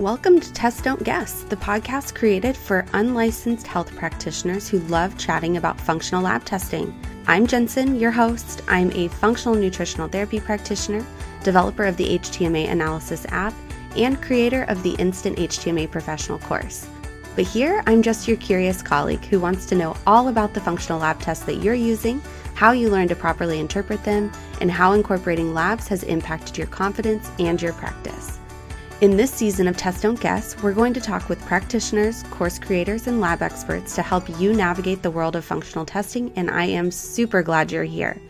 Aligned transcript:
Welcome 0.00 0.40
to 0.40 0.52
Test 0.54 0.84
Don't 0.84 1.04
Guess, 1.04 1.42
the 1.42 1.56
podcast 1.56 2.14
created 2.14 2.56
for 2.56 2.86
unlicensed 2.94 3.66
health 3.66 3.94
practitioners 3.96 4.66
who 4.66 4.78
love 4.78 5.18
chatting 5.18 5.58
about 5.58 5.78
functional 5.78 6.22
lab 6.22 6.42
testing. 6.46 6.98
I'm 7.26 7.46
Jensen, 7.46 7.96
your 8.00 8.10
host. 8.10 8.62
I'm 8.66 8.90
a 8.92 9.08
functional 9.08 9.56
nutritional 9.56 10.08
therapy 10.08 10.40
practitioner, 10.40 11.04
developer 11.42 11.84
of 11.84 11.98
the 11.98 12.18
HTMA 12.18 12.70
Analysis 12.70 13.26
app, 13.28 13.52
and 13.94 14.22
creator 14.22 14.62
of 14.68 14.82
the 14.82 14.92
Instant 14.92 15.36
HTMA 15.36 15.90
Professional 15.90 16.38
course. 16.38 16.88
But 17.36 17.46
here, 17.46 17.82
I'm 17.86 18.00
just 18.00 18.26
your 18.26 18.38
curious 18.38 18.80
colleague 18.80 19.26
who 19.26 19.38
wants 19.38 19.66
to 19.66 19.74
know 19.74 19.94
all 20.06 20.28
about 20.28 20.54
the 20.54 20.62
functional 20.62 21.00
lab 21.00 21.20
tests 21.20 21.44
that 21.44 21.56
you're 21.56 21.74
using, 21.74 22.22
how 22.54 22.72
you 22.72 22.88
learn 22.88 23.08
to 23.08 23.14
properly 23.14 23.60
interpret 23.60 24.02
them, 24.04 24.32
and 24.62 24.70
how 24.70 24.92
incorporating 24.92 25.52
labs 25.52 25.88
has 25.88 26.04
impacted 26.04 26.56
your 26.56 26.68
confidence 26.68 27.30
and 27.38 27.60
your 27.60 27.74
practice. 27.74 28.39
In 29.00 29.16
this 29.16 29.30
season 29.30 29.66
of 29.66 29.78
Test 29.78 30.02
Don't 30.02 30.20
Guess, 30.20 30.62
we're 30.62 30.74
going 30.74 30.92
to 30.92 31.00
talk 31.00 31.30
with 31.30 31.40
practitioners, 31.46 32.22
course 32.24 32.58
creators, 32.58 33.06
and 33.06 33.18
lab 33.18 33.40
experts 33.40 33.94
to 33.94 34.02
help 34.02 34.28
you 34.38 34.52
navigate 34.52 35.02
the 35.02 35.10
world 35.10 35.36
of 35.36 35.44
functional 35.44 35.86
testing, 35.86 36.30
and 36.36 36.50
I 36.50 36.66
am 36.66 36.90
super 36.90 37.42
glad 37.42 37.72
you're 37.72 37.82
here. 37.82 38.20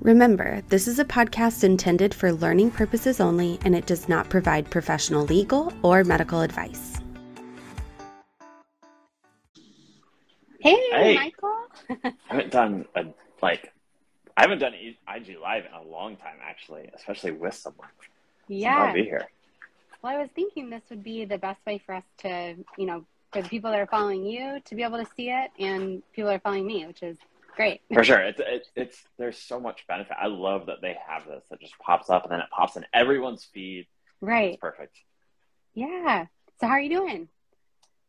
Remember, 0.00 0.62
this 0.68 0.88
is 0.88 0.98
a 0.98 1.04
podcast 1.04 1.64
intended 1.64 2.14
for 2.14 2.32
learning 2.32 2.70
purposes 2.70 3.20
only, 3.20 3.58
and 3.66 3.76
it 3.76 3.84
does 3.84 4.08
not 4.08 4.30
provide 4.30 4.70
professional 4.70 5.26
legal 5.26 5.70
or 5.82 6.02
medical 6.02 6.40
advice. 6.40 6.98
Hey, 10.60 10.76
Hey. 10.92 11.14
Michael. 11.16 11.66
I 12.04 12.12
haven't 12.28 12.52
done 12.52 12.86
a 12.94 13.04
like 13.42 13.70
I 14.34 14.40
haven't 14.42 14.60
done 14.60 14.72
IG 14.72 15.36
live 15.42 15.66
in 15.66 15.72
a 15.72 15.82
long 15.82 16.16
time 16.16 16.38
actually, 16.42 16.88
especially 16.94 17.32
with 17.32 17.54
someone. 17.54 17.88
So 18.00 18.06
yeah. 18.48 18.84
I'll 18.84 18.94
be 18.94 19.04
here. 19.04 19.28
Well, 20.06 20.14
I 20.14 20.20
was 20.20 20.30
thinking 20.36 20.70
this 20.70 20.84
would 20.88 21.02
be 21.02 21.24
the 21.24 21.36
best 21.36 21.58
way 21.66 21.78
for 21.84 21.96
us 21.96 22.04
to, 22.18 22.54
you 22.78 22.86
know, 22.86 23.04
for 23.32 23.42
the 23.42 23.48
people 23.48 23.72
that 23.72 23.80
are 23.80 23.88
following 23.88 24.24
you 24.24 24.60
to 24.64 24.74
be 24.76 24.84
able 24.84 24.98
to 24.98 25.10
see 25.16 25.30
it 25.30 25.50
and 25.58 26.00
people 26.12 26.28
that 26.28 26.36
are 26.36 26.38
following 26.38 26.64
me, 26.64 26.86
which 26.86 27.02
is 27.02 27.18
great. 27.56 27.80
For 27.92 28.04
sure. 28.04 28.20
It's 28.20 28.38
it, 28.38 28.68
it's 28.76 29.02
there's 29.18 29.36
so 29.36 29.58
much 29.58 29.84
benefit. 29.88 30.16
I 30.16 30.28
love 30.28 30.66
that 30.66 30.80
they 30.80 30.96
have 31.08 31.26
this 31.26 31.42
that 31.50 31.60
just 31.60 31.76
pops 31.80 32.08
up 32.08 32.22
and 32.22 32.30
then 32.30 32.38
it 32.38 32.46
pops 32.56 32.76
in 32.76 32.86
everyone's 32.94 33.42
feed. 33.52 33.88
Right. 34.20 34.52
It's 34.52 34.60
perfect. 34.60 34.96
Yeah. 35.74 36.26
So 36.60 36.68
how 36.68 36.74
are 36.74 36.80
you 36.80 36.90
doing? 36.90 37.26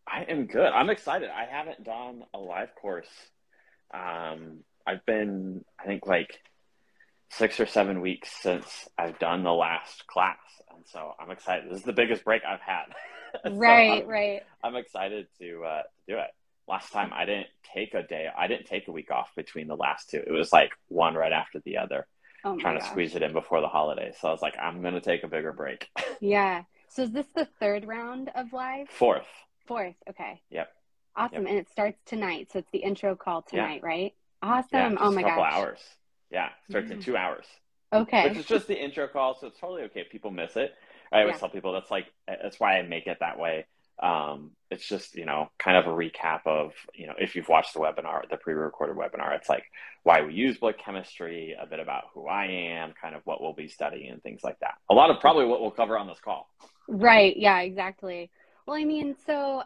I 0.08 0.21
am 0.25 0.45
good. 0.45 0.71
I'm 0.71 0.91
excited. 0.91 1.31
I 1.31 1.45
haven't 1.45 1.83
done 1.83 2.25
a 2.31 2.38
live 2.38 2.75
course. 2.75 3.09
Um 3.91 4.59
I've 4.86 5.03
been 5.08 5.66
I 5.80 5.88
think 5.88 6.05
like 6.05 6.38
six 7.30 7.59
or 7.59 7.66
seven 7.66 8.02
weeks 8.02 8.30
since 8.42 8.88
I've 8.97 9.20
done 9.20 9.44
the 9.44 9.53
last 9.53 10.08
class. 10.08 10.38
And 10.73 10.83
so 10.88 11.14
I'm 11.20 11.31
excited. 11.31 11.70
This 11.70 11.80
is 11.80 11.86
the 11.86 11.94
biggest 11.94 12.23
break 12.23 12.44
I've 12.47 12.61
had. 12.61 12.86
So 13.44 13.52
right, 13.52 13.89
I'm- 14.02 14.08
right. 14.08 14.42
I'm 14.64 14.75
excited 14.78 15.28
to 15.39 15.64
uh, 15.64 15.81
do 16.08 16.17
it. 16.17 16.30
Last 16.67 16.92
time 16.94 17.11
I 17.14 17.25
didn't 17.25 17.48
take 17.73 17.94
a 17.94 18.02
day. 18.02 18.28
I 18.36 18.48
didn't 18.48 18.66
take 18.67 18.88
a 18.88 18.92
week 18.92 19.11
off 19.11 19.30
between 19.36 19.67
the 19.67 19.75
last 19.75 20.09
two. 20.09 20.23
It 20.25 20.31
was 20.31 20.52
like 20.53 20.72
one 20.88 21.14
right 21.14 21.33
after 21.33 21.59
the 21.59 21.78
other, 21.78 22.08
Oh 22.45 22.58
trying 22.58 22.80
to 22.80 22.86
squeeze 22.86 23.16
it 23.16 23.22
in 23.22 23.33
before 23.33 23.59
the 23.61 23.67
holidays. 23.67 24.16
So 24.20 24.30
I 24.30 24.31
was 24.31 24.42
like, 24.42 24.55
I'm 24.58 24.81
gonna 24.81 25.02
take 25.02 25.23
a 25.23 25.28
bigger 25.28 25.52
break. 25.52 25.89
Yeah. 26.22 26.64
So 26.88 27.03
is 27.03 27.11
this 27.11 27.28
the 27.36 27.45
third 27.59 27.86
round 27.86 28.31
of 28.33 28.53
live? 28.53 28.89
Fourth. 28.89 29.28
Fourth. 29.67 29.95
Okay. 30.09 30.42
Yep. 30.50 30.70
Awesome. 31.16 31.45
And 31.48 31.58
it 31.58 31.70
starts 31.70 32.00
tonight. 32.05 32.48
So 32.53 32.59
it's 32.59 32.72
the 32.72 32.80
intro 32.80 33.16
call 33.16 33.45
Yeah. 33.52 33.61
tonight, 33.64 33.83
right? 33.83 34.14
Awesome. 34.42 34.94
Yeah, 34.94 34.95
oh 35.00 35.11
my 35.11 35.22
a 35.22 35.23
couple 35.25 35.44
gosh. 35.44 35.53
hours. 35.53 35.80
Yeah, 36.31 36.50
starts 36.70 36.92
in 36.92 36.97
Mhm. 36.97 37.03
two 37.03 37.17
hours. 37.17 37.45
Okay. 37.94 38.23
Which 38.25 38.38
is 38.38 38.45
just 38.45 38.67
the 38.67 38.78
intro 38.78 39.08
call, 39.08 39.36
so 39.39 39.47
it's 39.47 39.59
totally 39.59 39.83
okay 39.83 40.02
if 40.02 40.09
people 40.09 40.31
miss 40.31 40.58
it. 40.58 40.73
I 41.11 41.22
always 41.22 41.36
Yeah. 41.36 41.39
tell 41.39 41.50
people 41.50 41.72
that's 41.72 41.89
like 41.92 42.08
that's 42.28 42.59
why 42.59 42.78
I 42.78 42.81
make 42.81 43.08
it 43.08 43.17
that 43.22 43.39
way. 43.39 43.66
Um, 44.00 44.52
it's 44.70 44.88
just 44.88 45.16
you 45.16 45.25
know 45.25 45.50
kind 45.58 45.78
of 45.78 45.88
a 45.88 45.95
recap 45.95 46.45
of 46.45 46.73
you 46.94 47.08
know 47.08 47.14
if 47.17 47.36
you've 47.36 47.48
watched 47.48 47.73
the 47.73 47.80
webinar, 47.80 48.30
the 48.30 48.38
pre-recorded 48.38 48.95
webinar, 48.98 49.36
it's 49.36 49.49
like 49.49 49.64
why 50.04 50.21
we 50.21 50.33
use 50.33 50.58
blood 50.58 50.76
chemistry, 50.77 51.55
a 51.60 51.66
bit 51.66 51.80
about 51.80 52.05
who 52.14 52.27
I 52.27 52.45
am, 52.45 52.93
kind 53.02 53.16
of 53.16 53.21
what 53.26 53.42
we'll 53.42 53.54
be 53.54 53.70
studying, 53.70 54.11
and 54.11 54.21
things 54.21 54.42
like 54.43 54.60
that. 54.60 54.76
A 54.89 54.93
lot 54.93 55.10
of 55.10 55.20
probably 55.21 55.45
what 55.45 55.61
we'll 55.61 55.71
cover 55.71 55.98
on 55.98 56.08
this 56.08 56.20
call. 56.20 56.49
Right. 56.87 57.36
Yeah, 57.37 57.60
exactly. 57.60 58.32
Well, 58.66 58.76
I 58.77 58.83
mean, 58.83 59.16
so 59.26 59.64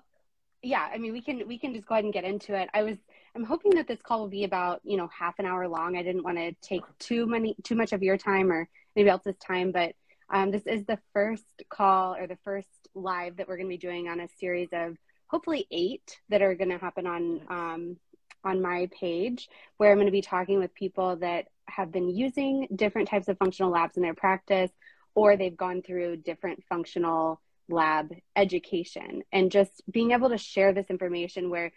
yeah, 0.64 0.90
I 0.94 0.98
mean, 0.98 1.14
we 1.14 1.22
can 1.22 1.48
we 1.48 1.60
can 1.60 1.74
just 1.74 1.88
go 1.88 1.96
ahead 1.96 2.06
and 2.06 2.14
get 2.14 2.24
into 2.24 2.56
it. 2.56 2.70
I 2.74 2.84
was 2.84 2.98
I'm 3.36 3.44
hoping 3.44 3.76
that 3.76 3.88
this 3.88 4.02
call 4.02 4.22
will 4.22 4.28
be 4.28 4.44
about, 4.44 4.82
you 4.84 4.98
know, 4.98 5.08
half 5.08 5.40
an 5.40 5.46
hour 5.46 5.68
long. 5.68 5.96
I 5.96 6.04
didn't 6.04 6.24
want 6.24 6.38
to 6.38 6.54
take 6.62 6.84
too 7.00 7.26
many 7.26 7.56
too 7.64 7.76
much 7.76 7.94
of 7.94 8.04
your 8.04 8.18
time 8.18 8.52
or 8.52 8.68
anybody 8.96 9.12
else's 9.12 9.38
time, 9.38 9.72
but 9.72 9.94
um, 10.30 10.52
this 10.52 10.66
is 10.66 10.86
the 10.86 11.00
first 11.14 11.46
call 11.70 12.16
or 12.16 12.28
the 12.28 12.38
first 12.44 12.68
live 12.94 13.38
that 13.38 13.48
we're 13.48 13.58
going 13.58 13.68
to 13.68 13.74
be 13.74 13.78
doing 13.78 14.08
on 14.08 14.20
a 14.20 14.28
series 14.40 14.70
of 14.74 14.98
hopefully 15.28 15.66
eight 15.72 16.20
that 16.30 16.42
are 16.42 16.56
going 16.56 16.70
to 16.70 16.78
happen 16.78 17.08
on 17.08 17.42
um, 17.50 17.98
on 18.44 18.62
my 18.62 18.90
page, 19.00 19.48
where 19.78 19.92
I'm 19.92 19.98
going 19.98 20.08
to 20.08 20.12
be 20.12 20.22
talking 20.22 20.60
with 20.60 20.74
people 20.74 21.16
that 21.18 21.46
have 21.68 21.92
been 21.92 22.10
using 22.10 22.68
different 22.76 23.08
types 23.08 23.28
of 23.28 23.38
functional 23.38 23.72
labs 23.72 23.98
in 23.98 24.04
their 24.04 24.16
practice 24.16 24.72
or 25.16 25.38
they've 25.38 25.56
gone 25.56 25.82
through 25.82 26.18
different 26.18 26.64
functional 26.68 27.40
lab 27.70 28.14
education 28.36 29.24
and 29.32 29.52
just 29.52 29.82
being 29.90 30.12
able 30.12 30.30
to 30.30 30.38
share 30.38 30.74
this 30.74 30.90
information 30.90 31.50
where 31.50 31.72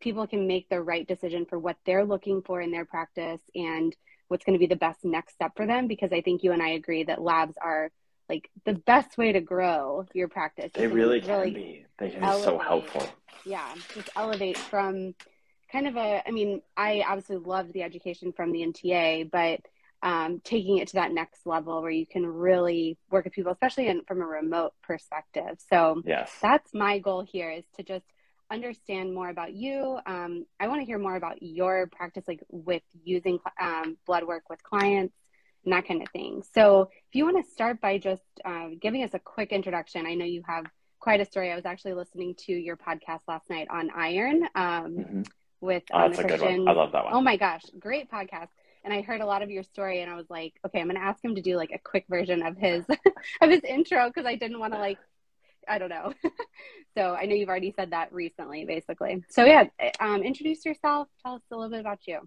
people 0.00 0.26
can 0.26 0.46
make 0.46 0.68
the 0.68 0.80
right 0.82 1.06
decision 1.06 1.44
for 1.46 1.58
what 1.58 1.76
they're 1.84 2.04
looking 2.04 2.42
for 2.42 2.60
in 2.60 2.70
their 2.70 2.84
practice 2.84 3.40
and 3.54 3.96
what's 4.28 4.44
going 4.44 4.54
to 4.54 4.58
be 4.58 4.66
the 4.72 4.76
best 4.76 5.04
next 5.04 5.34
step 5.34 5.52
for 5.56 5.66
them 5.66 5.86
because 5.88 6.12
i 6.12 6.20
think 6.20 6.42
you 6.42 6.52
and 6.52 6.62
i 6.62 6.70
agree 6.70 7.04
that 7.04 7.20
labs 7.20 7.54
are 7.62 7.90
like 8.28 8.50
the 8.66 8.74
best 8.74 9.16
way 9.16 9.32
to 9.32 9.40
grow 9.40 10.04
your 10.14 10.28
practice 10.28 10.70
They 10.74 10.86
really 10.86 11.20
can 11.20 11.52
be. 11.52 11.86
They 11.98 12.10
can 12.10 12.20
be 12.20 12.26
so 12.26 12.58
helpful. 12.58 13.08
yeah 13.46 13.74
just 13.94 14.10
elevate 14.16 14.56
from 14.70 15.14
kind 15.72 15.86
of 15.86 15.96
a 15.96 16.22
i 16.26 16.30
mean 16.30 16.60
i 16.76 17.02
absolutely 17.06 17.48
loved 17.48 17.72
the 17.72 17.82
education 17.82 18.32
from 18.32 18.52
the 18.52 18.60
nta 18.60 19.30
but 19.30 19.60
um, 20.00 20.40
taking 20.44 20.78
it 20.78 20.86
to 20.88 20.94
that 20.94 21.10
next 21.10 21.44
level 21.44 21.82
where 21.82 21.90
you 21.90 22.06
can 22.06 22.24
really 22.24 22.96
work 23.10 23.24
with 23.24 23.32
people 23.34 23.50
especially 23.50 23.88
in, 23.88 24.04
from 24.04 24.20
a 24.22 24.26
remote 24.26 24.72
perspective 24.82 25.58
so 25.68 26.02
Yes. 26.06 26.30
that's 26.40 26.72
my 26.72 27.00
goal 27.00 27.22
here 27.28 27.50
is 27.50 27.64
to 27.76 27.82
just 27.82 28.04
understand 28.50 29.14
more 29.14 29.28
about 29.28 29.52
you 29.52 29.98
um, 30.06 30.44
i 30.60 30.66
want 30.68 30.80
to 30.80 30.84
hear 30.86 30.98
more 30.98 31.16
about 31.16 31.42
your 31.42 31.86
practice 31.88 32.24
like 32.26 32.40
with 32.50 32.82
using 33.04 33.38
um, 33.60 33.96
blood 34.06 34.24
work 34.24 34.48
with 34.48 34.62
clients 34.62 35.14
and 35.64 35.72
that 35.72 35.86
kind 35.86 36.02
of 36.02 36.08
thing 36.10 36.42
so 36.54 36.82
if 37.08 37.14
you 37.14 37.24
want 37.24 37.44
to 37.44 37.50
start 37.50 37.80
by 37.80 37.98
just 37.98 38.22
uh, 38.44 38.68
giving 38.80 39.02
us 39.02 39.10
a 39.14 39.18
quick 39.18 39.52
introduction 39.52 40.06
i 40.06 40.14
know 40.14 40.24
you 40.24 40.42
have 40.46 40.64
quite 40.98 41.20
a 41.20 41.24
story 41.24 41.50
i 41.52 41.56
was 41.56 41.66
actually 41.66 41.94
listening 41.94 42.34
to 42.36 42.52
your 42.52 42.76
podcast 42.76 43.20
last 43.28 43.48
night 43.50 43.68
on 43.70 43.90
iron 43.94 44.42
um, 44.54 44.96
Mhm. 44.96 45.26
with 45.60 45.82
Oh, 45.92 45.98
um, 45.98 46.10
that's 46.12 46.20
a 46.20 46.28
good 46.28 46.40
one. 46.40 46.68
I 46.68 46.72
love 46.72 46.92
that 46.92 47.04
one. 47.04 47.12
oh 47.14 47.20
my 47.20 47.36
gosh 47.36 47.62
great 47.78 48.10
podcast 48.10 48.48
and 48.84 48.94
I 48.94 49.02
heard 49.02 49.20
a 49.20 49.26
lot 49.26 49.42
of 49.42 49.50
your 49.50 49.64
story, 49.64 50.00
and 50.00 50.10
I 50.10 50.14
was 50.14 50.30
like, 50.30 50.54
okay, 50.64 50.80
I'm 50.80 50.86
gonna 50.86 51.00
ask 51.00 51.22
him 51.22 51.34
to 51.34 51.42
do 51.42 51.56
like 51.56 51.72
a 51.74 51.78
quick 51.78 52.06
version 52.08 52.46
of 52.46 52.56
his 52.56 52.84
of 53.42 53.50
his 53.50 53.60
intro 53.64 54.06
because 54.06 54.24
I 54.24 54.36
didn't 54.36 54.60
want 54.60 54.72
to 54.72 54.78
like, 54.78 54.98
I 55.68 55.78
don't 55.78 55.88
know. 55.88 56.12
so 56.96 57.14
I 57.14 57.26
know 57.26 57.34
you've 57.34 57.48
already 57.48 57.72
said 57.76 57.90
that 57.90 58.12
recently, 58.12 58.64
basically. 58.64 59.22
So 59.30 59.44
yeah, 59.44 59.64
um, 60.00 60.22
introduce 60.22 60.64
yourself. 60.64 61.08
Tell 61.24 61.36
us 61.36 61.42
a 61.50 61.56
little 61.56 61.70
bit 61.70 61.80
about 61.80 62.00
you. 62.06 62.20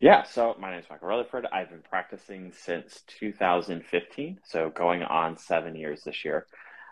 Yeah, 0.00 0.22
so 0.22 0.54
my 0.60 0.70
name 0.70 0.78
is 0.78 0.86
Michael 0.88 1.08
Rutherford. 1.08 1.46
I've 1.52 1.70
been 1.70 1.82
practicing 1.82 2.52
since 2.52 3.02
2015, 3.18 4.38
so 4.44 4.70
going 4.70 5.02
on 5.02 5.36
seven 5.36 5.74
years 5.74 6.04
this 6.04 6.24
year. 6.24 6.46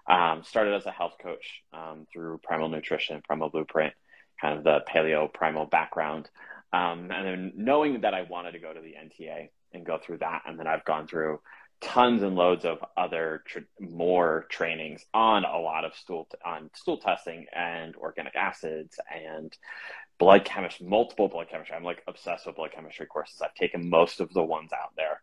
Um, 0.09 0.43
started 0.45 0.75
as 0.75 0.87
a 0.87 0.91
health 0.91 1.15
coach 1.23 1.63
um, 1.73 2.07
through 2.13 2.41
Primal 2.43 2.69
Nutrition, 2.69 3.23
Primal 3.25 3.51
Blueprint, 3.51 3.95
kind 4.41 4.59
of 4.59 4.65
the 4.65 4.81
paleo 4.89 5.33
primal 5.33 5.67
background. 5.67 6.29
Um, 6.73 7.11
and 7.13 7.27
then 7.27 7.53
knowing 7.57 8.01
that 8.01 8.13
I 8.13 8.23
wanted 8.23 8.53
to 8.53 8.59
go 8.59 8.73
to 8.73 8.81
the 8.81 8.95
NTA 8.95 9.51
and 9.73 9.87
go 9.87 9.99
through 9.99 10.19
that, 10.19 10.43
and 10.47 10.59
then 10.59 10.67
I've 10.67 10.85
gone 10.85 11.07
through 11.07 11.41
tons 11.81 12.23
and 12.23 12.37
loads 12.37 12.65
of 12.65 12.79
other 12.97 13.43
more 13.81 14.47
trainings 14.51 15.05
on 15.13 15.45
a 15.45 15.59
lot 15.59 15.85
of 15.85 15.95
stool 15.95 16.27
t- 16.31 16.39
on 16.45 16.71
stool 16.75 16.99
testing 16.99 17.47
and 17.55 17.95
organic 17.97 18.35
acids 18.35 18.99
and 19.15 19.57
blood 20.19 20.45
chemistry, 20.45 20.87
multiple 20.87 21.29
blood 21.29 21.49
chemistry. 21.51 21.77
I'm 21.77 21.85
like 21.85 22.03
obsessed 22.09 22.47
with 22.47 22.57
blood 22.57 22.73
chemistry 22.75 23.07
courses. 23.07 23.43
I've 23.43 23.55
taken 23.55 23.91
most 23.91 24.21
of 24.21 24.33
the 24.33 24.43
ones 24.43 24.71
out 24.73 24.93
there. 24.97 25.21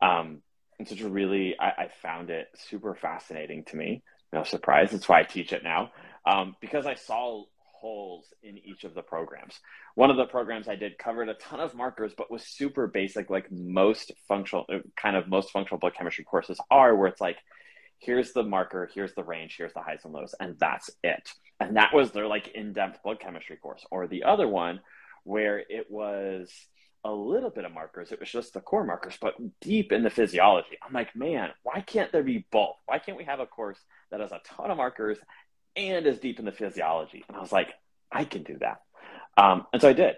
Um, 0.00 0.42
and 0.78 0.88
so 0.88 0.94
it's 0.94 1.02
really, 1.02 1.56
I, 1.58 1.84
I 1.84 1.88
found 2.02 2.30
it 2.30 2.48
super 2.54 2.94
fascinating 2.94 3.64
to 3.64 3.76
me. 3.76 4.02
No 4.32 4.42
surprise. 4.42 4.90
That's 4.90 5.08
why 5.08 5.20
I 5.20 5.24
teach 5.24 5.52
it 5.52 5.62
now. 5.62 5.92
Um, 6.26 6.56
because 6.60 6.86
I 6.86 6.94
saw 6.94 7.44
holes 7.82 8.32
in 8.42 8.56
each 8.58 8.84
of 8.84 8.94
the 8.94 9.02
programs. 9.02 9.58
One 9.96 10.10
of 10.10 10.16
the 10.16 10.24
programs 10.24 10.68
I 10.68 10.76
did 10.76 10.96
covered 10.96 11.28
a 11.28 11.34
ton 11.34 11.60
of 11.60 11.74
markers, 11.74 12.14
but 12.16 12.30
was 12.30 12.44
super 12.44 12.86
basic, 12.86 13.28
like 13.28 13.50
most 13.50 14.12
functional, 14.28 14.64
uh, 14.72 14.78
kind 14.96 15.16
of 15.16 15.28
most 15.28 15.50
functional 15.50 15.80
blood 15.80 15.94
chemistry 15.94 16.24
courses 16.24 16.60
are, 16.70 16.94
where 16.94 17.08
it's 17.08 17.20
like, 17.20 17.38
here's 17.98 18.32
the 18.32 18.44
marker, 18.44 18.88
here's 18.94 19.14
the 19.14 19.24
range, 19.24 19.56
here's 19.58 19.74
the 19.74 19.82
highs 19.82 20.04
and 20.04 20.14
lows, 20.14 20.34
and 20.38 20.56
that's 20.58 20.90
it. 21.02 21.28
And 21.60 21.76
that 21.76 21.92
was 21.92 22.12
their 22.12 22.28
like 22.28 22.48
in-depth 22.54 23.02
blood 23.02 23.18
chemistry 23.18 23.56
course. 23.56 23.84
Or 23.90 24.06
the 24.06 24.22
other 24.22 24.48
one 24.48 24.80
where 25.24 25.58
it 25.58 25.90
was 25.90 26.50
a 27.04 27.12
little 27.12 27.50
bit 27.50 27.64
of 27.64 27.72
markers. 27.72 28.12
It 28.12 28.20
was 28.20 28.30
just 28.30 28.54
the 28.54 28.60
core 28.60 28.84
markers, 28.84 29.18
but 29.20 29.34
deep 29.60 29.90
in 29.90 30.04
the 30.04 30.10
physiology. 30.10 30.78
I'm 30.82 30.92
like, 30.92 31.16
man, 31.16 31.50
why 31.64 31.80
can't 31.80 32.12
there 32.12 32.22
be 32.22 32.46
both? 32.52 32.76
Why 32.86 32.98
can't 33.00 33.18
we 33.18 33.24
have 33.24 33.40
a 33.40 33.46
course 33.46 33.78
that 34.10 34.20
has 34.20 34.30
a 34.30 34.40
ton 34.44 34.70
of 34.70 34.76
markers 34.76 35.18
and 35.76 36.06
is 36.06 36.18
deep 36.18 36.38
in 36.38 36.44
the 36.44 36.52
physiology? 36.52 37.24
And 37.28 37.36
I 37.36 37.40
was 37.40 37.52
like, 37.52 37.68
I 38.10 38.24
can 38.24 38.42
do 38.42 38.58
that. 38.60 38.82
Um, 39.36 39.66
and 39.72 39.80
so 39.80 39.88
I 39.88 39.92
did. 39.92 40.16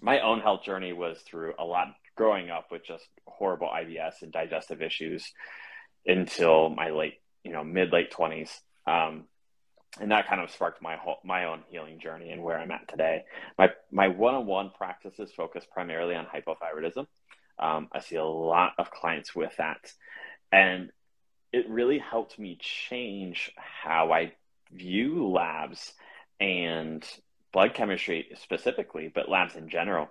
My 0.00 0.20
own 0.20 0.40
health 0.40 0.64
journey 0.64 0.92
was 0.92 1.18
through 1.20 1.54
a 1.58 1.64
lot 1.64 1.88
growing 2.16 2.50
up 2.50 2.70
with 2.70 2.84
just 2.84 3.04
horrible 3.26 3.68
IBS 3.68 4.22
and 4.22 4.30
digestive 4.32 4.82
issues 4.82 5.32
until 6.06 6.68
my 6.68 6.90
late, 6.90 7.14
you 7.44 7.52
know, 7.52 7.64
mid 7.64 7.92
late 7.92 8.12
20s. 8.12 8.50
Um, 8.86 9.24
and 9.98 10.12
that 10.12 10.28
kind 10.28 10.40
of 10.40 10.50
sparked 10.50 10.80
my 10.80 10.96
whole, 10.96 11.18
my 11.24 11.46
own 11.46 11.62
healing 11.68 11.98
journey 11.98 12.30
and 12.30 12.42
where 12.42 12.58
I'm 12.58 12.70
at 12.70 12.86
today. 12.88 13.24
My 13.58 13.70
my 13.90 14.08
one-on-one 14.08 14.70
practices 14.76 15.32
focus 15.36 15.64
primarily 15.70 16.14
on 16.14 16.26
hypothyroidism. 16.26 17.06
Um, 17.58 17.88
I 17.92 18.00
see 18.00 18.16
a 18.16 18.24
lot 18.24 18.72
of 18.78 18.90
clients 18.90 19.34
with 19.34 19.52
that, 19.58 19.92
and 20.52 20.90
it 21.52 21.68
really 21.68 21.98
helped 21.98 22.38
me 22.38 22.56
change 22.60 23.50
how 23.56 24.12
I 24.12 24.32
view 24.72 25.28
labs 25.28 25.92
and 26.40 27.06
blood 27.52 27.74
chemistry 27.74 28.28
specifically, 28.40 29.10
but 29.12 29.28
labs 29.28 29.56
in 29.56 29.68
general. 29.68 30.08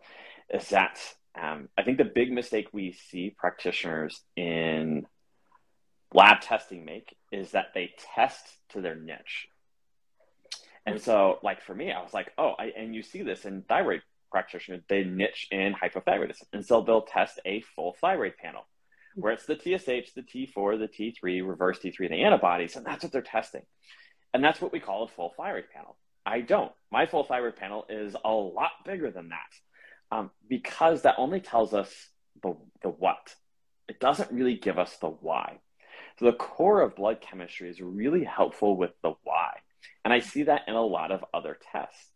Is 0.54 0.70
that 0.70 1.00
um, 1.40 1.70
I 1.78 1.84
think 1.84 1.98
the 1.98 2.06
big 2.06 2.32
mistake 2.32 2.68
we 2.74 2.92
see 2.92 3.30
practitioners 3.30 4.22
in 4.36 5.06
lab 6.14 6.42
testing 6.42 6.86
make 6.86 7.16
is 7.32 7.52
that 7.52 7.68
they 7.74 7.94
test 8.16 8.46
to 8.70 8.82
their 8.82 8.96
niche 8.96 9.48
and 10.90 11.00
so, 11.00 11.38
like 11.44 11.62
for 11.62 11.76
me, 11.76 11.92
I 11.92 12.02
was 12.02 12.14
like, 12.14 12.32
oh, 12.38 12.54
I, 12.58 12.72
and 12.76 12.96
you 12.96 13.04
see 13.04 13.22
this 13.22 13.46
in 13.46 13.62
thyroid 13.64 14.02
practitioners, 14.32 14.82
they 14.88 15.04
niche 15.04 15.48
in 15.52 15.74
hypothyroidism. 15.74 16.44
And 16.54 16.66
so 16.66 16.82
they'll 16.82 17.04
test 17.04 17.40
a 17.46 17.62
full 17.76 17.96
thyroid 18.02 18.38
panel 18.38 18.66
where 19.16 19.34
it's 19.34 19.46
the 19.46 19.56
TSH, 19.56 20.14
the 20.16 20.24
T4, 20.24 20.80
the 20.80 20.88
T3, 20.88 21.48
reverse 21.48 21.80
T3, 21.80 22.10
the 22.10 22.24
antibodies, 22.24 22.76
and 22.76 22.86
that's 22.86 23.04
what 23.04 23.12
they're 23.12 23.22
testing. 23.22 23.64
And 24.34 24.44
that's 24.44 24.62
what 24.62 24.72
we 24.72 24.80
call 24.80 25.04
a 25.04 25.08
full 25.08 25.34
thyroid 25.36 25.66
panel. 25.74 25.98
I 26.26 26.42
don't. 26.42 26.72
My 26.92 27.06
full 27.06 27.24
thyroid 27.24 27.56
panel 27.56 27.86
is 27.90 28.16
a 28.24 28.30
lot 28.32 28.72
bigger 28.86 29.12
than 29.12 29.30
that 29.30 30.16
um, 30.16 30.32
because 30.48 31.04
that 31.04 31.16
only 31.18 31.40
tells 31.40 31.74
us 31.74 31.92
the, 32.44 32.56
the 32.82 32.90
what. 32.90 33.36
It 33.88 34.00
doesn't 34.00 34.32
really 34.32 34.56
give 34.56 34.78
us 34.78 34.96
the 34.98 35.08
why. 35.08 35.60
So 36.20 36.26
the 36.26 36.34
core 36.34 36.82
of 36.82 36.96
blood 36.96 37.22
chemistry 37.22 37.70
is 37.70 37.82
really 37.82 38.24
helpful 38.24 38.78
with 38.78 38.92
the 39.02 39.14
why. 39.24 39.58
And 40.04 40.14
I 40.14 40.20
see 40.20 40.44
that 40.44 40.64
in 40.68 40.76
a 40.76 40.86
lot 40.86 41.12
of 41.12 41.26
other 41.34 41.58
tests, 41.72 42.12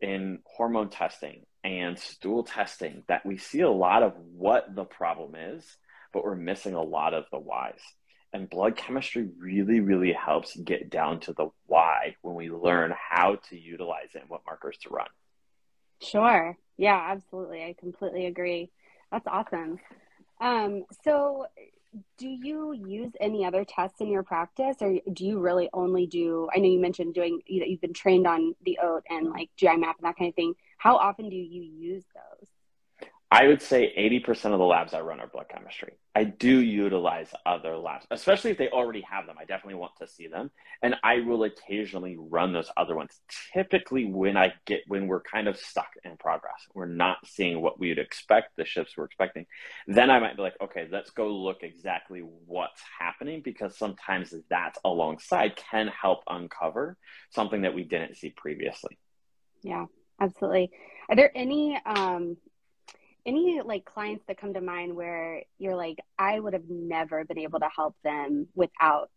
in 0.00 0.40
hormone 0.44 0.90
testing 0.90 1.44
and 1.64 1.98
stool 1.98 2.44
testing, 2.44 3.02
that 3.08 3.26
we 3.26 3.38
see 3.38 3.60
a 3.60 3.70
lot 3.70 4.02
of 4.02 4.14
what 4.16 4.74
the 4.74 4.84
problem 4.84 5.34
is, 5.34 5.64
but 6.12 6.24
we're 6.24 6.36
missing 6.36 6.74
a 6.74 6.82
lot 6.82 7.14
of 7.14 7.24
the 7.32 7.38
whys. 7.38 7.80
And 8.32 8.50
blood 8.50 8.76
chemistry 8.76 9.28
really, 9.38 9.80
really 9.80 10.12
helps 10.12 10.54
get 10.56 10.90
down 10.90 11.20
to 11.20 11.32
the 11.32 11.48
why 11.66 12.16
when 12.22 12.34
we 12.34 12.50
learn 12.50 12.92
how 13.10 13.36
to 13.48 13.58
utilize 13.58 14.14
it 14.14 14.20
and 14.20 14.28
what 14.28 14.42
markers 14.46 14.76
to 14.82 14.90
run. 14.90 15.06
Sure. 16.02 16.56
Yeah, 16.76 17.00
absolutely. 17.10 17.64
I 17.64 17.74
completely 17.78 18.26
agree. 18.26 18.70
That's 19.10 19.26
awesome. 19.26 19.78
Um, 20.40 20.84
so 21.04 21.46
do 22.18 22.28
you 22.28 22.72
use 22.72 23.12
any 23.20 23.44
other 23.44 23.64
tests 23.64 24.00
in 24.00 24.08
your 24.08 24.22
practice 24.22 24.76
or 24.80 24.98
do 25.12 25.24
you 25.24 25.38
really 25.38 25.68
only 25.72 26.06
do 26.06 26.48
i 26.54 26.58
know 26.58 26.68
you 26.68 26.78
mentioned 26.78 27.14
doing 27.14 27.40
you 27.46 27.60
know, 27.60 27.66
you've 27.66 27.80
been 27.80 27.94
trained 27.94 28.26
on 28.26 28.54
the 28.64 28.78
oat 28.82 29.02
and 29.08 29.30
like 29.30 29.48
gi 29.56 29.74
map 29.76 29.96
and 29.98 30.06
that 30.06 30.16
kind 30.16 30.28
of 30.28 30.34
thing 30.34 30.54
how 30.76 30.96
often 30.96 31.28
do 31.28 31.36
you 31.36 31.62
use 31.62 32.04
those 32.14 32.48
I 33.30 33.46
would 33.46 33.60
say 33.60 33.92
80% 34.26 34.52
of 34.52 34.58
the 34.58 34.64
labs 34.64 34.94
I 34.94 35.00
run 35.00 35.20
are 35.20 35.26
blood 35.26 35.48
chemistry. 35.50 35.98
I 36.14 36.24
do 36.24 36.60
utilize 36.60 37.28
other 37.44 37.76
labs, 37.76 38.06
especially 38.10 38.52
if 38.52 38.58
they 38.58 38.70
already 38.70 39.02
have 39.02 39.26
them. 39.26 39.36
I 39.38 39.44
definitely 39.44 39.74
want 39.74 39.92
to 40.00 40.08
see 40.08 40.28
them. 40.28 40.50
And 40.82 40.94
I 41.04 41.20
will 41.20 41.44
occasionally 41.44 42.16
run 42.18 42.54
those 42.54 42.70
other 42.74 42.96
ones. 42.96 43.20
Typically 43.52 44.06
when 44.06 44.38
I 44.38 44.54
get 44.64 44.80
when 44.86 45.08
we're 45.08 45.20
kind 45.20 45.46
of 45.46 45.58
stuck 45.58 45.90
in 46.04 46.16
progress, 46.16 46.66
we're 46.72 46.86
not 46.86 47.18
seeing 47.26 47.60
what 47.60 47.78
we 47.78 47.90
would 47.90 47.98
expect, 47.98 48.56
the 48.56 48.64
shifts 48.64 48.94
we're 48.96 49.04
expecting, 49.04 49.44
then 49.86 50.10
I 50.10 50.20
might 50.20 50.36
be 50.36 50.42
like, 50.42 50.56
okay, 50.62 50.88
let's 50.90 51.10
go 51.10 51.28
look 51.28 51.58
exactly 51.62 52.20
what's 52.20 52.80
happening 52.98 53.42
because 53.44 53.76
sometimes 53.76 54.34
that 54.48 54.76
alongside 54.86 55.54
can 55.70 55.88
help 55.88 56.20
uncover 56.28 56.96
something 57.28 57.60
that 57.62 57.74
we 57.74 57.84
didn't 57.84 58.16
see 58.16 58.30
previously. 58.30 58.96
Yeah, 59.62 59.84
absolutely. 60.18 60.70
Are 61.10 61.16
there 61.16 61.30
any 61.36 61.78
um 61.84 62.38
any 63.26 63.60
like 63.64 63.84
clients 63.84 64.24
that 64.26 64.38
come 64.38 64.54
to 64.54 64.60
mind 64.60 64.94
where 64.94 65.42
you're 65.58 65.76
like 65.76 65.98
i 66.18 66.38
would 66.38 66.52
have 66.52 66.68
never 66.68 67.24
been 67.24 67.38
able 67.38 67.58
to 67.60 67.68
help 67.74 67.94
them 68.04 68.46
without 68.54 69.10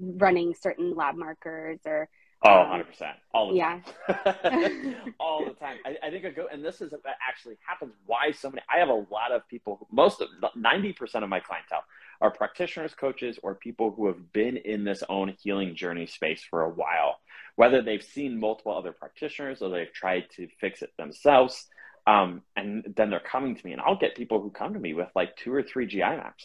running 0.00 0.54
certain 0.54 0.94
lab 0.94 1.16
markers 1.16 1.78
or 1.84 2.08
oh 2.44 2.48
100% 2.48 2.80
um, 3.02 3.08
all 3.34 3.50
the 3.50 3.56
yeah. 3.56 3.80
time. 4.06 4.96
All 5.20 5.44
the 5.44 5.52
time. 5.52 5.76
I, 5.84 5.96
I, 6.02 6.10
think 6.10 6.24
i 6.24 6.30
go 6.30 6.46
and 6.50 6.64
this 6.64 6.80
is 6.80 6.90
that 6.90 7.00
actually 7.26 7.58
happens 7.66 7.92
why 8.06 8.32
so 8.32 8.48
many 8.48 8.62
i 8.74 8.78
have 8.78 8.88
a 8.88 8.94
lot 8.94 9.30
of 9.32 9.46
people 9.48 9.86
most 9.92 10.22
of 10.22 10.28
90% 10.56 11.22
of 11.22 11.28
my 11.28 11.40
clientele 11.40 11.84
are 12.20 12.30
practitioners 12.30 12.94
coaches 12.94 13.38
or 13.42 13.54
people 13.54 13.92
who 13.92 14.06
have 14.06 14.32
been 14.32 14.56
in 14.58 14.84
this 14.84 15.02
own 15.08 15.34
healing 15.42 15.74
journey 15.74 16.06
space 16.06 16.42
for 16.48 16.62
a 16.62 16.68
while. 16.68 17.18
Whether 17.56 17.82
they've 17.82 18.02
seen 18.02 18.38
multiple 18.38 18.76
other 18.76 18.92
practitioners 18.92 19.62
or 19.62 19.70
they've 19.70 19.92
tried 19.92 20.24
to 20.36 20.48
fix 20.60 20.82
it 20.82 20.90
themselves 20.98 21.66
um, 22.10 22.42
and 22.56 22.92
then 22.96 23.10
they're 23.10 23.20
coming 23.20 23.54
to 23.54 23.64
me, 23.66 23.72
and 23.72 23.80
I'll 23.80 23.98
get 23.98 24.16
people 24.16 24.40
who 24.40 24.50
come 24.50 24.74
to 24.74 24.80
me 24.80 24.94
with 24.94 25.08
like 25.14 25.36
two 25.36 25.54
or 25.54 25.62
three 25.62 25.86
GI 25.86 26.00
maps 26.00 26.44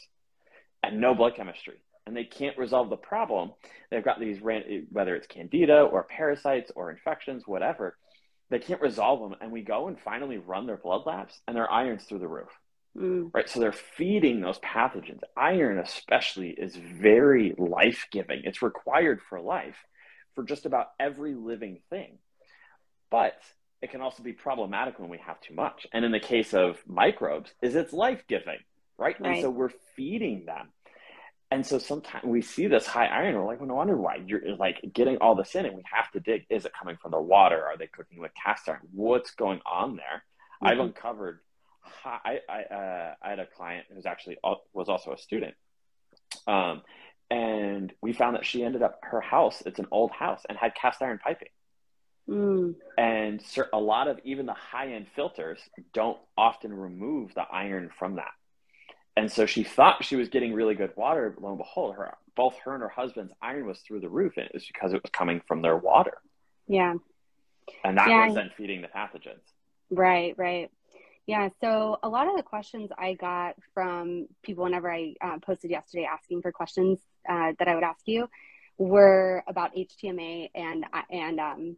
and 0.83 1.01
no 1.01 1.15
blood 1.15 1.35
chemistry, 1.35 1.77
and 2.05 2.15
they 2.15 2.23
can't 2.23 2.57
resolve 2.57 2.89
the 2.89 2.97
problem. 2.97 3.51
They've 3.89 4.03
got 4.03 4.19
these, 4.19 4.37
whether 4.41 5.15
it's 5.15 5.27
candida 5.27 5.81
or 5.81 6.03
parasites 6.03 6.71
or 6.75 6.91
infections, 6.91 7.47
whatever, 7.47 7.97
they 8.51 8.59
can't 8.59 8.81
resolve 8.81 9.21
them. 9.21 9.39
And 9.41 9.51
we 9.51 9.63
go 9.63 9.87
and 9.87 9.99
finally 9.99 10.37
run 10.37 10.67
their 10.67 10.77
blood 10.77 11.01
labs, 11.07 11.39
and 11.47 11.55
their 11.55 11.71
iron's 11.71 12.03
through 12.03 12.19
the 12.19 12.27
roof. 12.27 12.49
Mm. 12.95 13.31
Right. 13.33 13.49
So 13.49 13.59
they're 13.59 13.71
feeding 13.71 14.41
those 14.41 14.59
pathogens. 14.59 15.21
Iron, 15.35 15.79
especially, 15.79 16.49
is 16.49 16.75
very 16.75 17.55
life 17.57 18.07
giving. 18.11 18.41
It's 18.43 18.61
required 18.61 19.19
for 19.27 19.41
life 19.41 19.77
for 20.35 20.43
just 20.43 20.67
about 20.67 20.87
every 20.99 21.33
living 21.33 21.79
thing. 21.89 22.19
But 23.09 23.33
it 23.81 23.91
can 23.91 24.01
also 24.01 24.23
be 24.23 24.33
problematic 24.33 24.99
when 24.99 25.09
we 25.09 25.17
have 25.19 25.39
too 25.41 25.53
much. 25.53 25.85
And 25.93 26.05
in 26.05 26.11
the 26.11 26.19
case 26.19 26.53
of 26.53 26.81
microbes, 26.87 27.53
is 27.61 27.75
it's 27.75 27.93
life 27.93 28.23
giving, 28.27 28.59
right? 28.97 29.19
right? 29.19 29.33
And 29.33 29.41
so 29.41 29.49
we're 29.49 29.71
feeding 29.95 30.45
them. 30.45 30.69
And 31.51 31.65
so 31.65 31.77
sometimes 31.77 32.25
we 32.25 32.41
see 32.41 32.67
this 32.67 32.87
high 32.87 33.05
iron, 33.05 33.35
we're 33.35 33.45
like, 33.45 33.59
well, 33.59 33.67
no 33.67 33.75
wonder 33.75 33.95
why 33.95 34.15
you're 34.25 34.55
like 34.55 34.81
getting 34.93 35.17
all 35.17 35.35
this 35.35 35.53
in, 35.55 35.65
and 35.65 35.75
we 35.75 35.83
have 35.91 36.11
to 36.11 36.19
dig. 36.19 36.45
Is 36.49 36.65
it 36.65 36.71
coming 36.77 36.97
from 36.99 37.11
the 37.11 37.21
water? 37.21 37.63
Are 37.63 37.77
they 37.77 37.87
cooking 37.87 38.19
with 38.19 38.31
cast 38.33 38.67
iron? 38.67 38.79
What's 38.91 39.31
going 39.31 39.61
on 39.71 39.95
there? 39.95 40.23
Mm-hmm. 40.63 40.67
I've 40.67 40.79
uncovered. 40.79 41.39
I 42.03 42.39
I, 42.49 42.61
uh, 42.73 43.13
I 43.21 43.29
had 43.29 43.39
a 43.39 43.45
client 43.45 43.85
who's 43.93 44.07
actually 44.07 44.37
was 44.73 44.89
also 44.89 45.13
a 45.13 45.17
student, 45.17 45.53
um, 46.47 46.81
and 47.29 47.93
we 48.01 48.11
found 48.11 48.35
that 48.35 48.45
she 48.45 48.63
ended 48.63 48.81
up 48.81 48.99
her 49.03 49.21
house. 49.21 49.61
It's 49.67 49.77
an 49.79 49.87
old 49.91 50.11
house 50.11 50.41
and 50.49 50.57
had 50.57 50.73
cast 50.73 51.01
iron 51.01 51.19
piping. 51.23 51.49
Mm. 52.29 52.75
And 52.97 53.41
a 53.71 53.79
lot 53.79 54.07
of 54.07 54.19
even 54.23 54.45
the 54.45 54.53
high 54.53 54.93
end 54.93 55.07
filters 55.15 55.59
don't 55.93 56.17
often 56.37 56.73
remove 56.73 57.33
the 57.35 57.45
iron 57.51 57.89
from 57.97 58.15
that. 58.15 58.31
And 59.17 59.31
so 59.31 59.45
she 59.45 59.63
thought 59.63 60.03
she 60.03 60.15
was 60.15 60.29
getting 60.29 60.53
really 60.53 60.75
good 60.75 60.91
water, 60.95 61.29
but 61.29 61.43
lo 61.43 61.49
and 61.49 61.57
behold, 61.57 61.95
her 61.95 62.17
both 62.35 62.55
her 62.65 62.73
and 62.73 62.83
her 62.83 62.89
husband's 62.89 63.31
iron 63.41 63.65
was 63.65 63.79
through 63.79 64.01
the 64.01 64.09
roof, 64.09 64.33
and 64.35 64.45
it 64.45 64.53
was 64.53 64.65
because 64.65 64.93
it 64.93 65.01
was 65.01 65.09
coming 65.11 65.41
from 65.47 65.61
their 65.61 65.77
water. 65.77 66.17
Yeah. 66.67 66.95
And 67.83 67.97
that 67.97 68.09
yeah. 68.09 68.25
was 68.25 68.35
then 68.35 68.51
feeding 68.57 68.81
the 68.81 68.89
pathogens. 68.89 69.39
Right, 69.89 70.35
right. 70.37 70.69
Yeah. 71.27 71.49
So 71.61 71.97
a 72.03 72.09
lot 72.09 72.27
of 72.27 72.35
the 72.35 72.43
questions 72.43 72.91
I 72.97 73.13
got 73.13 73.55
from 73.73 74.27
people 74.43 74.65
whenever 74.65 74.91
I 74.91 75.15
uh, 75.21 75.39
posted 75.39 75.71
yesterday 75.71 76.07
asking 76.11 76.41
for 76.41 76.51
questions 76.51 76.99
uh, 77.27 77.53
that 77.57 77.67
I 77.67 77.73
would 77.73 77.83
ask 77.83 78.01
you 78.05 78.29
were 78.77 79.43
about 79.47 79.73
HTMA 79.75 80.49
and 80.53 80.85
and 81.09 81.39
um, 81.39 81.77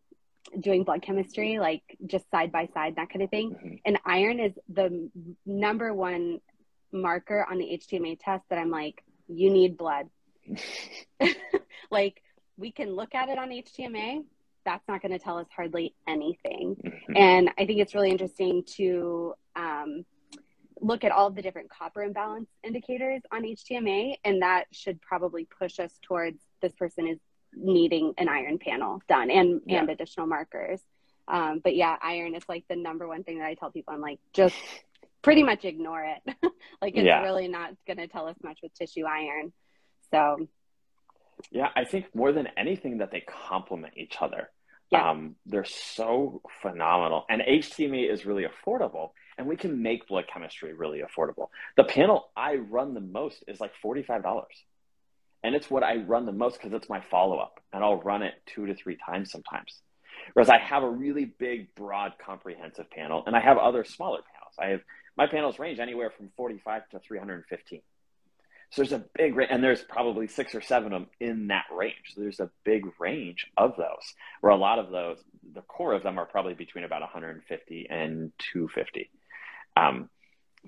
doing 0.60 0.84
blood 0.84 1.02
chemistry, 1.02 1.60
like 1.60 1.84
just 2.06 2.30
side 2.32 2.52
by 2.52 2.68
side, 2.74 2.96
that 2.96 3.10
kind 3.10 3.24
of 3.24 3.30
thing. 3.30 3.52
Mm-hmm. 3.52 3.76
And 3.86 4.00
iron 4.06 4.40
is 4.40 4.54
the 4.70 5.10
number 5.46 5.94
one 5.94 6.40
marker 6.92 7.46
on 7.50 7.58
the 7.58 7.66
HTMA 7.66 8.18
test 8.20 8.44
that 8.50 8.60
I'm 8.60 8.72
like, 8.72 9.04
you 9.28 9.50
need 9.50 9.78
blood. 9.78 10.08
like 11.92 12.22
we 12.58 12.72
can 12.72 12.96
look 12.96 13.14
at 13.14 13.30
it 13.30 13.38
on 13.38 13.50
HTMA. 13.50 14.24
That's 14.66 14.88
not 14.88 15.02
going 15.02 15.12
to 15.12 15.20
tell 15.20 15.38
us 15.38 15.48
hardly 15.56 15.96
anything. 16.08 16.76
Mm-hmm. 16.84 17.18
And 17.18 17.50
I 17.58 17.66
think 17.66 17.80
it's 17.80 17.96
really 17.96 18.12
interesting 18.12 18.64
to 18.76 19.34
um, 19.56 20.06
look 20.82 21.04
at 21.04 21.12
all 21.12 21.30
the 21.30 21.42
different 21.42 21.70
copper 21.70 22.04
imbalance 22.04 22.50
indicators 22.64 23.22
on 23.32 23.44
HTMA, 23.44 24.16
and 24.24 24.42
that 24.42 24.66
should 24.72 25.02
probably 25.02 25.46
push 25.46 25.80
us 25.80 25.94
towards 26.02 26.40
this 26.62 26.74
person 26.74 27.08
is 27.08 27.20
needing 27.62 28.14
an 28.18 28.30
iron 28.30 28.58
panel 28.60 29.02
done 29.08 29.30
and 29.32 29.62
yeah. 29.66 29.80
and 29.80 29.90
additional 29.90 30.28
markers. 30.28 30.80
Um, 31.28 31.60
but 31.64 31.76
yeah, 31.76 31.98
iron 32.02 32.36
is 32.36 32.44
like 32.48 32.64
the 32.70 32.76
number 32.76 33.08
one 33.08 33.24
thing 33.24 33.40
that 33.40 33.48
I 33.48 33.56
tell 33.56 33.72
people. 33.72 33.94
I'm 33.94 34.02
like, 34.02 34.20
just 34.34 34.56
pretty 35.22 35.44
much 35.44 35.66
ignore 35.66 36.04
it. 36.06 36.36
like 36.82 36.96
it's 36.96 37.06
Yeah. 37.06 37.22
really 37.24 37.48
not 37.48 37.74
going 37.86 37.98
to 37.98 38.08
tell 38.08 38.28
us 38.28 38.38
much 38.44 38.60
with 38.64 38.74
tissue 38.74 39.06
iron. 39.06 39.52
So 40.12 40.48
Yeah, 41.52 41.70
I 41.76 41.84
think 41.84 42.06
more 42.16 42.32
than 42.32 42.48
anything 42.58 43.00
that 43.00 43.12
they 43.12 43.22
complement 43.22 43.94
each 43.98 44.16
other. 44.22 44.50
Yeah. 44.90 45.10
Um, 45.10 45.36
they're 45.46 45.66
so 45.66 46.42
phenomenal. 46.62 47.26
And 47.30 47.42
HTMA 47.42 48.10
is 48.10 48.26
really 48.26 48.46
affordable, 48.46 49.10
and 49.38 49.46
we 49.46 49.58
can 49.58 49.82
make 49.82 50.08
blood 50.08 50.26
chemistry 50.32 50.74
really 50.74 51.02
affordable. 51.02 51.50
The 51.76 51.84
panel 51.84 52.30
I 52.38 52.56
run 52.56 52.94
the 52.94 53.02
most 53.02 53.44
is 53.50 53.60
like 53.60 53.74
$45. 53.84 54.24
And 55.48 55.56
it's 55.56 55.72
what 55.72 55.82
I 55.82 55.96
run 55.96 56.26
the 56.26 56.34
most 56.34 56.58
because 56.58 56.74
it's 56.74 56.90
my 56.90 57.00
follow 57.00 57.38
up, 57.38 57.62
and 57.72 57.82
I'll 57.82 58.02
run 58.02 58.22
it 58.22 58.34
two 58.46 58.66
to 58.66 58.76
three 58.76 58.98
times 58.98 59.32
sometimes. 59.32 59.82
Whereas 60.34 60.50
I 60.50 60.58
have 60.58 60.84
a 60.84 60.90
really 60.90 61.24
big, 61.24 61.74
broad, 61.74 62.16
comprehensive 62.20 62.92
panel, 62.92 63.24
and 63.26 63.34
I 63.34 63.40
have 63.40 63.58
other 63.58 63.86
smaller 63.86 64.20
panels. 64.20 64.54
I 64.60 64.66
have 64.72 64.82
my 65.16 65.26
panels 65.26 65.58
range 65.58 65.80
anywhere 65.80 66.10
from 66.10 66.32
45 66.36 66.90
to 66.90 67.00
315. 67.00 67.82
So 68.72 68.82
there's 68.82 68.92
a 68.92 69.06
big 69.16 69.38
range, 69.38 69.50
and 69.50 69.64
there's 69.64 69.82
probably 69.84 70.28
six 70.28 70.54
or 70.54 70.60
seven 70.60 70.92
of 70.92 71.04
them 71.04 71.10
in 71.22 71.48
that 71.48 71.68
range. 71.74 71.96
So 72.14 72.20
there's 72.20 72.42
a 72.42 72.52
big 72.66 72.86
range 73.00 73.48
of 73.56 73.78
those, 73.78 74.14
where 74.42 74.52
a 74.52 74.58
lot 74.58 74.80
of 74.80 74.92
those, 74.92 75.20
the 75.54 75.62
core 75.62 75.94
of 75.94 76.04
them 76.04 76.20
are 76.20 76.26
probably 76.26 76.56
between 76.56 76.84
about 76.84 77.00
150 77.00 77.88
and 77.90 78.34
250. 78.52 79.10
Um, 79.78 80.10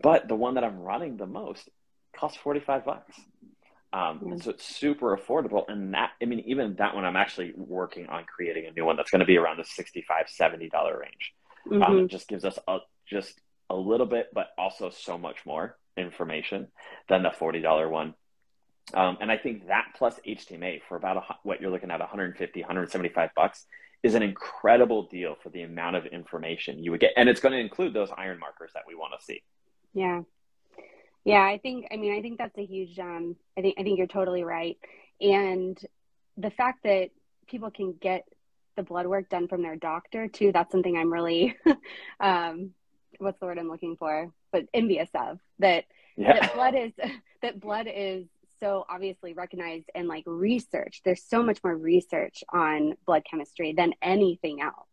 but 0.02 0.30
the 0.30 0.36
one 0.36 0.54
that 0.54 0.64
I'm 0.64 0.80
running 0.80 1.18
the 1.18 1.28
most 1.28 1.68
costs 2.16 2.38
45 2.38 2.86
bucks. 2.86 3.20
Um, 3.92 4.20
Mm. 4.20 4.32
and 4.34 4.44
so 4.44 4.52
it's 4.52 4.66
super 4.66 5.18
affordable. 5.18 5.66
And 5.68 5.94
that, 5.96 6.12
I 6.22 6.26
mean, 6.26 6.42
even 6.42 6.76
that 6.76 6.94
one, 6.94 7.06
I'm 7.06 7.16
actually 7.16 7.54
working 7.56 8.08
on 8.08 8.26
creating 8.26 8.68
a 8.68 8.72
new 8.72 8.86
one 8.86 8.96
that's 8.98 9.10
going 9.10 9.22
to 9.22 9.26
be 9.26 9.38
around 9.38 9.58
the 9.58 9.64
65 9.64 10.28
$70 10.28 10.96
range. 11.00 11.34
mhm. 11.66 11.84
Um, 11.84 12.00
it 12.00 12.08
just 12.08 12.28
gives 12.28 12.46
us 12.46 12.58
a, 12.68 12.80
just 13.06 13.42
a 13.70 13.76
little 13.76 14.06
bit, 14.06 14.30
but 14.34 14.50
also 14.58 14.90
so 14.90 15.18
much 15.18 15.46
more 15.46 15.78
information 15.98 16.68
than 17.08 17.24
the 17.24 17.30
$40 17.30 17.90
one. 17.90 18.14
Um, 18.94 19.18
and 19.22 19.32
I 19.32 19.38
think 19.38 19.68
that 19.68 19.88
plus 19.96 20.20
HTMA 20.26 20.82
for 20.88 20.96
about 20.96 21.18
a, 21.18 21.36
what 21.44 21.62
you're 21.62 21.70
looking 21.70 21.92
at 21.92 22.00
150, 22.00 22.62
175 22.62 23.30
bucks 23.36 23.66
is 24.02 24.16
an 24.16 24.24
incredible 24.24 25.04
deal 25.08 25.36
for 25.44 25.50
the 25.50 25.62
amount 25.64 25.96
of 25.96 26.06
information 26.08 26.84
you 26.84 26.92
would 26.92 27.00
get. 27.02 27.12
And 27.18 27.28
it's 27.28 27.42
going 27.42 27.52
to 27.54 27.60
include 27.60 27.94
those 27.94 28.10
iron 28.16 28.40
markers 28.40 28.72
that 28.74 28.84
we 28.88 28.96
want 28.96 29.14
to 29.20 29.24
see. 29.26 29.44
Yeah. 29.94 30.22
Yeah, 31.26 31.44
I 31.44 31.58
think 31.58 31.88
I 31.92 31.98
mean 31.98 32.14
I 32.18 32.22
think 32.22 32.38
that's 32.38 32.58
a 32.58 32.66
huge 32.66 32.98
um 33.00 33.36
I 33.58 33.62
think 33.62 33.76
I 33.80 33.84
think 33.84 33.98
you're 33.98 34.08
totally 34.08 34.44
right. 34.44 34.78
And 35.22 35.78
the 36.38 36.52
fact 36.52 36.84
that 36.84 37.10
people 37.48 37.72
can 37.72 37.94
get 38.00 38.24
the 38.78 38.84
blood 38.84 39.08
work 39.08 39.30
done 39.30 39.48
from 39.48 39.62
their 39.62 39.76
doctor 39.76 40.28
too, 40.28 40.52
that's 40.52 40.72
something 40.72 40.98
I'm 40.98 41.12
really 41.12 41.56
um 42.20 42.72
what's 43.18 43.40
the 43.40 43.46
word 43.48 43.58
I'm 43.60 43.70
looking 43.70 43.98
for? 43.98 44.32
But 44.52 44.66
envious 44.74 45.10
of. 45.14 45.40
That 45.60 45.86
Yeah. 46.16 46.40
that 46.40 46.54
blood 46.54 46.76
is 46.76 46.92
that 47.42 47.60
blood 47.60 47.88
is 47.94 48.26
so 48.60 48.86
obviously 48.90 49.34
recognized 49.34 49.90
and 49.96 50.08
like 50.08 50.24
research. 50.26 51.02
There's 51.06 51.24
so 51.24 51.42
much 51.44 51.60
more 51.64 51.76
research 51.78 52.44
on 52.52 52.96
blood 53.06 53.24
chemistry 53.30 53.74
than 53.74 53.94
anything 54.02 54.62
else. 54.62 54.88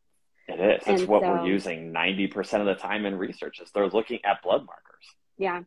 It 0.49 0.61
is. 0.61 0.83
It's 0.87 1.00
And 1.02 1.09
what 1.09 1.23
so- 1.23 1.30
we're 1.33 1.47
using 1.47 1.92
90% 1.92 2.61
of 2.61 2.66
the 2.66 2.76
time 2.76 3.06
in 3.06 3.16
research 3.16 3.61
is 3.61 3.71
they're 3.73 3.88
looking 3.88 4.21
at 4.25 4.40
blood 4.42 4.64
markers. 4.66 5.04
Yeah. 5.37 5.62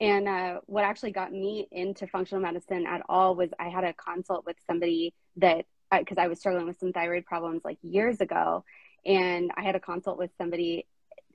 And 0.00 0.28
uh, 0.28 0.60
what 0.66 0.84
actually 0.84 1.10
got 1.10 1.32
me 1.32 1.66
into 1.72 2.06
functional 2.06 2.42
medicine 2.42 2.86
at 2.86 3.02
all 3.08 3.34
was 3.34 3.50
I 3.58 3.68
had 3.68 3.84
a 3.84 3.92
consult 3.94 4.46
with 4.46 4.56
somebody 4.66 5.12
that, 5.36 5.66
because 5.90 6.18
I 6.18 6.28
was 6.28 6.38
struggling 6.38 6.66
with 6.66 6.78
some 6.78 6.92
thyroid 6.92 7.24
problems 7.24 7.62
like 7.64 7.78
years 7.82 8.20
ago. 8.20 8.64
And 9.04 9.50
I 9.56 9.62
had 9.62 9.74
a 9.74 9.80
consult 9.80 10.18
with 10.18 10.30
somebody 10.38 10.86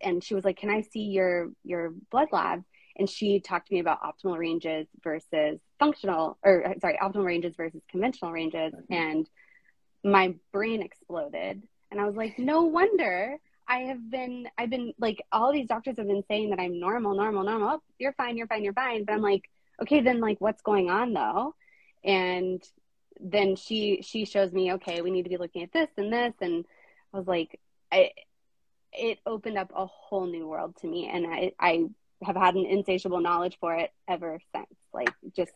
and 0.02 0.24
she 0.24 0.36
was 0.36 0.44
like, 0.44 0.58
Can 0.58 0.70
I 0.70 0.82
see 0.82 1.02
your, 1.02 1.52
your 1.64 1.94
blood 2.12 2.30
lab? 2.32 2.64
And 2.96 3.10
she 3.10 3.40
talked 3.40 3.68
to 3.68 3.74
me 3.74 3.80
about 3.80 4.00
optimal 4.04 4.38
ranges 4.38 4.88
versus 5.04 5.60
functional, 5.80 6.38
or 6.44 6.68
uh, 6.68 6.74
sorry, 6.80 7.00
optimal 7.02 7.26
ranges 7.26 7.56
versus 7.56 7.82
conventional 7.90 8.32
ranges. 8.32 8.74
And 8.90 9.28
my 10.04 10.36
brain 10.52 10.82
exploded. 10.84 11.64
And 11.90 12.00
I 12.00 12.06
was 12.06 12.16
like, 12.16 12.38
No 12.38 12.64
wonder 12.64 13.38
I 13.68 13.80
have 13.80 14.12
been, 14.12 14.48
I've 14.58 14.70
been 14.70 14.94
like, 15.00 15.24
all 15.32 15.52
these 15.52 15.68
doctors 15.68 15.98
have 15.98 16.08
been 16.08 16.24
saying 16.28 16.50
that 16.50 16.60
I'm 16.60 16.80
normal, 16.80 17.16
normal, 17.16 17.44
normal. 17.44 17.70
Oh, 17.70 17.82
you're 17.98 18.14
fine, 18.14 18.38
you're 18.38 18.48
fine, 18.48 18.64
you're 18.64 18.74
fine. 18.74 19.06
But 19.06 19.14
I'm 19.14 19.22
like, 19.22 19.50
okay, 19.82 20.02
then 20.02 20.20
like, 20.20 20.40
what's 20.40 20.62
going 20.62 20.90
on 20.90 21.14
though? 21.14 21.56
And 22.04 22.62
then 23.20 23.56
she, 23.56 24.02
she 24.02 24.26
shows 24.26 24.52
me, 24.52 24.74
okay, 24.74 25.02
we 25.02 25.12
need 25.12 25.24
to 25.24 25.30
be 25.30 25.38
looking 25.38 25.64
at 25.64 25.72
this 25.72 25.88
and 25.98 26.12
this. 26.12 26.34
And 26.42 26.66
I 27.14 27.18
was 27.18 27.28
like, 27.28 27.60
I, 27.92 28.12
it 28.92 29.20
opened 29.26 29.58
up 29.58 29.72
a 29.76 29.86
whole 29.86 30.26
new 30.26 30.48
world 30.48 30.76
to 30.82 30.88
me. 30.88 31.10
And 31.12 31.26
I, 31.26 31.54
I 31.60 31.86
have 32.24 32.36
had 32.36 32.56
an 32.56 32.66
insatiable 32.66 33.22
knowledge 33.22 33.58
for 33.60 33.76
it 33.76 33.92
ever 34.08 34.40
since. 34.54 34.68
Like, 34.94 35.14
just 35.36 35.52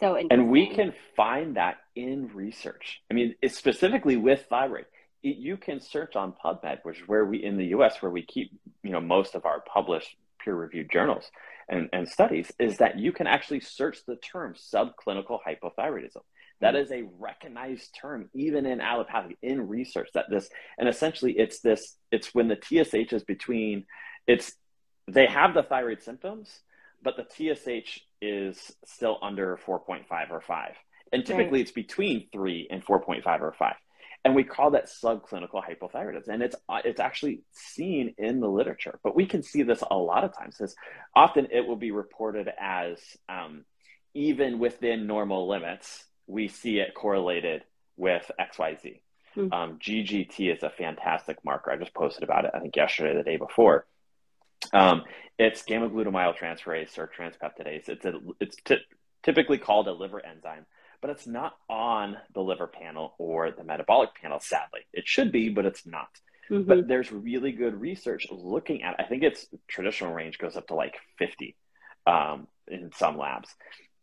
so. 0.00 0.14
And 0.16 0.50
we 0.50 0.68
can 0.68 0.94
find 1.16 1.56
that 1.56 1.78
in 1.96 2.30
research. 2.34 3.00
I 3.10 3.14
mean, 3.14 3.34
it's 3.42 3.56
specifically 3.56 4.16
with 4.16 4.46
thyroid. 4.48 4.86
It, 5.22 5.36
you 5.36 5.56
can 5.56 5.80
search 5.80 6.16
on 6.16 6.34
PubMed, 6.44 6.78
which 6.82 7.00
is 7.00 7.08
where 7.08 7.24
we 7.24 7.42
in 7.42 7.56
the 7.56 7.66
U.S. 7.66 8.00
where 8.00 8.10
we 8.10 8.22
keep 8.22 8.50
you 8.82 8.90
know 8.90 9.00
most 9.00 9.34
of 9.34 9.44
our 9.44 9.60
published 9.60 10.16
peer-reviewed 10.44 10.90
journals 10.90 11.30
and, 11.68 11.88
and 11.92 12.08
studies. 12.08 12.52
Is 12.58 12.78
that 12.78 12.98
you 12.98 13.12
can 13.12 13.26
actually 13.26 13.60
search 13.60 13.98
the 14.06 14.16
term 14.16 14.54
subclinical 14.54 15.38
hypothyroidism. 15.46 16.22
That 16.60 16.74
hmm. 16.74 16.80
is 16.80 16.90
a 16.90 17.04
recognized 17.18 17.96
term, 18.00 18.30
even 18.34 18.66
in 18.66 18.80
allopathic, 18.80 19.38
in 19.42 19.68
research. 19.68 20.10
That 20.14 20.26
this 20.30 20.48
and 20.78 20.88
essentially 20.88 21.32
it's 21.32 21.60
this. 21.60 21.96
It's 22.10 22.34
when 22.34 22.48
the 22.48 22.58
TSH 22.60 23.12
is 23.12 23.24
between. 23.24 23.86
It's 24.26 24.52
they 25.06 25.26
have 25.26 25.54
the 25.54 25.62
thyroid 25.62 26.02
symptoms, 26.02 26.60
but 27.02 27.16
the 27.16 27.24
TSH 27.24 28.00
is 28.20 28.72
still 28.84 29.18
under 29.22 29.58
4.5 29.66 30.04
or 30.30 30.40
5. 30.40 30.74
And 31.12 31.24
typically 31.24 31.62
it's 31.62 31.70
between 31.70 32.28
3 32.32 32.68
and 32.70 32.84
4.5 32.84 33.40
or 33.40 33.54
5. 33.58 33.74
And 34.24 34.34
we 34.34 34.44
call 34.44 34.72
that 34.72 34.86
subclinical 34.86 35.62
hypothyroidism. 35.62 36.28
And 36.28 36.42
it's 36.42 36.56
uh, 36.68 36.80
it's 36.84 37.00
actually 37.00 37.42
seen 37.52 38.14
in 38.18 38.40
the 38.40 38.48
literature. 38.48 38.98
But 39.02 39.14
we 39.14 39.26
can 39.26 39.42
see 39.42 39.62
this 39.62 39.82
a 39.88 39.96
lot 39.96 40.24
of 40.24 40.36
times. 40.36 40.56
Because 40.58 40.74
often 41.14 41.48
it 41.50 41.66
will 41.66 41.76
be 41.76 41.92
reported 41.92 42.50
as 42.60 42.98
um, 43.28 43.64
even 44.14 44.58
within 44.58 45.06
normal 45.06 45.48
limits, 45.48 46.04
we 46.26 46.48
see 46.48 46.78
it 46.78 46.94
correlated 46.94 47.62
with 47.96 48.30
XYZ. 48.38 49.00
Hmm. 49.34 49.52
Um, 49.52 49.78
GGT 49.78 50.54
is 50.54 50.62
a 50.62 50.70
fantastic 50.70 51.44
marker. 51.44 51.70
I 51.70 51.76
just 51.76 51.94
posted 51.94 52.24
about 52.24 52.44
it, 52.44 52.50
I 52.54 52.60
think, 52.60 52.76
yesterday, 52.76 53.16
the 53.16 53.22
day 53.22 53.36
before. 53.36 53.86
Um, 54.72 55.04
it's 55.38 55.62
gamma 55.62 55.88
glutamyl 55.88 56.36
transferase 56.36 56.98
or 56.98 57.10
transpeptidase. 57.16 57.88
It's 57.88 58.04
a, 58.04 58.14
it's 58.40 58.56
ty- 58.64 58.80
typically 59.22 59.58
called 59.58 59.88
a 59.88 59.92
liver 59.92 60.24
enzyme, 60.24 60.66
but 61.00 61.10
it's 61.10 61.26
not 61.26 61.56
on 61.68 62.16
the 62.34 62.40
liver 62.42 62.66
panel 62.66 63.14
or 63.18 63.50
the 63.50 63.64
metabolic 63.64 64.10
panel. 64.20 64.40
Sadly, 64.40 64.80
it 64.92 65.06
should 65.06 65.32
be, 65.32 65.48
but 65.48 65.66
it's 65.66 65.86
not. 65.86 66.08
Mhm. 66.50 66.66
But 66.66 66.88
there's 66.88 67.12
really 67.12 67.52
good 67.52 67.80
research 67.80 68.26
looking 68.30 68.82
at. 68.82 68.96
I 68.98 69.04
think 69.04 69.22
its 69.22 69.46
traditional 69.68 70.12
range 70.14 70.38
goes 70.38 70.56
up 70.56 70.68
to 70.68 70.74
like 70.74 70.98
50 71.18 71.56
um, 72.06 72.48
in 72.68 72.90
some 72.92 73.18
labs, 73.18 73.54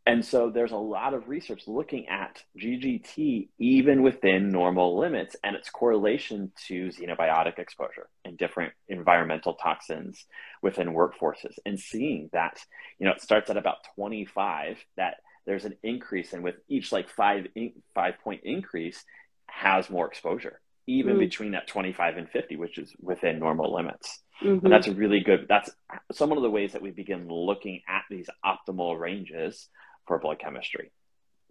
and 0.07 0.23
so 0.23 0.51
there's 0.51 0.71
a 0.71 0.77
lot 0.77 1.15
of 1.15 1.27
research 1.27 1.63
looking 1.67 2.07
at 2.07 2.43
GGT 2.57 3.49
even 3.57 4.03
within 4.03 4.49
normal 4.49 4.99
limits 4.99 5.35
and 5.43 5.55
its 5.55 5.69
correlation 5.69 6.51
to 6.67 6.89
xenobiotic 6.89 7.57
exposure 7.57 8.07
and 8.23 8.37
different 8.37 8.73
environmental 8.87 9.55
toxins 9.55 10.25
within 10.61 10.89
workforces 10.93 11.55
and 11.65 11.79
seeing 11.79 12.29
that 12.33 12.59
you 12.99 13.07
know 13.07 13.13
it 13.13 13.21
starts 13.21 13.49
at 13.49 13.57
about 13.57 13.77
25 13.95 14.77
that 14.97 15.15
there's 15.45 15.65
an 15.65 15.75
increase 15.83 16.33
and 16.33 16.43
with 16.43 16.55
each 16.67 16.91
like 16.91 17.09
five 17.09 17.47
five 17.93 18.15
point 18.23 18.41
increase 18.43 19.03
has 19.47 19.89
more 19.89 20.07
exposure 20.07 20.59
even 20.87 21.15
Mm. 21.15 21.19
between 21.19 21.51
that 21.51 21.67
25 21.67 22.17
and 22.17 22.29
50 22.29 22.55
which 22.57 22.77
is 22.77 22.93
within 22.99 23.39
normal 23.39 23.73
limits 23.73 24.23
Mhm. 24.41 24.63
and 24.63 24.71
that's 24.71 24.87
a 24.87 24.93
really 24.93 25.19
good 25.21 25.47
that's 25.47 25.69
some 26.11 26.31
of 26.31 26.41
the 26.41 26.49
ways 26.49 26.73
that 26.73 26.81
we 26.81 26.91
begin 26.91 27.27
looking 27.27 27.81
at 27.87 28.03
these 28.09 28.29
optimal 28.43 28.99
ranges 28.99 29.69
for 30.07 30.19
blood 30.19 30.39
chemistry 30.39 30.91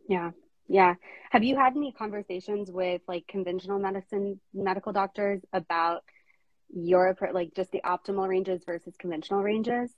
Yeah. 0.08 0.32
Yeah. 0.66 0.94
Have 1.30 1.44
you 1.44 1.56
had 1.56 1.76
any 1.76 1.92
conversations 1.92 2.70
with 2.70 3.02
like 3.06 3.26
conventional 3.26 3.78
medicine 3.78 4.40
medical 4.54 4.92
doctors 4.92 5.42
about 5.52 6.04
your 6.74 7.16
like 7.32 7.54
just 7.54 7.70
the 7.70 7.82
optimal 7.84 8.26
ranges 8.28 8.62
versus 8.64 8.94
conventional 8.98 9.42
ranges? 9.42 9.94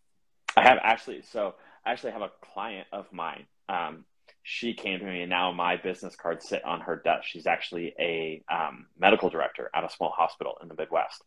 I 0.56 0.62
have 0.62 0.78
actually, 0.82 1.22
so 1.22 1.54
I 1.84 1.92
actually 1.92 2.12
have 2.12 2.22
a 2.22 2.30
client 2.40 2.88
of 2.92 3.12
mine. 3.12 3.46
Um, 3.68 4.04
she 4.42 4.74
came 4.74 5.00
to 5.00 5.04
me, 5.04 5.22
and 5.22 5.30
now 5.30 5.50
my 5.50 5.76
business 5.76 6.14
cards 6.14 6.48
sit 6.48 6.64
on 6.64 6.80
her 6.82 7.02
desk. 7.04 7.24
She's 7.24 7.46
actually 7.46 7.94
a 7.98 8.42
um, 8.52 8.86
medical 8.96 9.28
director 9.28 9.68
at 9.74 9.84
a 9.84 9.90
small 9.90 10.10
hospital 10.10 10.58
in 10.62 10.68
the 10.68 10.74
Midwest, 10.74 11.22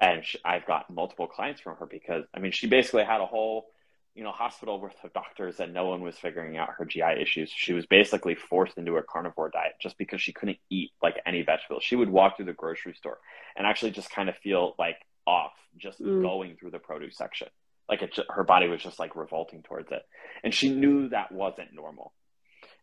and 0.00 0.24
she, 0.24 0.38
I've 0.44 0.64
got 0.64 0.88
multiple 0.88 1.26
clients 1.26 1.60
from 1.60 1.76
her 1.78 1.86
because 1.86 2.24
I 2.32 2.38
mean, 2.38 2.52
she 2.52 2.68
basically 2.68 3.02
had 3.02 3.20
a 3.20 3.26
whole, 3.26 3.66
you 4.14 4.22
know, 4.22 4.30
hospital 4.30 4.80
worth 4.80 4.94
of 5.02 5.12
doctors, 5.12 5.58
and 5.58 5.74
no 5.74 5.86
one 5.86 6.02
was 6.02 6.16
figuring 6.16 6.56
out 6.56 6.68
her 6.78 6.84
GI 6.84 7.20
issues. 7.20 7.50
She 7.50 7.72
was 7.72 7.84
basically 7.86 8.36
forced 8.36 8.78
into 8.78 8.96
a 8.96 9.02
carnivore 9.02 9.50
diet 9.50 9.72
just 9.80 9.98
because 9.98 10.22
she 10.22 10.32
couldn't 10.32 10.58
eat 10.70 10.92
like 11.02 11.20
any 11.26 11.42
vegetables. 11.42 11.82
She 11.82 11.96
would 11.96 12.10
walk 12.10 12.36
through 12.36 12.46
the 12.46 12.52
grocery 12.52 12.94
store 12.94 13.18
and 13.56 13.66
actually 13.66 13.90
just 13.90 14.10
kind 14.10 14.28
of 14.28 14.36
feel 14.36 14.76
like 14.78 14.98
off 15.26 15.52
just 15.76 16.00
mm. 16.00 16.22
going 16.22 16.56
through 16.56 16.70
the 16.70 16.78
produce 16.78 17.16
section. 17.16 17.48
Like 17.88 18.02
it, 18.02 18.18
her 18.30 18.44
body 18.44 18.68
was 18.68 18.82
just 18.82 18.98
like 18.98 19.16
revolting 19.16 19.62
towards 19.62 19.90
it, 19.90 20.02
and 20.42 20.54
she 20.54 20.70
knew 20.70 21.08
that 21.08 21.32
wasn't 21.32 21.74
normal, 21.74 22.12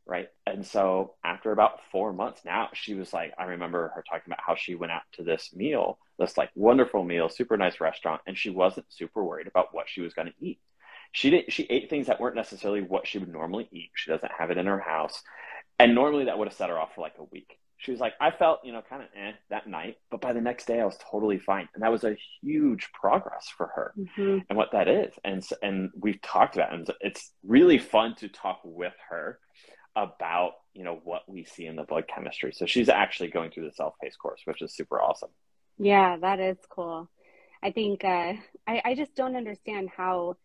right? 0.06 0.28
And 0.46 0.66
so 0.66 1.16
after 1.24 1.52
about 1.52 1.80
four 1.92 2.14
months, 2.14 2.42
now 2.46 2.70
she 2.74 2.94
was 2.94 3.14
like, 3.14 3.34
I 3.38 3.46
remember 3.46 3.92
her 3.96 4.04
talking 4.04 4.26
about 4.28 4.44
how 4.46 4.56
she 4.56 4.76
went 4.76 4.92
out 4.92 5.02
to 5.14 5.24
this 5.24 5.52
meal, 5.54 5.98
this 6.18 6.38
like 6.38 6.52
wonderful 6.56 7.04
meal, 7.04 7.30
super 7.30 7.58
nice 7.58 7.80
restaurant, 7.82 8.22
and 8.28 8.38
she 8.38 8.50
wasn't 8.50 8.86
super 8.90 9.24
worried 9.24 9.48
about 9.48 9.74
what 9.74 9.88
she 9.88 10.02
was 10.02 10.14
going 10.14 10.28
to 10.28 10.46
eat. 10.46 10.60
She 11.12 11.32
didn't, 11.32 11.52
she 11.52 11.64
ate 11.64 11.90
things 11.90 12.08
that 12.08 12.20
weren't 12.20 12.36
necessarily 12.36 12.82
what 12.82 13.08
she 13.08 13.18
would 13.18 13.30
normally 13.30 13.68
eat. 13.72 13.90
She 13.96 14.12
doesn't 14.12 14.32
have 14.38 14.52
it 14.52 14.58
in 14.60 14.68
her 14.68 14.80
house, 14.80 15.24
and 15.80 15.96
normally 15.96 16.26
that 16.26 16.38
would 16.38 16.48
have 16.48 16.58
set 16.58 16.70
her 16.70 16.78
off 16.78 16.94
for 16.94 17.02
like 17.02 17.16
a 17.18 17.24
week 17.24 17.58
she 17.80 17.92
was 17.92 18.00
like, 18.02 18.14
I 18.20 18.32
felt, 18.32 18.60
you 18.64 18.74
know, 18.74 18.82
kind 18.88 19.02
of 19.02 19.08
eh 19.16 19.32
that 19.50 19.68
night, 19.68 19.96
but 20.12 20.20
by 20.20 20.34
the 20.34 20.42
next 20.42 20.68
day 20.68 20.82
I 20.82 20.86
was 20.86 20.98
totally 21.10 21.40
fine. 21.40 21.68
And 21.74 21.82
that 21.82 21.92
was 21.92 22.04
a 22.04 22.18
huge 22.42 22.90
progress 22.94 23.48
for 23.58 23.68
her 23.74 23.94
mm-hmm. 23.98 24.40
and 24.50 24.58
what 24.58 24.74
that 24.74 24.88
is. 24.90 25.14
And, 25.24 25.44
and 25.62 25.90
we've 25.98 26.22
talked 26.22 26.56
about, 26.56 26.74
it, 26.74 26.80
and 26.80 26.92
it's 27.00 27.32
really 27.44 27.78
fun 27.78 28.16
to 28.16 28.28
talk 28.28 28.60
with 28.66 28.94
her 29.10 29.40
about, 29.96 30.52
you 30.74 30.84
know, 30.84 31.00
what 31.04 31.22
we 31.28 31.46
see 31.46 31.66
in 31.66 31.78
the 31.78 31.84
blood 31.84 32.06
chemistry. 32.14 32.52
So 32.54 32.66
she's 32.66 32.90
actually 32.90 33.30
going 33.30 33.52
through 33.52 33.66
the 33.66 33.74
self-paced 33.74 34.20
course, 34.20 34.42
which 34.44 34.62
is 34.62 34.76
super 34.76 35.02
awesome. 35.02 35.32
Yeah, 35.78 36.18
that 36.18 36.42
is 36.42 36.58
cool. 36.70 37.10
I 37.64 37.72
think, 37.72 38.04
uh, 38.04 38.34
I, 38.68 38.82
I 38.84 38.96
just 38.96 39.16
don't 39.16 39.38
understand 39.38 39.90
how 39.96 40.36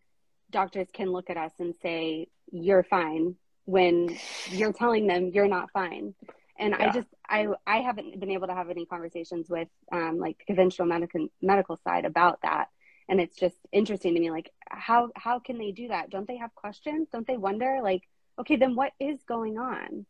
doctors 0.51 0.87
can 0.93 1.11
look 1.11 1.29
at 1.29 1.37
us 1.37 1.51
and 1.59 1.75
say, 1.81 2.27
you're 2.51 2.83
fine 2.83 3.35
when 3.65 4.17
you're 4.51 4.71
telling 4.71 5.07
them 5.07 5.31
you're 5.33 5.47
not 5.47 5.71
fine 5.71 6.13
and 6.57 6.75
yeah. 6.77 6.89
i 6.89 6.91
just 6.91 7.07
i 7.27 7.47
i 7.67 7.77
haven't 7.77 8.19
been 8.19 8.31
able 8.31 8.47
to 8.47 8.53
have 8.53 8.69
any 8.69 8.85
conversations 8.85 9.49
with 9.49 9.67
um, 9.91 10.17
like 10.19 10.37
the 10.39 10.45
conventional 10.45 10.87
medical 10.87 11.27
medical 11.41 11.77
side 11.83 12.05
about 12.05 12.41
that. 12.41 12.69
And 13.07 13.21
it's 13.21 13.37
just 13.37 13.57
interesting 13.71 14.15
to 14.15 14.19
me 14.19 14.31
like 14.31 14.51
how 14.67 15.09
how 15.15 15.39
can 15.39 15.57
they 15.57 15.71
do 15.71 15.89
that? 15.89 16.09
Don't 16.09 16.27
they 16.27 16.37
have 16.37 16.55
questions? 16.55 17.07
Don't 17.11 17.27
they 17.27 17.37
wonder 17.37 17.79
like 17.83 18.01
okay 18.39 18.55
then 18.55 18.75
what 18.75 18.93
is 18.99 19.19
going 19.27 19.57
on? 19.57 20.05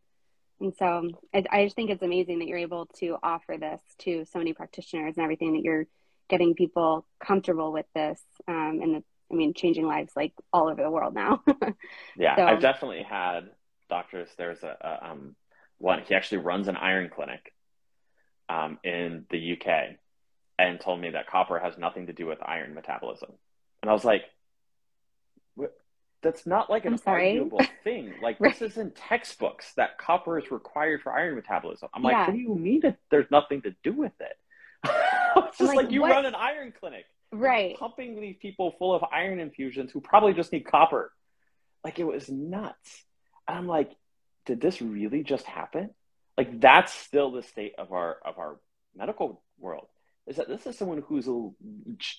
And 0.62 0.74
so 0.80 1.10
I, 1.34 1.44
I 1.52 1.64
just 1.66 1.76
think 1.76 1.90
it's 1.90 2.02
amazing 2.02 2.40
that 2.40 2.48
you're 2.48 2.58
able 2.58 2.86
to 3.00 3.18
offer 3.22 3.58
this 3.60 3.82
to 4.00 4.24
so 4.32 4.40
many 4.40 4.54
practitioners 4.54 5.16
and 5.18 5.24
everything 5.24 5.54
that 5.54 5.64
you're 5.64 5.88
getting 6.30 6.56
people 6.56 7.06
comfortable 7.20 7.72
with 7.72 7.86
this 7.94 8.22
um, 8.48 8.80
and 8.82 8.96
the, 8.96 9.04
i 9.32 9.36
mean 9.36 9.54
changing 9.54 9.86
lives 9.86 10.12
like 10.16 10.34
all 10.52 10.70
over 10.70 10.82
the 10.82 10.90
world 10.90 11.14
now. 11.14 11.44
Yeah 12.18 12.36
so, 12.36 12.46
i've 12.46 12.62
definitely 12.62 13.04
had 13.04 13.52
doctors 13.90 14.30
there's 14.38 14.64
a, 14.64 14.76
a 14.82 15.12
um, 15.12 15.36
one, 15.78 16.02
he 16.08 16.16
actually 16.16 16.40
runs 16.40 16.68
an 16.68 16.78
iron 16.78 17.10
clinic 17.14 17.54
um, 18.50 18.80
in 18.84 19.26
the 19.30 19.54
UK 19.54 19.98
and 20.58 20.80
told 20.80 21.02
me 21.02 21.12
that 21.12 21.28
copper 21.28 21.60
has 21.60 21.78
nothing 21.78 22.08
to 22.08 22.14
do 22.14 22.26
with 22.26 22.40
iron 22.42 22.74
metabolism. 22.74 23.32
And 23.82 23.90
I 23.90 23.94
was 23.94 24.06
like, 24.06 24.24
that's 26.26 26.48
not 26.48 26.72
like 26.72 26.86
an 26.86 27.00
arguable 27.06 27.62
thing. 27.84 28.16
Like 28.22 28.40
right. 28.40 28.52
this 28.60 28.72
is 28.72 28.78
in 28.78 28.92
textbooks 28.92 29.74
that 29.78 30.00
copper 30.00 30.40
is 30.40 30.50
required 30.50 31.04
for 31.04 31.14
iron 31.14 31.36
metabolism. 31.36 31.90
I'm 31.94 32.02
like, 32.02 32.14
yeah. 32.14 32.26
what 32.26 32.34
do 32.34 32.40
you 32.40 32.56
mean 32.56 32.82
that 32.82 32.98
there's 33.12 33.30
nothing 33.30 33.62
to 33.62 33.76
do 33.84 33.94
with 33.94 34.14
it? 34.20 34.36
it's 35.38 35.58
just 35.60 35.70
like, 35.70 35.86
like, 35.86 35.92
you 35.92 36.02
what? 36.02 36.12
run 36.12 36.26
an 36.26 36.36
iron 36.36 36.74
clinic. 36.78 37.06
Right. 37.32 37.78
pumping 37.78 38.20
these 38.20 38.38
people 38.42 38.74
full 38.80 38.94
of 38.94 39.04
iron 39.12 39.40
infusions 39.40 39.92
who 39.92 40.00
probably 40.00 40.34
just 40.34 40.52
need 40.52 40.66
copper. 40.66 41.12
Like 41.84 42.00
it 42.00 42.06
was 42.06 42.30
nuts. 42.30 43.04
And 43.48 43.58
I'm 43.58 43.68
like, 43.68 43.92
did 44.46 44.62
this 44.62 44.82
really 44.82 45.24
just 45.24 45.46
happen? 45.46 45.92
Like 46.38 46.60
that's 46.60 46.94
still 46.94 47.32
the 47.32 47.44
state 47.44 47.74
of 47.78 47.92
our 47.92 48.18
of 48.26 48.38
our 48.38 48.60
medical 48.96 49.42
world. 49.60 49.88
Is 50.28 50.38
that 50.38 50.48
this 50.48 50.66
is 50.66 50.78
someone 50.78 51.04
whose 51.08 51.30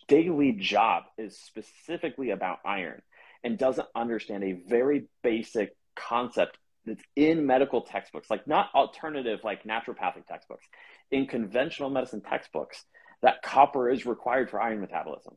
daily 0.06 0.52
job 0.52 1.04
is 1.18 1.38
specifically 1.38 2.30
about 2.30 2.58
iron 2.64 3.02
and 3.42 3.58
doesn't 3.58 3.88
understand 3.94 4.44
a 4.44 4.52
very 4.52 5.06
basic 5.22 5.76
concept 5.96 6.56
that's 6.84 7.02
in 7.16 7.46
medical 7.46 7.82
textbooks, 7.82 8.30
like 8.30 8.46
not 8.46 8.70
alternative, 8.74 9.40
like 9.42 9.64
naturopathic 9.64 10.26
textbooks, 10.28 10.64
in 11.10 11.26
conventional 11.26 11.90
medicine 11.90 12.20
textbooks, 12.20 12.84
that 13.22 13.42
copper 13.42 13.90
is 13.90 14.06
required 14.06 14.50
for 14.50 14.60
iron 14.60 14.80
metabolism. 14.80 15.34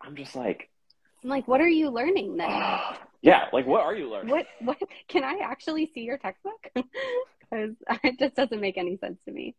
I'm 0.00 0.14
just 0.14 0.36
like, 0.36 0.70
I'm 1.24 1.30
like, 1.30 1.48
what 1.48 1.60
are 1.60 1.68
you 1.68 1.90
learning 1.90 2.36
then? 2.36 2.48
Ah. 2.52 3.07
Yeah, 3.22 3.46
like 3.52 3.66
what 3.66 3.82
are 3.82 3.94
you 3.94 4.10
learning? 4.10 4.30
What 4.30 4.46
what 4.60 4.78
can 5.08 5.24
I 5.24 5.38
actually 5.42 5.90
see 5.94 6.00
your 6.00 6.18
textbook? 6.18 6.70
Because 7.50 7.76
it 8.04 8.18
just 8.18 8.34
doesn't 8.34 8.60
make 8.60 8.76
any 8.76 8.98
sense 8.98 9.18
to 9.24 9.32
me. 9.32 9.54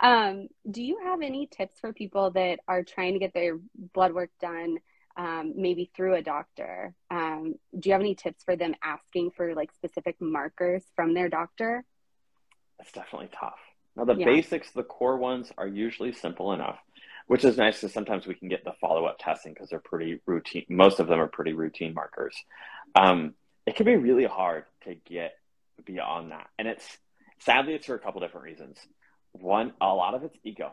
Um, 0.00 0.48
do 0.68 0.82
you 0.82 0.98
have 1.04 1.22
any 1.22 1.46
tips 1.46 1.78
for 1.80 1.92
people 1.92 2.32
that 2.32 2.58
are 2.66 2.82
trying 2.82 3.12
to 3.12 3.20
get 3.20 3.32
their 3.32 3.58
blood 3.94 4.12
work 4.12 4.30
done, 4.40 4.78
um, 5.16 5.52
maybe 5.56 5.88
through 5.94 6.16
a 6.16 6.22
doctor? 6.22 6.94
Um, 7.12 7.54
do 7.78 7.88
you 7.88 7.92
have 7.92 8.00
any 8.00 8.16
tips 8.16 8.42
for 8.42 8.56
them 8.56 8.74
asking 8.82 9.32
for 9.36 9.54
like 9.54 9.72
specific 9.72 10.16
markers 10.20 10.82
from 10.96 11.14
their 11.14 11.28
doctor? 11.28 11.84
That's 12.78 12.90
definitely 12.90 13.30
tough. 13.32 13.58
Now 13.96 14.04
the 14.04 14.16
yeah. 14.16 14.26
basics, 14.26 14.72
the 14.72 14.82
core 14.84 15.16
ones, 15.16 15.52
are 15.58 15.68
usually 15.68 16.12
simple 16.12 16.52
enough 16.52 16.78
which 17.28 17.44
is 17.44 17.56
nice 17.56 17.76
because 17.76 17.92
sometimes 17.92 18.26
we 18.26 18.34
can 18.34 18.48
get 18.48 18.64
the 18.64 18.72
follow 18.80 19.04
up 19.04 19.18
testing 19.20 19.52
because 19.52 19.68
they're 19.68 19.78
pretty 19.78 20.20
routine. 20.26 20.64
Most 20.68 20.98
of 20.98 21.06
them 21.06 21.20
are 21.20 21.28
pretty 21.28 21.52
routine 21.52 21.94
markers. 21.94 22.34
Um, 22.94 23.34
it 23.66 23.76
can 23.76 23.86
be 23.86 23.96
really 23.96 24.24
hard 24.24 24.64
to 24.84 24.94
get 24.94 25.34
beyond 25.84 26.32
that, 26.32 26.48
and 26.58 26.66
it's 26.66 26.98
sadly 27.40 27.74
it's 27.74 27.86
for 27.86 27.94
a 27.94 27.98
couple 27.98 28.20
different 28.20 28.44
reasons. 28.44 28.78
One, 29.32 29.74
a 29.80 29.86
lot 29.86 30.14
of 30.14 30.24
it's 30.24 30.36
ego. 30.42 30.72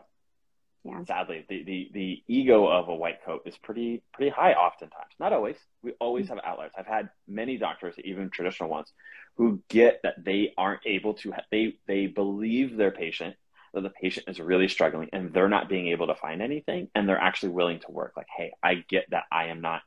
Yeah. 0.82 1.04
Sadly, 1.04 1.44
the, 1.48 1.62
the 1.64 1.90
the 1.92 2.22
ego 2.26 2.66
of 2.68 2.88
a 2.88 2.94
white 2.94 3.24
coat 3.24 3.42
is 3.44 3.56
pretty 3.58 4.02
pretty 4.14 4.30
high 4.30 4.52
oftentimes. 4.52 5.12
Not 5.20 5.32
always. 5.32 5.56
We 5.82 5.92
always 6.00 6.26
mm-hmm. 6.26 6.36
have 6.36 6.44
outliers. 6.44 6.72
I've 6.78 6.86
had 6.86 7.10
many 7.28 7.58
doctors, 7.58 7.96
even 8.02 8.30
traditional 8.30 8.70
ones, 8.70 8.92
who 9.36 9.60
get 9.68 10.00
that 10.04 10.24
they 10.24 10.54
aren't 10.56 10.86
able 10.86 11.14
to. 11.14 11.34
They 11.50 11.78
they 11.86 12.06
believe 12.06 12.76
their 12.76 12.92
patient 12.92 13.36
that 13.76 13.82
the 13.82 13.90
patient 13.90 14.26
is 14.26 14.40
really 14.40 14.68
struggling 14.68 15.10
and 15.12 15.34
they're 15.34 15.50
not 15.50 15.68
being 15.68 15.88
able 15.88 16.06
to 16.06 16.14
find 16.14 16.40
anything 16.40 16.88
and 16.94 17.06
they're 17.06 17.20
actually 17.20 17.50
willing 17.50 17.78
to 17.78 17.90
work 17.90 18.14
like 18.16 18.26
hey 18.34 18.50
i 18.62 18.82
get 18.88 19.04
that 19.10 19.24
i 19.30 19.46
am 19.46 19.60
not 19.60 19.82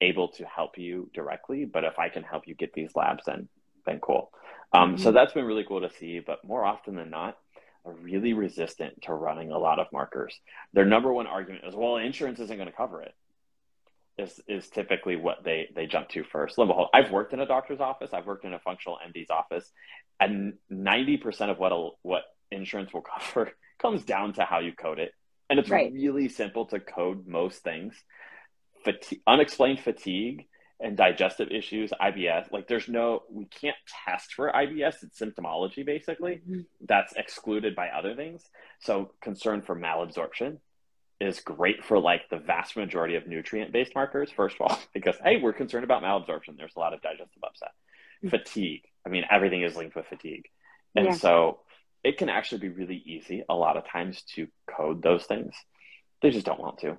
able 0.00 0.28
to 0.28 0.44
help 0.44 0.78
you 0.78 1.10
directly 1.12 1.66
but 1.66 1.84
if 1.84 1.98
i 1.98 2.08
can 2.08 2.22
help 2.22 2.46
you 2.46 2.54
get 2.54 2.72
these 2.72 2.96
labs 2.96 3.22
then 3.26 3.48
then 3.86 4.00
cool 4.00 4.30
um, 4.72 4.94
mm-hmm. 4.94 5.02
so 5.02 5.12
that's 5.12 5.34
been 5.34 5.44
really 5.44 5.64
cool 5.68 5.82
to 5.82 5.94
see 5.98 6.20
but 6.20 6.42
more 6.42 6.64
often 6.64 6.96
than 6.96 7.10
not 7.10 7.36
are 7.84 7.92
really 7.92 8.32
resistant 8.32 9.02
to 9.02 9.12
running 9.12 9.52
a 9.52 9.58
lot 9.58 9.78
of 9.78 9.86
markers 9.92 10.40
their 10.72 10.86
number 10.86 11.12
one 11.12 11.26
argument 11.26 11.64
is 11.66 11.74
well 11.74 11.96
insurance 11.96 12.40
isn't 12.40 12.56
going 12.56 12.68
to 12.68 12.74
cover 12.74 13.02
it 13.02 13.14
is 14.16 14.40
is 14.46 14.68
typically 14.68 15.16
what 15.16 15.42
they 15.44 15.68
they 15.74 15.86
jump 15.86 16.08
to 16.10 16.22
first. 16.22 16.56
Lo 16.56 16.66
behold, 16.66 16.88
I've 16.94 17.10
worked 17.10 17.32
in 17.32 17.40
a 17.40 17.46
doctor's 17.46 17.80
office. 17.80 18.10
I've 18.12 18.26
worked 18.26 18.44
in 18.44 18.54
a 18.54 18.60
functional 18.60 18.98
MD's 19.04 19.30
office, 19.30 19.70
and 20.20 20.54
ninety 20.70 21.16
percent 21.16 21.50
of 21.50 21.58
what 21.58 21.72
a, 21.72 21.88
what 22.02 22.22
insurance 22.54 22.92
will 22.92 23.04
cover 23.18 23.52
comes 23.80 24.04
down 24.04 24.32
to 24.34 24.44
how 24.44 24.60
you 24.60 24.72
code 24.72 24.98
it. 24.98 25.12
And 25.50 25.58
it's 25.58 25.70
right. 25.70 25.92
really 25.92 26.28
simple 26.28 26.66
to 26.66 26.80
code 26.80 27.26
most 27.26 27.62
things. 27.62 27.94
Fatigue, 28.82 29.20
unexplained 29.26 29.80
fatigue 29.80 30.46
and 30.80 30.96
digestive 30.96 31.48
issues, 31.50 31.92
IBS, 32.00 32.50
like 32.50 32.66
there's 32.66 32.88
no, 32.88 33.22
we 33.30 33.46
can't 33.46 33.76
test 34.06 34.34
for 34.34 34.50
IBS. 34.50 35.02
It's 35.02 35.18
symptomology 35.18 35.84
basically. 35.84 36.40
Mm-hmm. 36.48 36.60
That's 36.86 37.12
excluded 37.14 37.74
by 37.74 37.88
other 37.88 38.14
things. 38.14 38.42
So 38.80 39.12
concern 39.20 39.62
for 39.62 39.76
malabsorption 39.76 40.58
is 41.20 41.40
great 41.40 41.84
for 41.84 41.98
like 41.98 42.28
the 42.28 42.38
vast 42.38 42.76
majority 42.76 43.14
of 43.14 43.26
nutrient 43.26 43.72
based 43.72 43.94
markers, 43.94 44.30
first 44.30 44.56
of 44.56 44.62
all, 44.62 44.78
because 44.94 45.16
hey, 45.22 45.40
we're 45.40 45.52
concerned 45.52 45.84
about 45.84 46.02
malabsorption. 46.02 46.56
There's 46.56 46.76
a 46.76 46.80
lot 46.80 46.92
of 46.92 47.02
digestive 47.02 47.42
upset. 47.42 47.70
Mm-hmm. 48.24 48.30
Fatigue. 48.30 48.82
I 49.06 49.10
mean, 49.10 49.24
everything 49.30 49.62
is 49.62 49.76
linked 49.76 49.94
with 49.94 50.06
fatigue. 50.06 50.46
And 50.94 51.06
yeah. 51.06 51.12
so 51.12 51.60
it 52.04 52.18
can 52.18 52.28
actually 52.28 52.58
be 52.58 52.68
really 52.68 53.02
easy 53.04 53.42
a 53.48 53.54
lot 53.54 53.76
of 53.76 53.88
times 53.88 54.22
to 54.34 54.46
code 54.66 55.02
those 55.02 55.24
things. 55.24 55.54
They 56.22 56.30
just 56.30 56.46
don't 56.46 56.60
want 56.60 56.78
to. 56.78 56.98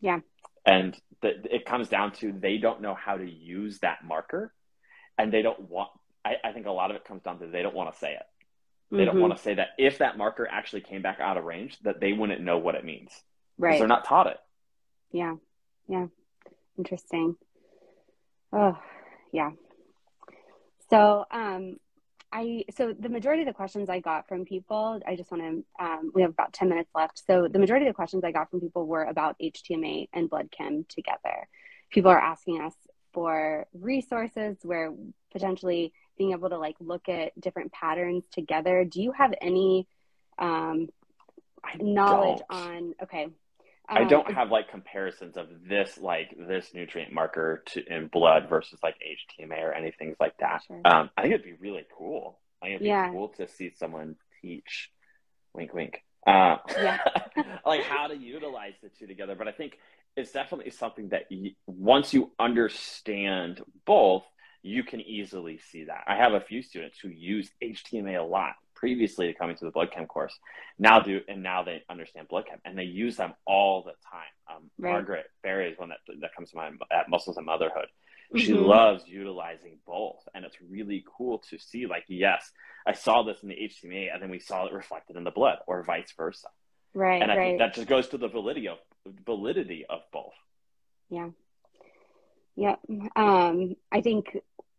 Yeah. 0.00 0.20
And 0.64 0.96
the, 1.22 1.34
it 1.54 1.66
comes 1.66 1.88
down 1.88 2.12
to 2.14 2.32
they 2.32 2.58
don't 2.58 2.80
know 2.80 2.94
how 2.94 3.16
to 3.16 3.30
use 3.30 3.78
that 3.80 3.98
marker 4.04 4.52
and 5.18 5.32
they 5.32 5.42
don't 5.42 5.60
want, 5.68 5.90
I, 6.24 6.36
I 6.42 6.52
think 6.52 6.66
a 6.66 6.70
lot 6.70 6.90
of 6.90 6.96
it 6.96 7.04
comes 7.04 7.22
down 7.22 7.38
to 7.40 7.46
they 7.46 7.62
don't 7.62 7.74
want 7.74 7.92
to 7.92 7.98
say 7.98 8.14
it. 8.14 8.22
They 8.90 8.96
mm-hmm. 8.98 9.06
don't 9.06 9.20
want 9.20 9.36
to 9.36 9.42
say 9.42 9.54
that 9.54 9.68
if 9.76 9.98
that 9.98 10.16
marker 10.16 10.48
actually 10.50 10.80
came 10.80 11.02
back 11.02 11.20
out 11.20 11.36
of 11.36 11.44
range, 11.44 11.78
that 11.82 12.00
they 12.00 12.14
wouldn't 12.14 12.40
know 12.40 12.58
what 12.58 12.74
it 12.74 12.84
means. 12.84 13.10
Right. 13.58 13.70
Because 13.70 13.80
they're 13.80 13.88
not 13.88 14.06
taught 14.06 14.28
it. 14.28 14.38
Yeah. 15.12 15.36
Yeah. 15.88 16.06
Interesting. 16.78 17.36
Oh, 18.52 18.78
yeah. 19.32 19.50
So, 20.88 21.24
um, 21.30 21.76
I 22.32 22.64
so 22.76 22.92
the 22.98 23.08
majority 23.08 23.42
of 23.42 23.48
the 23.48 23.54
questions 23.54 23.88
I 23.88 24.00
got 24.00 24.28
from 24.28 24.44
people, 24.44 25.00
I 25.06 25.16
just 25.16 25.30
want 25.30 25.42
to. 25.42 25.84
Um, 25.84 26.10
we 26.14 26.22
have 26.22 26.30
about 26.30 26.52
ten 26.52 26.68
minutes 26.68 26.90
left. 26.94 27.22
So 27.26 27.48
the 27.48 27.58
majority 27.58 27.86
of 27.86 27.90
the 27.90 27.96
questions 27.96 28.22
I 28.24 28.32
got 28.32 28.50
from 28.50 28.60
people 28.60 28.86
were 28.86 29.04
about 29.04 29.36
HTMA 29.42 30.08
and 30.12 30.28
blood 30.28 30.50
chem 30.50 30.84
together. 30.88 31.48
People 31.90 32.10
are 32.10 32.20
asking 32.20 32.60
us 32.60 32.74
for 33.14 33.66
resources 33.72 34.58
where 34.62 34.92
potentially 35.32 35.92
being 36.18 36.32
able 36.32 36.50
to 36.50 36.58
like 36.58 36.76
look 36.80 37.08
at 37.08 37.38
different 37.40 37.72
patterns 37.72 38.24
together. 38.30 38.84
Do 38.84 39.00
you 39.00 39.12
have 39.12 39.32
any 39.40 39.86
um, 40.38 40.88
knowledge 41.80 42.42
on? 42.50 42.94
Okay, 43.02 43.28
I 43.88 44.04
don't 44.04 44.32
have 44.32 44.50
like 44.50 44.70
comparisons 44.70 45.36
of 45.36 45.48
this 45.66 45.98
like 45.98 46.34
this 46.36 46.74
nutrient 46.74 47.12
marker 47.12 47.62
to 47.68 47.82
in 47.86 48.08
blood 48.08 48.48
versus 48.48 48.78
like 48.82 48.96
HTMA 48.96 49.62
or 49.62 49.72
anything 49.72 50.14
like 50.20 50.36
that. 50.38 50.62
Sure. 50.66 50.80
Um, 50.84 51.10
I 51.16 51.22
think 51.22 51.34
it'd 51.34 51.46
be 51.46 51.54
really 51.54 51.86
cool. 51.96 52.38
I 52.62 52.66
think 52.66 52.74
it'd 52.76 52.84
be 52.84 52.88
yeah. 52.88 53.10
cool 53.10 53.28
to 53.38 53.48
see 53.48 53.70
someone 53.76 54.16
teach, 54.42 54.90
wink, 55.54 55.72
wink, 55.72 56.02
uh, 56.26 56.56
yeah. 56.76 56.98
like 57.66 57.82
how 57.82 58.08
to 58.08 58.16
utilize 58.16 58.74
the 58.82 58.90
two 58.90 59.06
together. 59.06 59.34
But 59.34 59.48
I 59.48 59.52
think 59.52 59.78
it's 60.16 60.32
definitely 60.32 60.70
something 60.70 61.08
that 61.10 61.30
you, 61.30 61.52
once 61.66 62.12
you 62.12 62.32
understand 62.38 63.62
both, 63.86 64.24
you 64.62 64.82
can 64.82 65.00
easily 65.00 65.58
see 65.70 65.84
that. 65.84 66.04
I 66.06 66.16
have 66.16 66.34
a 66.34 66.40
few 66.40 66.62
students 66.62 66.98
who 66.98 67.08
use 67.08 67.50
HTMA 67.62 68.18
a 68.18 68.22
lot 68.22 68.54
previously 68.78 69.26
to 69.26 69.34
coming 69.34 69.56
to 69.56 69.64
the 69.64 69.70
blood 69.70 69.90
chem 69.92 70.06
course. 70.06 70.38
Now 70.78 71.00
do 71.00 71.20
and 71.28 71.42
now 71.42 71.64
they 71.64 71.82
understand 71.90 72.28
blood 72.28 72.44
chem 72.48 72.60
and 72.64 72.78
they 72.78 72.84
use 72.84 73.16
them 73.16 73.34
all 73.44 73.82
the 73.82 73.92
time. 74.08 74.56
Um, 74.56 74.70
right. 74.78 74.92
margaret 74.92 75.26
berry 75.42 75.70
is 75.70 75.78
one 75.78 75.90
that, 75.90 75.98
that 76.20 76.34
comes 76.34 76.50
to 76.50 76.56
mind 76.56 76.80
at 76.92 77.10
muscles 77.10 77.36
and 77.36 77.46
motherhood. 77.46 77.88
She 78.36 78.52
mm-hmm. 78.52 78.64
loves 78.64 79.04
utilizing 79.06 79.78
both 79.86 80.22
and 80.34 80.44
it's 80.44 80.56
really 80.70 81.04
cool 81.16 81.42
to 81.50 81.58
see 81.58 81.86
like 81.86 82.04
yes 82.08 82.50
i 82.86 82.92
saw 82.92 83.22
this 83.22 83.38
in 83.42 83.48
the 83.48 83.56
HTMA 83.56 84.12
and 84.12 84.22
then 84.22 84.30
we 84.30 84.38
saw 84.38 84.66
it 84.66 84.72
reflected 84.72 85.16
in 85.16 85.24
the 85.24 85.30
blood 85.30 85.58
or 85.66 85.82
vice 85.82 86.12
versa. 86.16 86.48
Right 86.94 87.20
and 87.20 87.32
i 87.32 87.36
right. 87.36 87.44
think 87.46 87.58
that 87.58 87.74
just 87.74 87.88
goes 87.88 88.08
to 88.08 88.18
the 88.18 88.28
validity 88.28 88.68
of 88.68 88.78
validity 89.26 89.84
of 89.88 90.00
both. 90.12 90.34
Yeah. 91.10 91.30
Yeah 92.54 92.76
um 93.16 93.76
i 93.90 94.00
think 94.00 94.36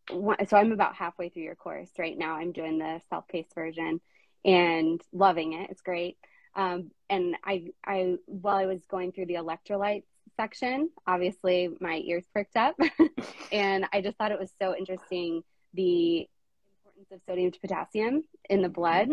so 0.10 0.58
I'm 0.58 0.72
about 0.72 0.96
halfway 0.96 1.30
through 1.30 1.44
your 1.44 1.56
course 1.56 1.90
right 1.98 2.18
now. 2.18 2.36
I'm 2.36 2.52
doing 2.52 2.80
the 2.80 3.02
self-paced 3.10 3.54
version 3.54 4.02
and 4.44 5.02
loving 5.12 5.54
it. 5.54 5.70
It's 5.70 5.82
great. 5.82 6.18
Um, 6.56 6.92
and 7.10 7.36
I, 7.44 7.68
I, 7.86 8.16
while 8.26 8.58
I 8.58 8.66
was 8.66 8.86
going 8.90 9.12
through 9.12 9.28
the 9.28 9.36
electrolytes 9.36 10.04
section, 10.36 10.90
obviously 11.06 11.70
my 11.80 12.02
ears 12.06 12.26
perked 12.34 12.56
up, 12.56 12.76
and 13.52 13.86
I 13.94 14.02
just 14.02 14.18
thought 14.18 14.32
it 14.32 14.40
was 14.40 14.52
so 14.60 14.76
interesting 14.76 15.44
the 15.74 16.28
importance 16.86 17.12
of 17.12 17.22
sodium 17.28 17.52
to 17.52 17.60
potassium 17.60 18.24
in 18.50 18.62
the 18.62 18.70
blood, 18.70 19.10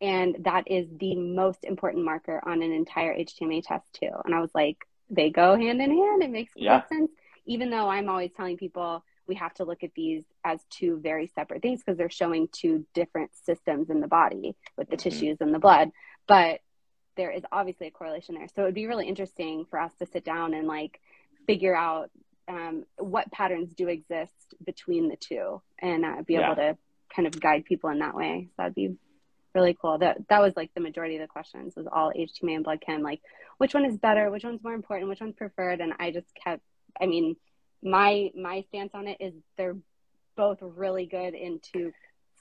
and 0.00 0.36
that 0.40 0.64
is 0.70 0.86
the 0.98 1.14
most 1.14 1.64
important 1.64 2.04
marker 2.04 2.42
on 2.46 2.62
an 2.62 2.72
entire 2.72 3.16
HTMA 3.16 3.62
test 3.64 3.86
too. 3.94 4.10
And 4.24 4.34
I 4.34 4.40
was 4.40 4.50
like, 4.54 4.78
they 5.10 5.30
go 5.30 5.56
hand 5.56 5.80
in 5.80 5.90
hand. 5.90 6.22
It 6.22 6.30
makes 6.30 6.52
yeah. 6.56 6.86
sense, 6.88 7.10
even 7.46 7.70
though 7.70 7.88
I'm 7.88 8.08
always 8.08 8.32
telling 8.36 8.56
people 8.56 9.04
we 9.26 9.34
have 9.36 9.54
to 9.54 9.64
look 9.64 9.82
at 9.82 9.94
these 9.94 10.24
as 10.44 10.60
two 10.70 11.00
very 11.02 11.30
separate 11.34 11.62
things 11.62 11.80
because 11.80 11.96
they're 11.96 12.10
showing 12.10 12.48
two 12.52 12.86
different 12.94 13.30
systems 13.44 13.90
in 13.90 14.00
the 14.00 14.08
body 14.08 14.56
with 14.76 14.88
the 14.88 14.96
mm-hmm. 14.96 15.08
tissues 15.08 15.38
and 15.40 15.54
the 15.54 15.58
blood. 15.58 15.90
But 16.26 16.60
there 17.16 17.30
is 17.30 17.42
obviously 17.52 17.86
a 17.86 17.90
correlation 17.90 18.34
there. 18.34 18.48
So 18.54 18.62
it 18.62 18.66
would 18.66 18.74
be 18.74 18.86
really 18.86 19.08
interesting 19.08 19.66
for 19.70 19.78
us 19.78 19.92
to 19.98 20.06
sit 20.06 20.24
down 20.24 20.54
and 20.54 20.66
like 20.66 21.00
figure 21.46 21.76
out 21.76 22.10
um, 22.48 22.84
what 22.98 23.30
patterns 23.30 23.74
do 23.74 23.88
exist 23.88 24.54
between 24.64 25.08
the 25.08 25.16
two 25.16 25.62
and 25.80 26.04
uh, 26.04 26.22
be 26.26 26.34
yeah. 26.34 26.46
able 26.46 26.56
to 26.56 26.78
kind 27.14 27.26
of 27.26 27.40
guide 27.40 27.64
people 27.64 27.90
in 27.90 28.00
that 28.00 28.14
way. 28.14 28.48
So 28.50 28.54
that'd 28.58 28.74
be 28.74 28.96
really 29.54 29.76
cool. 29.80 29.98
That 29.98 30.18
that 30.28 30.40
was 30.40 30.54
like 30.56 30.70
the 30.74 30.80
majority 30.80 31.16
of 31.16 31.22
the 31.22 31.28
questions 31.28 31.74
was 31.76 31.86
all 31.90 32.12
HTMA 32.12 32.56
and 32.56 32.64
blood 32.64 32.82
chem, 32.84 33.02
like 33.02 33.20
which 33.58 33.74
one 33.74 33.84
is 33.84 33.96
better, 33.96 34.30
which 34.30 34.44
one's 34.44 34.62
more 34.62 34.74
important, 34.74 35.08
which 35.08 35.20
one's 35.20 35.36
preferred, 35.36 35.80
and 35.80 35.92
I 35.98 36.10
just 36.10 36.26
kept. 36.34 36.62
I 37.00 37.06
mean, 37.06 37.36
my 37.84 38.32
my 38.34 38.64
stance 38.68 38.90
on 38.94 39.06
it 39.06 39.18
is 39.20 39.34
they're 39.56 39.76
both 40.36 40.58
really 40.60 41.06
good 41.06 41.34
in 41.34 41.60
two 41.60 41.92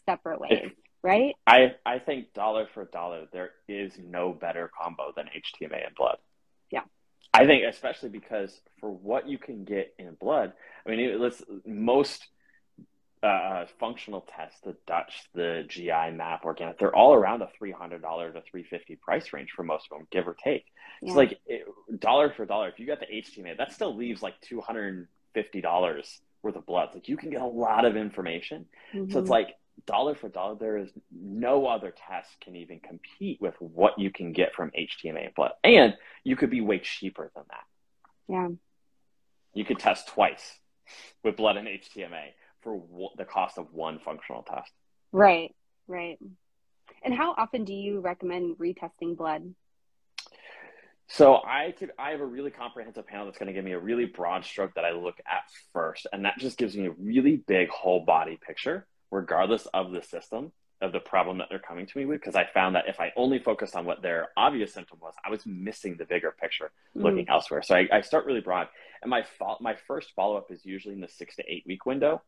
separate 0.05 0.39
ways, 0.39 0.71
right? 1.03 1.35
I 1.45 1.75
I 1.85 1.99
think 1.99 2.33
dollar 2.33 2.67
for 2.73 2.85
dollar, 2.85 3.27
there 3.31 3.51
is 3.67 3.93
no 3.99 4.31
better 4.31 4.71
combo 4.81 5.11
than 5.15 5.25
HTMA 5.25 5.85
and 5.85 5.95
blood. 5.95 6.17
Yeah. 6.71 6.81
I 7.33 7.45
think 7.45 7.63
especially 7.69 8.09
because 8.09 8.61
for 8.79 8.89
what 8.89 9.27
you 9.27 9.37
can 9.37 9.65
get 9.65 9.93
in 9.99 10.15
blood, 10.19 10.53
I 10.85 10.89
mean, 10.89 11.19
let's 11.19 11.43
most 11.65 12.25
uh, 13.21 13.65
functional 13.79 14.27
tests, 14.35 14.59
the 14.63 14.75
Dutch, 14.85 15.23
the 15.33 15.63
GI 15.67 16.11
map, 16.13 16.43
organic, 16.43 16.77
they're 16.77 16.95
all 16.95 17.13
around 17.13 17.41
a 17.41 17.49
three 17.57 17.71
hundred 17.71 18.01
dollar 18.01 18.31
to 18.31 18.41
three 18.49 18.63
fifty 18.63 18.95
price 18.95 19.33
range 19.33 19.51
for 19.55 19.63
most 19.63 19.87
of 19.91 19.97
them, 19.97 20.07
give 20.11 20.27
or 20.27 20.35
take. 20.41 20.65
Yeah. 21.01 21.09
It's 21.09 21.17
like 21.17 21.39
it, 21.47 21.65
dollar 21.99 22.33
for 22.35 22.45
dollar. 22.45 22.69
If 22.69 22.79
you 22.79 22.87
got 22.87 22.99
the 22.99 23.05
HTMA, 23.05 23.57
that 23.57 23.73
still 23.73 23.95
leaves 23.95 24.21
like 24.21 24.39
two 24.41 24.61
hundred 24.61 25.07
fifty 25.33 25.61
dollars 25.61 26.21
worth 26.41 26.55
of 26.55 26.65
blood. 26.65 26.89
like 26.93 27.07
you 27.07 27.17
can 27.17 27.29
get 27.29 27.41
a 27.41 27.45
lot 27.45 27.85
of 27.85 27.95
information. 27.95 28.65
Mm-hmm. 28.93 29.11
So 29.11 29.19
it's 29.19 29.25
mm-hmm. 29.25 29.31
like 29.31 29.55
dollar 29.85 30.15
for 30.15 30.29
dollar, 30.29 30.55
there 30.55 30.77
is 30.77 30.89
no 31.11 31.65
other 31.65 31.93
test 32.07 32.29
can 32.41 32.55
even 32.55 32.79
compete 32.79 33.41
with 33.41 33.55
what 33.59 33.97
you 33.97 34.11
can 34.11 34.33
get 34.33 34.53
from 34.53 34.71
HTMA 34.71 35.33
blood, 35.35 35.51
and 35.63 35.95
you 36.23 36.35
could 36.35 36.49
be 36.49 36.61
way 36.61 36.79
cheaper 36.79 37.31
than 37.35 37.43
that. 37.49 37.63
Yeah, 38.27 38.49
you 39.53 39.65
could 39.65 39.79
test 39.79 40.07
twice 40.07 40.59
with 41.23 41.37
blood 41.37 41.57
and 41.57 41.67
HTMA 41.67 42.31
for 42.61 42.83
the 43.17 43.25
cost 43.25 43.57
of 43.57 43.73
one 43.73 43.99
functional 43.99 44.43
test. 44.43 44.71
Right, 45.11 45.53
right. 45.87 46.17
And 47.03 47.13
how 47.13 47.33
often 47.37 47.65
do 47.65 47.73
you 47.73 47.99
recommend 47.99 48.57
retesting 48.57 49.17
blood? 49.17 49.53
So 51.07 51.35
I 51.35 51.73
could 51.77 51.91
I 51.99 52.11
have 52.11 52.21
a 52.21 52.25
really 52.25 52.51
comprehensive 52.51 53.07
panel 53.07 53.25
that's 53.25 53.37
going 53.37 53.47
to 53.47 53.53
give 53.53 53.65
me 53.65 53.73
a 53.73 53.79
really 53.79 54.05
broad 54.05 54.45
stroke 54.45 54.73
that 54.75 54.85
I 54.85 54.91
look 54.91 55.19
at 55.19 55.43
first, 55.73 56.07
and 56.11 56.25
that 56.25 56.37
just 56.39 56.57
gives 56.57 56.75
me 56.75 56.87
a 56.87 56.91
really 56.91 57.37
big 57.37 57.69
whole 57.69 58.05
body 58.05 58.39
picture, 58.45 58.87
regardless 59.11 59.67
of 59.73 59.91
the 59.91 60.01
system 60.01 60.51
of 60.81 60.91
the 60.91 60.99
problem 60.99 61.37
that 61.37 61.47
they're 61.49 61.59
coming 61.59 61.85
to 61.85 61.97
me 61.97 62.05
with. 62.05 62.19
Because 62.19 62.35
I 62.35 62.45
found 62.53 62.75
that 62.75 62.87
if 62.87 62.99
I 62.99 63.11
only 63.15 63.39
focused 63.39 63.75
on 63.75 63.85
what 63.85 64.01
their 64.01 64.29
obvious 64.35 64.73
symptom 64.73 64.99
was, 65.01 65.13
I 65.25 65.29
was 65.29 65.45
missing 65.45 65.97
the 65.97 66.05
bigger 66.05 66.33
picture, 66.39 66.71
mm. 66.95 67.03
looking 67.03 67.29
elsewhere. 67.29 67.61
So 67.61 67.75
I, 67.75 67.87
I, 67.91 68.01
start 68.01 68.25
really 68.25 68.41
broad, 68.41 68.67
and 69.01 69.09
my 69.09 69.23
fo- 69.23 69.57
my 69.59 69.75
first 69.87 70.11
follow 70.15 70.37
up 70.37 70.51
is 70.51 70.65
usually 70.65 70.95
in 70.95 71.01
the 71.01 71.09
six 71.09 71.35
to 71.35 71.43
eight 71.47 71.63
week 71.67 71.85
window, 71.85 72.21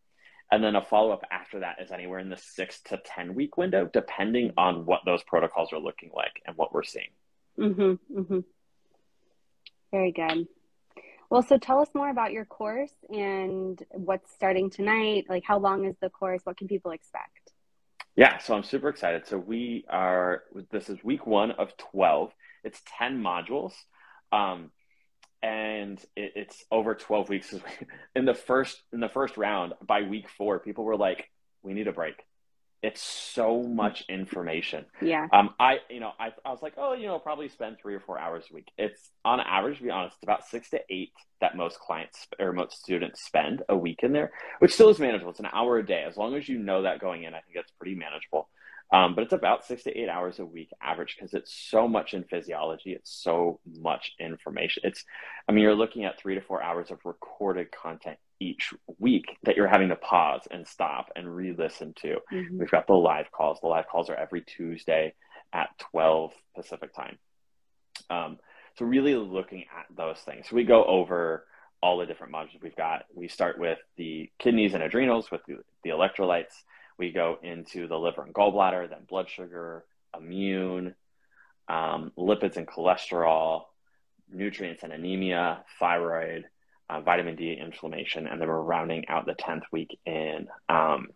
and 0.52 0.64
then 0.64 0.76
a 0.76 0.82
follow 0.82 1.12
up 1.12 1.24
after 1.32 1.62
that 1.62 1.78
is 1.82 1.92
anywhere 1.92 2.20
in 2.20 2.30
the 2.30 2.38
six 2.38 2.82
to 2.84 3.02
ten 3.04 3.36
week 3.36 3.58
window, 3.58 3.90
depending 3.92 4.52
on 4.58 4.86
what 4.86 5.02
those 5.06 5.24
protocols 5.24 5.74
are 5.74 5.80
looking 5.80 6.12
like 6.14 6.42
and 6.46 6.56
what 6.56 6.74
we're 6.74 6.84
seeing. 6.84 7.10
Mm-hmm, 7.58 8.20
mm-hmm. 8.20 8.40
Very 9.96 10.12
good. 10.12 10.50
Well, 11.30 11.42
so 11.42 11.58
tell 11.58 11.80
us 11.80 11.88
more 11.96 12.10
about 12.10 12.34
your 12.34 12.44
course 12.44 12.92
and 13.10 13.82
what's 13.92 14.30
starting 14.34 14.70
tonight. 14.70 15.28
Like, 15.30 15.46
how 15.46 15.58
long 15.58 15.86
is 15.86 15.96
the 16.02 16.10
course? 16.10 16.42
What 16.44 16.58
can 16.58 16.68
people 16.68 16.92
expect? 16.92 17.54
Yeah, 18.18 18.40
so 18.40 18.56
I'm 18.56 18.64
super 18.64 18.90
excited. 18.90 19.26
So 19.26 19.38
we 19.38 19.86
are. 19.88 20.44
This 20.70 20.90
is 20.90 21.02
week 21.02 21.26
one 21.26 21.52
of 21.52 21.78
twelve. 21.78 22.34
It's 22.66 22.82
ten 23.00 23.24
modules, 23.24 23.72
um, 24.34 24.72
and 25.42 25.98
it, 26.18 26.34
it's 26.36 26.66
over 26.70 26.94
twelve 26.94 27.30
weeks. 27.30 27.56
In 28.18 28.26
the 28.26 28.34
first 28.34 28.82
in 28.92 29.00
the 29.00 29.08
first 29.08 29.38
round, 29.38 29.76
by 29.82 30.02
week 30.02 30.28
four, 30.28 30.60
people 30.60 30.84
were 30.84 30.98
like, 30.98 31.30
"We 31.64 31.74
need 31.74 31.88
a 31.88 31.94
break." 31.94 32.16
It's 32.82 33.02
so 33.02 33.64
much 33.64 34.04
information. 34.10 34.86
Yeah. 35.02 35.28
Um, 35.34 35.56
I, 35.60 35.80
you 35.90 36.00
know, 36.00 36.12
I, 36.20 36.32
I 36.46 36.52
was 36.52 36.62
like, 36.62 36.74
oh, 36.78 36.94
you 36.94 37.08
know, 37.08 37.18
probably 37.20 37.50
spend 37.50 37.78
three 37.82 37.96
or 37.96 38.00
four 38.00 38.20
hours 38.20 38.46
a 38.52 38.54
week. 38.54 38.68
It's 38.78 39.12
on 39.24 39.40
average, 39.40 39.78
to 39.78 39.84
be 39.84 39.90
honest, 39.90 40.18
about 40.24 40.46
six 40.48 40.70
to 40.70 40.80
eight 40.90 41.12
that 41.42 41.58
most 41.58 41.80
clients 41.80 42.28
or 42.40 42.54
most 42.54 42.82
students 42.84 43.24
spend 43.24 43.64
a 43.70 43.76
week 43.76 44.00
in 44.04 44.14
there, 44.14 44.32
which 44.60 44.74
still 44.74 44.90
is 44.90 45.00
manageable. 45.00 45.32
It's 45.32 45.40
an 45.40 45.48
hour 45.52 45.78
a 45.78 45.86
day. 45.86 46.04
As 46.08 46.18
long 46.18 46.36
as 46.36 46.48
you 46.48 46.60
know 46.60 46.84
that 46.84 47.00
going 47.00 47.24
in, 47.24 47.34
I 47.34 47.40
think 47.40 47.56
that's 47.56 47.72
pretty 47.72 47.96
manageable. 47.96 48.50
Um, 48.94 49.16
but 49.16 49.24
it's 49.24 49.34
about 49.34 49.66
six 49.66 49.84
to 49.84 49.98
eight 49.98 50.10
hours 50.10 50.40
a 50.40 50.46
week 50.46 50.70
average 50.82 51.16
because 51.16 51.34
it's 51.34 51.52
so 51.54 51.88
much 51.88 52.14
in 52.14 52.24
physiology. 52.24 52.92
It's 52.92 53.12
so 53.12 53.60
much 53.80 54.14
information. 54.20 54.84
It's, 54.86 55.04
I 55.50 55.52
mean, 55.52 55.64
you're 55.64 55.76
looking 55.76 56.06
at 56.06 56.20
three 56.20 56.36
to 56.36 56.42
four 56.42 56.62
hours 56.62 56.92
of 56.92 57.00
recorded 57.04 57.72
content 57.72 58.18
each 58.40 58.74
week 59.00 59.26
that 59.44 59.56
you're 59.56 59.68
having 59.68 59.90
to 59.90 59.96
pause 59.96 60.42
and 60.52 60.68
stop 60.68 61.10
and 61.16 61.36
re-listen 61.36 61.94
to. 62.02 62.18
Mm-hmm. 62.32 62.60
We've 62.60 62.72
got 62.72 62.86
the 62.86 62.94
live 62.94 63.32
calls. 63.32 63.60
The 63.60 63.68
live 63.68 63.88
calls 63.88 64.10
are 64.10 64.16
every 64.16 64.42
Tuesday 64.42 65.16
at 65.52 65.70
12 65.92 66.32
Pacific 66.56 66.94
time. 66.94 67.18
Um, 68.10 68.38
so 68.78 68.86
really 68.86 69.16
looking 69.16 69.66
at 69.78 69.86
those 69.96 70.20
things. 70.20 70.48
So 70.50 70.56
we 70.56 70.64
go 70.64 70.84
over 70.86 71.46
all 71.82 71.98
the 71.98 72.06
different 72.06 72.34
modules 72.34 72.62
we've 72.62 72.76
got. 72.76 73.06
We 73.14 73.28
start 73.28 73.60
with 73.60 73.80
the 73.98 74.30
kidneys 74.38 74.74
and 74.74 74.84
adrenals 74.84 75.32
with 75.32 75.42
the, 75.48 75.58
the 75.84 75.92
electrolytes. 75.92 76.64
We 76.98 77.12
go 77.12 77.38
into 77.42 77.88
the 77.88 77.98
liver 77.98 78.24
and 78.24 78.34
gallbladder, 78.34 78.90
then 78.90 79.06
blood 79.08 79.30
sugar, 79.30 79.86
immune, 80.18 80.96
um, 81.68 82.12
lipids 82.18 82.58
and 82.58 82.68
cholesterol, 82.68 83.64
nutrients 84.32 84.84
and 84.84 84.94
anemia, 84.94 85.64
thyroid, 85.80 86.46
uh, 86.90 87.02
vitamin 87.02 87.36
D 87.36 87.58
inflammation, 87.60 88.28
and 88.28 88.40
then 88.40 88.48
we're 88.48 88.62
rounding 88.62 89.08
out 89.08 89.26
the 89.26 89.34
10th 89.34 89.64
week 89.72 89.98
in 90.06 90.48
um, 90.70 91.08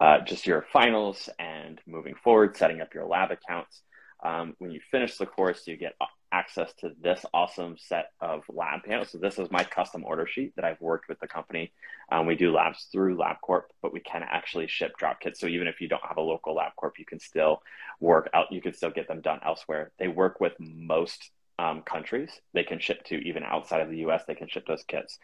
uh, 0.00 0.18
just 0.20 0.46
your 0.46 0.66
finals 0.72 1.28
and 1.38 1.80
moving 1.86 2.14
forward, 2.14 2.56
setting 2.56 2.80
up 2.80 2.94
your 2.94 3.06
lab 3.06 3.30
accounts. 3.30 3.82
Um, 4.22 4.54
when 4.58 4.70
you 4.70 4.80
finish 4.90 5.16
the 5.16 5.26
course, 5.26 5.66
you 5.66 5.76
get 5.76 5.94
access 6.32 6.72
to 6.80 6.92
this 7.00 7.24
awesome 7.32 7.76
set 7.78 8.06
of 8.20 8.42
lab 8.48 8.82
panels. 8.84 9.10
So 9.10 9.18
this 9.18 9.38
is 9.38 9.50
my 9.50 9.64
custom 9.64 10.04
order 10.04 10.26
sheet 10.26 10.54
that 10.56 10.64
I've 10.64 10.80
worked 10.80 11.08
with 11.08 11.20
the 11.20 11.28
company. 11.28 11.72
Um, 12.10 12.26
we 12.26 12.34
do 12.34 12.52
labs 12.52 12.88
through 12.90 13.18
LabCorp, 13.18 13.64
but 13.82 13.92
we 13.92 14.00
can 14.00 14.22
actually 14.22 14.66
ship 14.66 14.96
drop 14.98 15.20
kits. 15.20 15.38
So 15.38 15.46
even 15.46 15.68
if 15.68 15.80
you 15.80 15.88
don't 15.88 16.06
have 16.06 16.16
a 16.16 16.22
local 16.22 16.56
LabCorp, 16.56 16.92
you 16.98 17.04
can 17.04 17.20
still 17.20 17.62
work 18.00 18.28
out. 18.34 18.50
You 18.50 18.60
can 18.60 18.72
still 18.72 18.90
get 18.90 19.08
them 19.08 19.20
done 19.20 19.40
elsewhere. 19.44 19.92
They 19.98 20.08
work 20.08 20.40
with 20.40 20.54
most 20.58 21.30
um, 21.58 21.82
countries. 21.82 22.30
They 22.54 22.64
can 22.64 22.80
ship 22.80 23.04
to 23.04 23.16
even 23.16 23.42
outside 23.44 23.82
of 23.82 23.90
the 23.90 23.98
US, 24.06 24.24
they 24.26 24.34
can 24.34 24.48
ship 24.48 24.66
those 24.66 24.84
kits. 24.84 25.18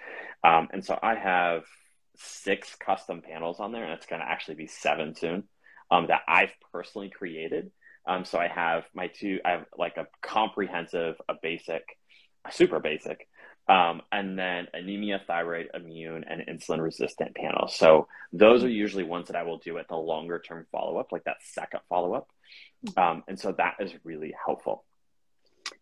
Um, 0.44 0.68
and 0.72 0.84
so 0.84 0.98
I 1.02 1.14
have 1.14 1.64
six 2.16 2.74
custom 2.76 3.22
panels 3.22 3.60
on 3.60 3.72
there, 3.72 3.84
and 3.84 3.92
it's 3.92 4.06
going 4.06 4.20
to 4.20 4.28
actually 4.28 4.56
be 4.56 4.66
seven 4.66 5.14
soon 5.14 5.44
um, 5.90 6.08
that 6.08 6.22
I've 6.28 6.52
personally 6.72 7.10
created. 7.10 7.70
Um, 8.08 8.24
so 8.24 8.38
I 8.38 8.48
have 8.48 8.84
my 8.94 9.08
two, 9.08 9.38
I 9.44 9.50
have 9.50 9.66
like 9.76 9.98
a 9.98 10.06
comprehensive, 10.22 11.16
a 11.28 11.34
basic, 11.40 11.82
a 12.46 12.50
super 12.50 12.80
basic, 12.80 13.28
um, 13.68 14.00
and 14.10 14.38
then 14.38 14.66
anemia, 14.72 15.20
thyroid, 15.26 15.68
immune, 15.74 16.24
and 16.26 16.42
insulin 16.48 16.80
resistant 16.80 17.34
panels. 17.34 17.76
So 17.76 18.08
those 18.32 18.64
are 18.64 18.68
usually 18.68 19.04
ones 19.04 19.26
that 19.26 19.36
I 19.36 19.42
will 19.42 19.58
do 19.58 19.76
at 19.76 19.88
the 19.88 19.96
longer 19.96 20.38
term 20.38 20.66
follow 20.72 20.96
up, 20.96 21.12
like 21.12 21.24
that 21.24 21.36
second 21.42 21.80
follow 21.90 22.14
up. 22.14 22.28
Um, 22.96 23.24
and 23.28 23.38
so 23.38 23.52
that 23.52 23.74
is 23.78 23.92
really 24.04 24.34
helpful. 24.46 24.84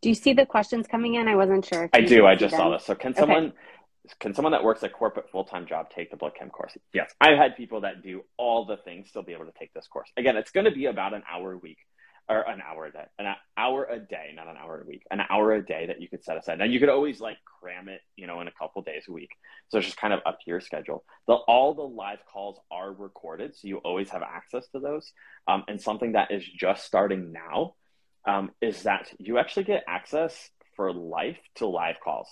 Do 0.03 0.09
you 0.09 0.17
see 0.17 0.33
the 0.33 0.47
questions 0.47 0.89
coming 0.89 1.15
in? 1.15 1.29
I 1.29 1.37
wasn't 1.37 1.65
sure. 1.65 1.89
I 1.93 2.01
do. 2.01 2.27
I 2.27 2.35
just 2.35 2.51
them. 2.51 2.61
saw 2.61 2.71
this. 2.71 2.85
So 2.85 2.97
can 2.97 3.15
someone 3.15 3.47
okay. 3.47 4.17
can 4.19 4.35
someone 4.35 4.51
that 4.51 4.65
works 4.65 4.83
a 4.83 4.89
corporate 4.89 5.31
full 5.31 5.45
time 5.45 5.67
job 5.67 5.91
take 5.91 6.11
the 6.11 6.17
blood 6.17 6.33
chem 6.37 6.51
course? 6.51 6.77
Yes, 6.93 7.15
I've 7.21 7.39
had 7.39 7.57
people 7.57 7.83
that 7.83 8.03
do 8.03 8.23
all 8.37 8.65
the 8.67 8.79
things 8.79 9.11
still 9.11 9.23
be 9.23 9.33
able 9.33 9.45
to 9.45 9.53
take 9.57 9.73
this 9.75 9.87
course. 9.87 10.11
Again, 10.17 10.37
it's 10.37 10.51
going 10.51 10.65
to 10.65 10.73
be 10.73 10.87
about 10.87 11.15
an 11.15 11.23
hour 11.31 11.53
a 11.53 11.59
week 11.59 11.79
or 12.29 12.41
an 12.49 12.61
hour 12.61 12.87
a 12.87 12.93
day, 12.93 13.05
an 13.19 13.35
hour 13.57 13.85
a 13.85 13.99
day, 13.99 14.33
not 14.35 14.49
an 14.49 14.57
hour 14.57 14.83
a 14.83 14.87
week, 14.87 15.03
an 15.11 15.21
hour 15.31 15.53
a 15.53 15.65
day 15.65 15.87
that 15.87 16.01
you 16.01 16.09
could 16.09 16.25
set 16.25 16.37
aside. 16.37 16.59
Now 16.59 16.65
you 16.65 16.81
could 16.81 16.89
always 16.89 17.21
like 17.21 17.37
cram 17.61 17.89
it, 17.89 18.01
you 18.17 18.27
know, 18.27 18.41
in 18.41 18.49
a 18.49 18.53
couple 18.53 18.83
days 18.83 19.05
a 19.09 19.13
week. 19.13 19.31
So 19.69 19.79
it's 19.79 19.87
just 19.87 19.99
kind 19.99 20.13
of 20.13 20.21
up 20.27 20.39
to 20.41 20.51
your 20.51 20.61
schedule. 20.61 21.05
The, 21.27 21.35
all 21.35 21.75
the 21.75 21.83
live 21.83 22.19
calls 22.31 22.59
are 22.71 22.93
recorded, 22.93 23.55
so 23.55 23.69
you 23.69 23.79
always 23.79 24.11
have 24.11 24.23
access 24.23 24.67
to 24.69 24.81
those. 24.81 25.13
Um, 25.47 25.65
and 25.69 25.81
something 25.81 26.13
that 26.13 26.33
is 26.33 26.45
just 26.45 26.85
starting 26.85 27.33
now 27.33 27.75
um, 28.27 28.51
is 28.61 28.83
that 28.83 29.13
you 29.19 29.39
actually 29.39 29.65
get 29.65 29.85
access 29.87 30.51
for 30.75 30.93
life 30.93 31.39
to 31.57 31.67
live 31.67 31.97
calls. 32.03 32.29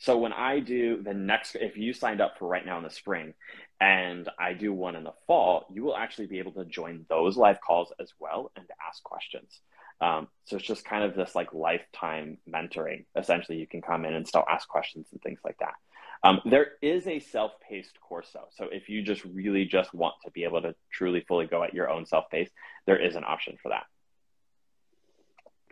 So 0.00 0.16
when 0.16 0.32
I 0.32 0.60
do 0.60 1.02
the 1.02 1.12
next, 1.12 1.56
if 1.56 1.76
you 1.76 1.92
signed 1.92 2.22
up 2.22 2.38
for 2.38 2.48
right 2.48 2.64
now 2.64 2.78
in 2.78 2.84
the 2.84 2.90
spring 2.90 3.34
and 3.78 4.26
I 4.38 4.54
do 4.54 4.72
one 4.72 4.96
in 4.96 5.04
the 5.04 5.12
fall, 5.26 5.66
you 5.70 5.84
will 5.84 5.96
actually 5.96 6.26
be 6.26 6.38
able 6.38 6.52
to 6.52 6.64
join 6.64 7.04
those 7.10 7.36
live 7.36 7.60
calls 7.60 7.92
as 8.00 8.10
well 8.18 8.50
and 8.56 8.64
ask 8.88 9.02
questions. 9.02 9.60
Um, 10.00 10.28
so 10.46 10.56
it's 10.56 10.66
just 10.66 10.86
kind 10.86 11.04
of 11.04 11.14
this 11.14 11.34
like 11.34 11.52
lifetime 11.52 12.38
mentoring. 12.48 13.04
Essentially, 13.14 13.58
you 13.58 13.66
can 13.66 13.82
come 13.82 14.06
in 14.06 14.14
and 14.14 14.26
still 14.26 14.44
ask 14.50 14.66
questions 14.66 15.06
and 15.12 15.20
things 15.20 15.40
like 15.44 15.58
that. 15.58 15.74
Um, 16.22 16.40
there 16.46 16.72
is 16.80 17.06
a 17.06 17.20
self-paced 17.20 18.00
course 18.00 18.30
though. 18.32 18.48
So 18.52 18.68
if 18.72 18.88
you 18.88 19.02
just 19.02 19.22
really 19.26 19.66
just 19.66 19.92
want 19.92 20.14
to 20.24 20.30
be 20.30 20.44
able 20.44 20.62
to 20.62 20.74
truly 20.90 21.20
fully 21.28 21.44
go 21.44 21.62
at 21.62 21.74
your 21.74 21.90
own 21.90 22.06
self-pace, 22.06 22.48
there 22.86 22.98
is 22.98 23.16
an 23.16 23.24
option 23.26 23.58
for 23.62 23.68
that. 23.68 23.84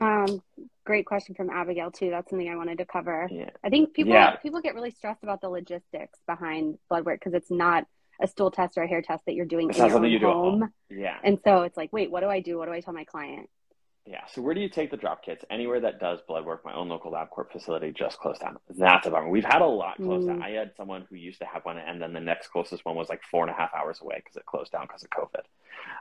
Um, 0.00 0.42
great 0.84 1.06
question 1.06 1.34
from 1.34 1.50
Abigail 1.50 1.90
too. 1.90 2.10
That's 2.10 2.30
something 2.30 2.48
I 2.48 2.56
wanted 2.56 2.78
to 2.78 2.86
cover. 2.86 3.28
Yeah. 3.30 3.50
I 3.64 3.68
think 3.68 3.94
people 3.94 4.12
yeah. 4.12 4.36
people 4.36 4.60
get 4.60 4.74
really 4.74 4.90
stressed 4.90 5.22
about 5.22 5.40
the 5.40 5.48
logistics 5.48 6.18
behind 6.26 6.78
blood 6.88 7.04
work 7.04 7.20
because 7.20 7.34
it's 7.34 7.50
not 7.50 7.84
a 8.20 8.26
stool 8.26 8.50
test 8.50 8.76
or 8.76 8.82
a 8.82 8.88
hair 8.88 9.02
test 9.02 9.24
that 9.26 9.34
you're 9.34 9.46
doing 9.46 9.70
it's 9.70 9.78
in 9.78 9.86
your 9.86 9.96
own 9.96 10.10
you 10.10 10.18
home. 10.18 10.72
Yeah. 10.90 11.18
And 11.22 11.38
so 11.44 11.62
it's 11.62 11.76
like, 11.76 11.92
wait, 11.92 12.10
what 12.10 12.20
do 12.20 12.28
I 12.28 12.40
do? 12.40 12.58
What 12.58 12.66
do 12.66 12.72
I 12.72 12.80
tell 12.80 12.94
my 12.94 13.04
client? 13.04 13.48
Yeah. 14.08 14.24
So 14.32 14.40
where 14.40 14.54
do 14.54 14.60
you 14.62 14.70
take 14.70 14.90
the 14.90 14.96
drop 14.96 15.22
kits? 15.22 15.44
Anywhere 15.50 15.80
that 15.80 16.00
does 16.00 16.20
blood 16.26 16.46
work. 16.46 16.64
My 16.64 16.72
own 16.72 16.88
local 16.88 17.12
LabCorp 17.12 17.52
facility 17.52 17.92
just 17.92 18.18
closed 18.18 18.40
down. 18.40 18.56
That's 18.70 19.06
a 19.06 19.10
bummer. 19.10 19.28
We've 19.28 19.44
had 19.44 19.60
a 19.60 19.66
lot 19.66 19.96
close 19.96 20.24
mm. 20.24 20.28
down. 20.28 20.42
I 20.42 20.52
had 20.52 20.70
someone 20.78 21.04
who 21.10 21.16
used 21.16 21.40
to 21.40 21.44
have 21.44 21.62
one, 21.66 21.76
and 21.76 22.00
then 22.00 22.14
the 22.14 22.20
next 22.20 22.48
closest 22.48 22.86
one 22.86 22.96
was 22.96 23.10
like 23.10 23.22
four 23.30 23.42
and 23.42 23.50
a 23.50 23.54
half 23.54 23.68
hours 23.74 24.00
away 24.00 24.16
because 24.16 24.36
it 24.36 24.46
closed 24.46 24.72
down 24.72 24.86
because 24.86 25.02
of 25.02 25.10
COVID. 25.10 25.44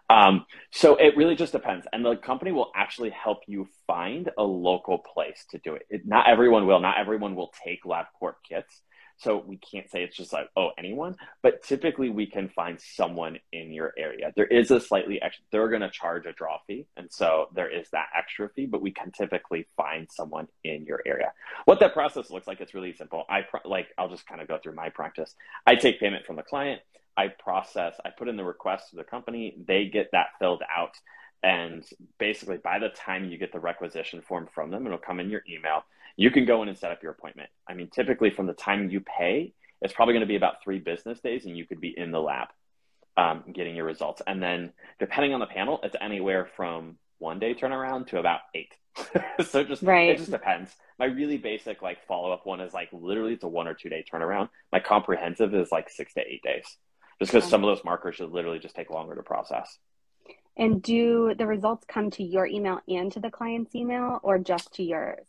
Um, 0.09 0.45
so 0.71 0.95
it 0.95 1.17
really 1.17 1.35
just 1.35 1.51
depends, 1.51 1.85
and 1.91 2.05
the 2.05 2.15
company 2.15 2.53
will 2.53 2.71
actually 2.77 3.09
help 3.09 3.39
you 3.45 3.67
find 3.85 4.31
a 4.37 4.43
local 4.43 4.99
place 4.99 5.45
to 5.51 5.57
do 5.57 5.73
it. 5.73 5.85
it 5.89 6.07
not 6.07 6.29
everyone 6.29 6.65
will. 6.65 6.79
Not 6.79 6.97
everyone 6.97 7.35
will 7.35 7.51
take 7.65 7.83
LabCorp 7.83 8.35
kits. 8.47 8.81
So 9.17 9.43
we 9.45 9.57
can't 9.57 9.89
say 9.89 10.03
it's 10.03 10.15
just 10.15 10.31
like, 10.31 10.49
oh, 10.55 10.69
anyone, 10.77 11.15
but 11.41 11.63
typically 11.63 12.09
we 12.09 12.27
can 12.27 12.49
find 12.49 12.79
someone 12.79 13.39
in 13.51 13.73
your 13.73 13.93
area. 13.97 14.31
There 14.35 14.45
is 14.45 14.69
a 14.69 14.79
slightly 14.79 15.19
extra, 15.21 15.43
they're 15.51 15.69
going 15.69 15.81
to 15.81 15.89
charge 15.89 16.25
a 16.27 16.33
draw 16.33 16.59
fee. 16.67 16.85
And 16.95 17.11
so 17.11 17.49
there 17.55 17.69
is 17.69 17.89
that 17.91 18.07
extra 18.15 18.49
fee, 18.49 18.67
but 18.67 18.81
we 18.81 18.91
can 18.91 19.11
typically 19.11 19.67
find 19.75 20.07
someone 20.11 20.47
in 20.63 20.85
your 20.85 21.01
area. 21.05 21.33
What 21.65 21.79
that 21.79 21.93
process 21.93 22.29
looks 22.29 22.47
like, 22.47 22.61
it's 22.61 22.75
really 22.75 22.93
simple. 22.93 23.25
I 23.29 23.45
like, 23.65 23.87
I'll 23.97 24.09
just 24.09 24.27
kind 24.27 24.39
of 24.39 24.47
go 24.47 24.59
through 24.61 24.75
my 24.75 24.89
practice. 24.89 25.35
I 25.65 25.75
take 25.75 25.99
payment 25.99 26.25
from 26.25 26.35
the 26.35 26.43
client. 26.43 26.81
I 27.17 27.29
process, 27.29 27.95
I 28.05 28.11
put 28.11 28.27
in 28.27 28.37
the 28.37 28.43
request 28.43 28.91
to 28.91 28.95
the 28.95 29.03
company. 29.03 29.57
They 29.67 29.85
get 29.85 30.09
that 30.11 30.27
filled 30.37 30.61
out. 30.75 30.93
And 31.41 31.83
basically, 32.19 32.57
by 32.57 32.79
the 32.79 32.89
time 32.89 33.25
you 33.25 33.37
get 33.37 33.51
the 33.51 33.59
requisition 33.59 34.21
form 34.21 34.47
from 34.53 34.69
them, 34.69 34.85
it'll 34.85 34.97
come 34.97 35.19
in 35.19 35.29
your 35.29 35.43
email 35.49 35.83
you 36.17 36.31
can 36.31 36.45
go 36.45 36.63
in 36.63 36.67
and 36.67 36.77
set 36.77 36.91
up 36.91 37.01
your 37.01 37.11
appointment. 37.11 37.49
I 37.69 37.75
mean, 37.75 37.89
typically 37.89 38.31
from 38.31 38.47
the 38.47 38.53
time 38.53 38.89
you 38.89 38.99
pay, 39.01 39.53
it's 39.81 39.93
probably 39.93 40.15
going 40.15 40.21
to 40.21 40.27
be 40.27 40.35
about 40.35 40.63
three 40.63 40.79
business 40.79 41.19
days, 41.19 41.45
and 41.45 41.55
you 41.55 41.65
could 41.65 41.79
be 41.79 41.93
in 41.95 42.11
the 42.11 42.19
lab 42.19 42.47
um, 43.15 43.43
getting 43.53 43.75
your 43.75 43.85
results. 43.85 44.21
And 44.25 44.41
then, 44.41 44.73
depending 44.99 45.33
on 45.33 45.39
the 45.39 45.45
panel, 45.45 45.79
it's 45.83 45.95
anywhere 46.01 46.49
from 46.55 46.97
one 47.19 47.39
day 47.39 47.53
turnaround 47.53 48.07
to 48.07 48.19
about 48.19 48.41
eight. 48.55 48.73
so 49.47 49.63
just 49.63 49.83
right. 49.83 50.09
it 50.09 50.17
just 50.17 50.31
depends. 50.31 50.71
My 50.97 51.05
really 51.05 51.37
basic 51.37 51.83
like 51.83 52.05
follow 52.07 52.31
up 52.31 52.47
one 52.47 52.61
is 52.61 52.73
like 52.73 52.89
literally 52.91 53.33
it's 53.33 53.43
a 53.43 53.47
one 53.47 53.67
or 53.67 53.75
two 53.75 53.89
day 53.89 54.03
turnaround. 54.11 54.49
My 54.71 54.79
comprehensive 54.79 55.53
is 55.53 55.71
like 55.71 55.89
six 55.89 56.15
to 56.15 56.21
eight 56.21 56.41
days, 56.41 56.65
just 57.19 57.31
because 57.31 57.47
some 57.47 57.63
of 57.63 57.67
those 57.67 57.85
markers 57.85 58.15
should 58.15 58.31
literally 58.31 58.59
just 58.59 58.75
take 58.75 58.89
longer 58.89 59.15
to 59.15 59.23
process. 59.23 59.77
And 60.55 60.81
do 60.81 61.35
the 61.37 61.45
results 61.45 61.85
come 61.87 62.09
to 62.11 62.23
your 62.23 62.47
email 62.47 62.79
and 62.87 63.11
to 63.11 63.19
the 63.19 63.29
client's 63.29 63.75
email, 63.75 64.19
or 64.23 64.39
just 64.39 64.73
to 64.75 64.83
yours? 64.83 65.25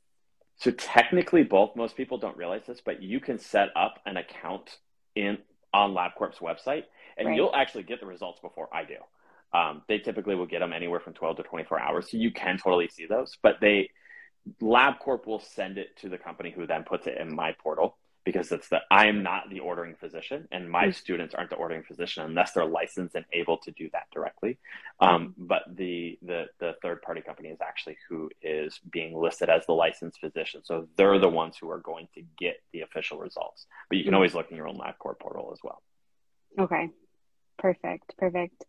So 0.59 0.71
technically, 0.73 1.44
both. 1.44 1.77
Most 1.77 1.97
people 1.97 2.18
don't 2.18 2.37
realize 2.37 2.62
this, 2.66 2.81
but 2.85 3.03
you 3.03 3.21
can 3.21 3.38
set 3.38 3.68
up 3.77 4.01
an 4.07 4.16
account 4.16 4.79
in 5.14 5.38
on 5.73 5.92
LabCorp's 5.92 6.38
website, 6.38 6.85
and 7.16 7.29
right. 7.29 7.37
you'll 7.37 7.55
actually 7.55 7.85
get 7.85 8.01
the 8.01 8.07
results 8.07 8.40
before 8.40 8.68
I 8.75 8.85
do. 8.85 8.97
Um, 9.57 9.83
they 9.88 9.99
typically 9.99 10.35
will 10.35 10.47
get 10.47 10.61
them 10.61 10.73
anywhere 10.73 11.01
from 11.01 11.14
12 11.14 11.38
to 11.38 11.42
24 11.42 11.81
hours, 11.81 12.11
so 12.11 12.16
you 12.16 12.31
can 12.31 12.59
totally 12.59 12.88
see 12.88 13.07
those. 13.07 13.37
But 13.42 13.57
they 13.61 13.90
LabCorp 14.62 15.27
will 15.27 15.40
send 15.40 15.79
it 15.79 15.97
to 15.99 16.09
the 16.09 16.18
company 16.18 16.51
who 16.51 16.66
then 16.66 16.85
puts 16.85 17.07
it 17.07 17.18
in 17.18 17.35
my 17.35 17.53
portal 17.53 17.97
because 18.28 18.52
it's 18.52 18.68
that 18.68 18.82
I 18.90 19.06
am 19.06 19.22
not 19.22 19.48
the 19.48 19.60
ordering 19.60 19.94
physician, 19.94 20.48
and 20.52 20.70
my 20.70 20.82
mm-hmm. 20.82 20.90
students 20.90 21.34
aren't 21.34 21.48
the 21.48 21.56
ordering 21.56 21.82
physician 21.82 22.24
unless 22.24 22.52
they're 22.52 22.66
licensed 22.66 23.14
and 23.14 23.24
able 23.32 23.56
to 23.56 23.70
do 23.70 23.88
that 23.94 24.04
directly. 24.12 24.58
Um, 25.00 25.34
but 25.38 25.62
the 25.74 26.18
the 26.20 26.44
the 26.60 26.74
third 26.82 27.00
party 27.00 27.22
company 27.22 27.48
is 27.48 27.62
actually 27.62 27.96
who 28.06 28.28
is 28.42 28.80
being 28.90 29.18
listed 29.18 29.48
as 29.48 29.64
the 29.64 29.72
licensed 29.72 30.20
physician, 30.20 30.60
so 30.62 30.88
they're 30.98 31.18
the 31.18 31.26
ones 31.26 31.56
who 31.58 31.70
are 31.70 31.78
going 31.78 32.06
to 32.16 32.22
get 32.38 32.56
the 32.74 32.82
official 32.82 33.18
results. 33.18 33.64
But 33.88 33.96
you 33.96 34.04
can 34.04 34.10
mm-hmm. 34.10 34.16
always 34.16 34.34
look 34.34 34.50
in 34.50 34.58
your 34.58 34.68
own 34.68 34.76
LabCorp 34.76 35.20
portal 35.20 35.48
as 35.54 35.60
well. 35.64 35.80
Okay, 36.58 36.90
perfect, 37.56 38.14
perfect. 38.18 38.62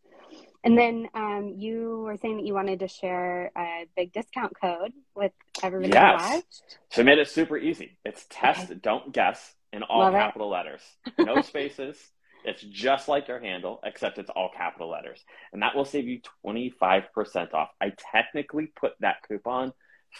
And 0.63 0.77
then 0.77 1.07
um, 1.13 1.53
you 1.57 2.01
were 2.05 2.17
saying 2.17 2.37
that 2.37 2.45
you 2.45 2.53
wanted 2.53 2.79
to 2.79 2.87
share 2.87 3.51
a 3.57 3.85
big 3.95 4.11
discount 4.11 4.53
code 4.59 4.91
with 5.15 5.31
everybody 5.63 5.93
yes. 5.93 6.21
watched. 6.21 6.77
So 6.89 7.01
I 7.01 7.05
made 7.05 7.17
it 7.17 7.29
super 7.29 7.57
easy. 7.57 7.97
It's 8.03 8.25
test, 8.29 8.65
okay. 8.65 8.79
don't 8.81 9.13
guess 9.13 9.55
in 9.71 9.83
all 9.83 10.01
Love 10.01 10.13
capital 10.13 10.53
it. 10.53 10.57
letters. 10.57 10.81
No 11.17 11.41
spaces. 11.43 11.97
It's 12.43 12.61
just 12.61 13.07
like 13.07 13.27
your 13.27 13.39
handle, 13.39 13.79
except 13.83 14.17
it's 14.17 14.29
all 14.29 14.49
capital 14.55 14.89
letters. 14.89 15.23
And 15.53 15.61
that 15.61 15.75
will 15.75 15.85
save 15.85 16.07
you 16.07 16.21
25% 16.45 17.53
off. 17.53 17.69
I 17.81 17.93
technically 18.11 18.67
put 18.67 18.93
that 18.99 19.17
coupon 19.27 19.73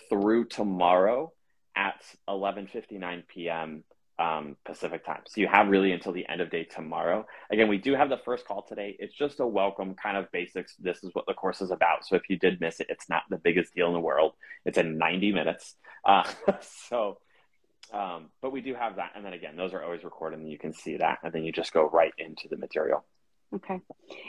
through 0.09 0.45
tomorrow 0.45 1.31
at 1.75 2.01
11:59 2.27 3.27
p.m 3.27 3.83
um, 4.19 4.57
Pacific 4.65 5.05
time. 5.05 5.21
So 5.27 5.39
you 5.41 5.47
have 5.47 5.69
really 5.69 5.93
until 5.93 6.11
the 6.11 6.27
end 6.27 6.41
of 6.41 6.51
day 6.51 6.65
tomorrow. 6.65 7.25
Again, 7.51 7.69
we 7.69 7.77
do 7.77 7.95
have 7.95 8.09
the 8.09 8.17
first 8.17 8.45
call 8.45 8.63
today. 8.63 8.95
It's 8.99 9.15
just 9.15 9.39
a 9.39 9.47
welcome 9.47 9.95
kind 9.95 10.17
of 10.17 10.29
basics. 10.31 10.75
This 10.77 11.03
is 11.03 11.11
what 11.13 11.25
the 11.25 11.33
course 11.33 11.61
is 11.61 11.71
about. 11.71 12.05
So 12.05 12.15
if 12.15 12.23
you 12.29 12.37
did 12.37 12.59
miss 12.59 12.81
it, 12.81 12.87
it's 12.89 13.09
not 13.09 13.23
the 13.29 13.37
biggest 13.37 13.73
deal 13.73 13.87
in 13.87 13.93
the 13.93 13.99
world. 13.99 14.33
It's 14.65 14.77
in 14.77 14.97
90 14.97 15.31
minutes. 15.31 15.75
Uh, 16.03 16.29
so, 16.87 17.19
um, 17.93 18.25
but 18.41 18.51
we 18.51 18.61
do 18.61 18.75
have 18.75 18.97
that. 18.97 19.13
And 19.15 19.23
then 19.23 19.33
again, 19.33 19.55
those 19.55 19.73
are 19.73 19.81
always 19.81 20.03
recorded 20.03 20.39
and 20.39 20.51
you 20.51 20.59
can 20.59 20.73
see 20.73 20.97
that. 20.97 21.19
And 21.23 21.31
then 21.31 21.45
you 21.45 21.53
just 21.53 21.71
go 21.71 21.89
right 21.89 22.13
into 22.17 22.49
the 22.49 22.57
material. 22.57 23.05
Okay. 23.55 23.79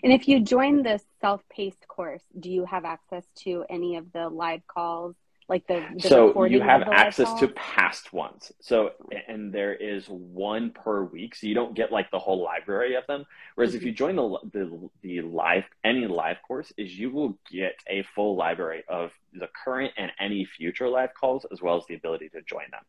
And 0.02 0.12
if 0.12 0.28
you 0.28 0.40
join 0.40 0.82
the 0.82 1.00
self 1.20 1.42
paced 1.50 1.86
course, 1.88 2.22
do 2.38 2.48
you 2.48 2.64
have 2.64 2.84
access 2.84 3.24
to 3.40 3.64
any 3.68 3.96
of 3.96 4.12
the 4.12 4.28
live 4.28 4.62
calls 4.66 5.16
like 5.50 5.66
the, 5.66 5.84
the 5.96 6.08
so 6.08 6.44
you 6.44 6.60
have 6.60 6.82
access 6.82 7.34
to 7.40 7.48
past 7.48 8.12
ones 8.12 8.52
so 8.60 8.92
and 9.26 9.52
there 9.52 9.74
is 9.74 10.06
one 10.06 10.70
per 10.70 11.02
week 11.02 11.34
so 11.34 11.46
you 11.46 11.54
don't 11.54 11.74
get 11.74 11.90
like 11.90 12.10
the 12.12 12.18
whole 12.18 12.42
library 12.42 12.94
of 12.94 13.04
them 13.08 13.26
whereas 13.56 13.70
mm-hmm. 13.70 13.78
if 13.78 13.82
you 13.84 13.92
join 13.92 14.14
the, 14.14 14.38
the 14.52 14.88
the 15.02 15.20
live 15.22 15.64
any 15.84 16.06
live 16.06 16.36
course 16.46 16.72
is 16.78 16.96
you 16.96 17.10
will 17.10 17.36
get 17.50 17.74
a 17.88 18.04
full 18.14 18.36
library 18.36 18.84
of 18.88 19.10
the 19.34 19.48
current 19.64 19.92
and 19.98 20.12
any 20.20 20.44
future 20.44 20.88
live 20.88 21.10
calls 21.12 21.44
as 21.52 21.60
well 21.60 21.76
as 21.76 21.82
the 21.88 21.94
ability 21.94 22.28
to 22.28 22.40
join 22.42 22.64
them 22.70 22.82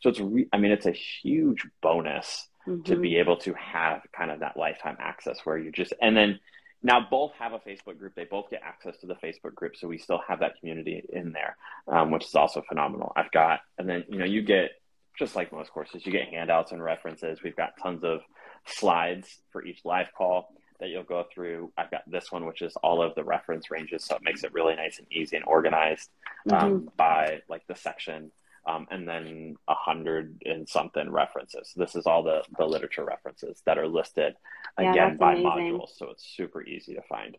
so 0.00 0.10
it's 0.10 0.20
re- 0.20 0.48
i 0.52 0.58
mean 0.58 0.70
it's 0.70 0.86
a 0.86 0.92
huge 0.92 1.66
bonus 1.80 2.46
mm-hmm. 2.68 2.82
to 2.82 2.96
be 2.96 3.16
able 3.16 3.38
to 3.38 3.54
have 3.54 4.02
kind 4.14 4.30
of 4.30 4.40
that 4.40 4.56
lifetime 4.56 4.96
access 5.00 5.38
where 5.44 5.56
you 5.56 5.72
just 5.72 5.94
and 6.02 6.14
then 6.14 6.38
now 6.82 7.06
both 7.08 7.32
have 7.38 7.52
a 7.52 7.58
Facebook 7.58 7.98
group. 7.98 8.14
They 8.14 8.24
both 8.24 8.50
get 8.50 8.62
access 8.62 8.96
to 8.98 9.06
the 9.06 9.14
Facebook 9.14 9.54
group, 9.54 9.76
so 9.76 9.88
we 9.88 9.98
still 9.98 10.20
have 10.26 10.40
that 10.40 10.58
community 10.58 11.04
in 11.12 11.32
there, 11.32 11.56
um, 11.88 12.10
which 12.10 12.24
is 12.24 12.34
also 12.34 12.62
phenomenal. 12.68 13.12
I've 13.16 13.30
got, 13.30 13.60
and 13.78 13.88
then 13.88 14.04
you 14.08 14.18
know, 14.18 14.24
you 14.24 14.42
get 14.42 14.70
just 15.18 15.36
like 15.36 15.52
most 15.52 15.70
courses, 15.70 16.04
you 16.04 16.12
get 16.12 16.28
handouts 16.28 16.72
and 16.72 16.82
references. 16.82 17.42
We've 17.42 17.56
got 17.56 17.74
tons 17.80 18.02
of 18.02 18.20
slides 18.66 19.28
for 19.50 19.64
each 19.64 19.80
live 19.84 20.08
call 20.16 20.52
that 20.80 20.88
you'll 20.88 21.04
go 21.04 21.24
through. 21.32 21.72
I've 21.78 21.90
got 21.90 22.02
this 22.10 22.24
one, 22.30 22.44
which 22.46 22.62
is 22.62 22.74
all 22.82 23.02
of 23.02 23.14
the 23.14 23.22
reference 23.22 23.70
ranges, 23.70 24.04
so 24.04 24.16
it 24.16 24.22
makes 24.24 24.42
it 24.42 24.52
really 24.52 24.74
nice 24.74 24.98
and 24.98 25.06
easy 25.12 25.36
and 25.36 25.44
organized 25.46 26.10
um, 26.50 26.58
mm-hmm. 26.58 26.86
by 26.96 27.40
like 27.48 27.66
the 27.68 27.76
section 27.76 28.32
um, 28.66 28.86
and 28.90 29.08
then 29.08 29.56
a 29.68 29.74
hundred 29.74 30.42
and 30.44 30.68
something 30.68 31.10
references. 31.10 31.72
This 31.76 31.94
is 31.94 32.06
all 32.06 32.22
the, 32.22 32.42
the 32.58 32.64
literature 32.64 33.04
references 33.04 33.62
that 33.66 33.78
are 33.78 33.88
listed 33.88 34.34
again 34.78 34.94
yeah, 34.94 35.14
by 35.14 35.32
amazing. 35.32 35.78
modules, 35.78 35.96
so 35.96 36.10
it's 36.10 36.24
super 36.36 36.62
easy 36.62 36.94
to 36.94 37.02
find. 37.02 37.36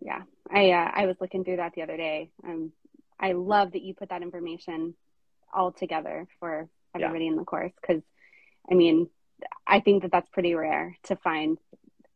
Yeah, 0.00 0.22
I 0.50 0.72
uh, 0.72 0.90
I 0.94 1.06
was 1.06 1.16
looking 1.20 1.44
through 1.44 1.56
that 1.56 1.72
the 1.74 1.82
other 1.82 1.96
day. 1.96 2.30
Um, 2.44 2.72
I 3.18 3.32
love 3.32 3.72
that 3.72 3.82
you 3.82 3.94
put 3.94 4.10
that 4.10 4.22
information 4.22 4.94
all 5.52 5.72
together 5.72 6.26
for 6.40 6.68
everybody 6.94 7.24
yeah. 7.24 7.30
in 7.30 7.36
the 7.36 7.44
course 7.44 7.72
because, 7.80 8.02
I 8.70 8.74
mean, 8.74 9.08
I 9.66 9.80
think 9.80 10.02
that 10.02 10.12
that's 10.12 10.28
pretty 10.30 10.54
rare 10.54 10.96
to 11.04 11.16
find 11.16 11.58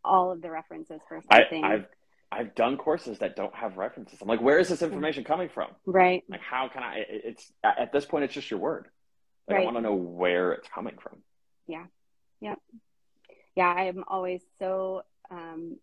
all 0.05 0.31
of 0.33 0.43
the 0.43 0.51
references 0.51 1.01
for 1.09 1.23
something. 1.31 1.65
I, 1.65 1.75
I've 1.75 1.87
I've 2.31 2.55
done 2.55 2.77
courses 2.77 3.19
that 3.21 3.37
don't 3.37 3.55
have 3.55 3.77
references. 3.77 4.19
I'm 4.21 4.29
like, 4.29 4.43
where 4.43 4.59
is 4.59 4.69
this 4.69 4.83
information 4.83 5.25
coming 5.25 5.49
from? 5.49 5.71
Right. 5.87 6.25
Like, 6.29 6.41
how 6.41 6.69
can 6.69 6.83
I? 6.83 7.05
It's 7.09 7.51
at 7.65 7.93
this 7.93 8.05
point, 8.05 8.25
it's 8.25 8.35
just 8.35 8.51
your 8.51 8.61
word. 8.61 8.89
Like, 9.47 9.57
right. 9.57 9.63
I 9.63 9.65
want 9.65 9.77
to 9.77 9.83
know 9.83 9.95
where 9.95 10.53
it's 10.53 10.69
coming 10.69 10.97
from. 11.01 11.23
Yeah. 11.67 11.87
Yeah. 12.41 12.57
Yeah. 13.55 13.69
I'm 13.69 14.05
always 14.07 14.43
so 14.59 15.03
um, 15.31 15.79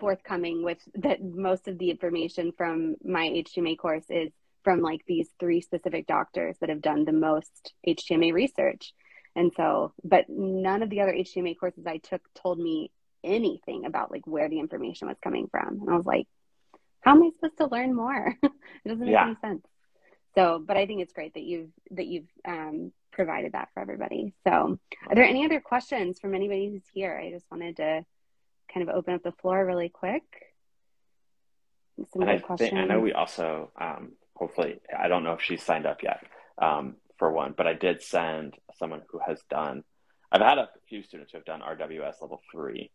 forthcoming 0.00 0.64
with 0.64 0.78
that. 0.96 1.22
Most 1.22 1.68
of 1.68 1.78
the 1.78 1.90
information 1.90 2.52
from 2.56 2.96
my 3.04 3.28
HTMA 3.28 3.78
course 3.78 4.06
is 4.10 4.32
from 4.64 4.80
like 4.80 5.02
these 5.06 5.28
three 5.38 5.60
specific 5.60 6.08
doctors 6.08 6.56
that 6.60 6.70
have 6.70 6.82
done 6.82 7.04
the 7.04 7.12
most 7.12 7.72
HTMA 7.86 8.32
research. 8.32 8.92
And 9.36 9.52
so, 9.56 9.92
but 10.02 10.24
none 10.28 10.82
of 10.82 10.90
the 10.90 11.02
other 11.02 11.12
HTMA 11.12 11.56
courses 11.56 11.86
I 11.86 11.98
took 11.98 12.22
told 12.34 12.58
me 12.58 12.90
anything 13.26 13.84
about 13.84 14.10
like 14.10 14.26
where 14.26 14.48
the 14.48 14.60
information 14.60 15.08
was 15.08 15.16
coming 15.22 15.48
from. 15.50 15.80
And 15.80 15.90
I 15.90 15.96
was 15.96 16.06
like, 16.06 16.26
how 17.00 17.12
am 17.12 17.22
I 17.22 17.30
supposed 17.34 17.58
to 17.58 17.66
learn 17.66 17.94
more? 17.94 18.34
it 18.42 18.52
doesn't 18.88 19.04
make 19.04 19.12
yeah. 19.12 19.26
any 19.26 19.36
sense. 19.40 19.66
So, 20.34 20.62
but 20.64 20.76
I 20.76 20.86
think 20.86 21.00
it's 21.00 21.12
great 21.12 21.34
that 21.34 21.44
you've 21.44 21.70
that 21.92 22.06
you've 22.06 22.28
um, 22.46 22.92
provided 23.12 23.52
that 23.52 23.68
for 23.72 23.80
everybody. 23.80 24.34
So, 24.44 24.78
are 25.08 25.14
there 25.14 25.24
any 25.24 25.44
other 25.44 25.60
questions 25.60 26.18
from 26.18 26.34
anybody 26.34 26.70
who's 26.70 26.84
here? 26.92 27.18
I 27.22 27.30
just 27.30 27.46
wanted 27.50 27.76
to 27.76 28.04
kind 28.72 28.88
of 28.88 28.94
open 28.94 29.14
up 29.14 29.22
the 29.22 29.32
floor 29.32 29.64
really 29.64 29.88
quick. 29.88 30.22
Some 32.12 32.22
and 32.22 32.30
I, 32.30 32.38
questions. 32.38 32.70
Think, 32.70 32.82
I 32.82 32.84
know 32.84 33.00
we 33.00 33.12
also, 33.12 33.70
um, 33.80 34.12
hopefully, 34.34 34.80
I 34.96 35.08
don't 35.08 35.24
know 35.24 35.32
if 35.32 35.42
she's 35.42 35.62
signed 35.62 35.86
up 35.86 36.02
yet 36.02 36.22
um, 36.58 36.96
for 37.18 37.32
one, 37.32 37.54
but 37.56 37.66
I 37.66 37.72
did 37.72 38.02
send 38.02 38.54
someone 38.78 39.02
who 39.08 39.20
has 39.26 39.40
done. 39.48 39.82
I've 40.30 40.42
had 40.42 40.58
a 40.58 40.68
few 40.88 41.02
students 41.02 41.32
who 41.32 41.38
have 41.38 41.46
done 41.46 41.62
RWS 41.62 42.20
level 42.20 42.42
three, 42.52 42.90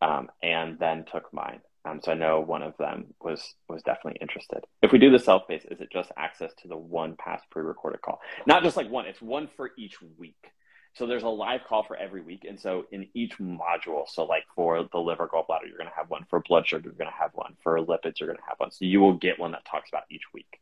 um, 0.00 0.28
and 0.42 0.78
then 0.78 1.04
took 1.10 1.32
mine. 1.32 1.60
Um, 1.84 2.00
so 2.02 2.12
I 2.12 2.14
know 2.14 2.40
one 2.40 2.62
of 2.62 2.76
them 2.76 3.14
was 3.20 3.54
was 3.68 3.82
definitely 3.82 4.18
interested. 4.20 4.64
If 4.82 4.92
we 4.92 4.98
do 4.98 5.10
the 5.10 5.18
self 5.18 5.48
paced, 5.48 5.66
is 5.70 5.80
it 5.80 5.90
just 5.92 6.10
access 6.16 6.52
to 6.62 6.68
the 6.68 6.76
one 6.76 7.16
past 7.16 7.44
pre-recorded 7.50 8.02
call? 8.02 8.20
Not 8.46 8.62
just 8.62 8.76
like 8.76 8.90
one; 8.90 9.06
it's 9.06 9.22
one 9.22 9.48
for 9.56 9.70
each 9.78 9.96
week. 10.18 10.52
So 10.94 11.06
there's 11.06 11.22
a 11.22 11.28
live 11.28 11.60
call 11.66 11.84
for 11.84 11.96
every 11.96 12.22
week, 12.22 12.44
and 12.46 12.58
so 12.58 12.86
in 12.90 13.06
each 13.14 13.38
module, 13.38 14.08
so 14.08 14.24
like 14.24 14.44
for 14.54 14.88
the 14.90 14.98
liver 14.98 15.28
gallbladder, 15.28 15.68
you're 15.68 15.78
going 15.78 15.88
to 15.88 15.96
have 15.96 16.10
one. 16.10 16.24
For 16.28 16.40
blood 16.40 16.66
sugar, 16.66 16.88
you're 16.88 16.92
going 16.94 17.10
to 17.10 17.16
have 17.16 17.30
one. 17.34 17.54
For 17.62 17.78
lipids, 17.78 18.18
you're 18.18 18.26
going 18.26 18.38
to 18.38 18.48
have 18.48 18.58
one. 18.58 18.72
So 18.72 18.84
you 18.84 19.00
will 19.00 19.14
get 19.14 19.38
one 19.38 19.52
that 19.52 19.64
talks 19.64 19.88
about 19.88 20.04
each 20.10 20.24
week, 20.34 20.60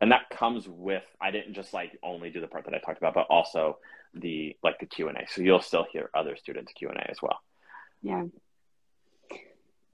and 0.00 0.12
that 0.12 0.30
comes 0.30 0.68
with. 0.68 1.04
I 1.20 1.30
didn't 1.30 1.54
just 1.54 1.72
like 1.72 1.98
only 2.02 2.30
do 2.30 2.40
the 2.40 2.46
part 2.46 2.66
that 2.66 2.74
I 2.74 2.78
talked 2.78 2.98
about, 2.98 3.14
but 3.14 3.26
also 3.30 3.78
the 4.14 4.56
like 4.62 4.78
the 4.78 4.86
Q 4.86 5.08
and 5.08 5.16
A. 5.16 5.26
So 5.28 5.42
you'll 5.42 5.62
still 5.62 5.86
hear 5.90 6.10
other 6.14 6.36
students 6.36 6.72
Q 6.74 6.90
and 6.90 6.98
A 6.98 7.10
as 7.10 7.22
well. 7.22 7.40
Yeah. 8.02 8.24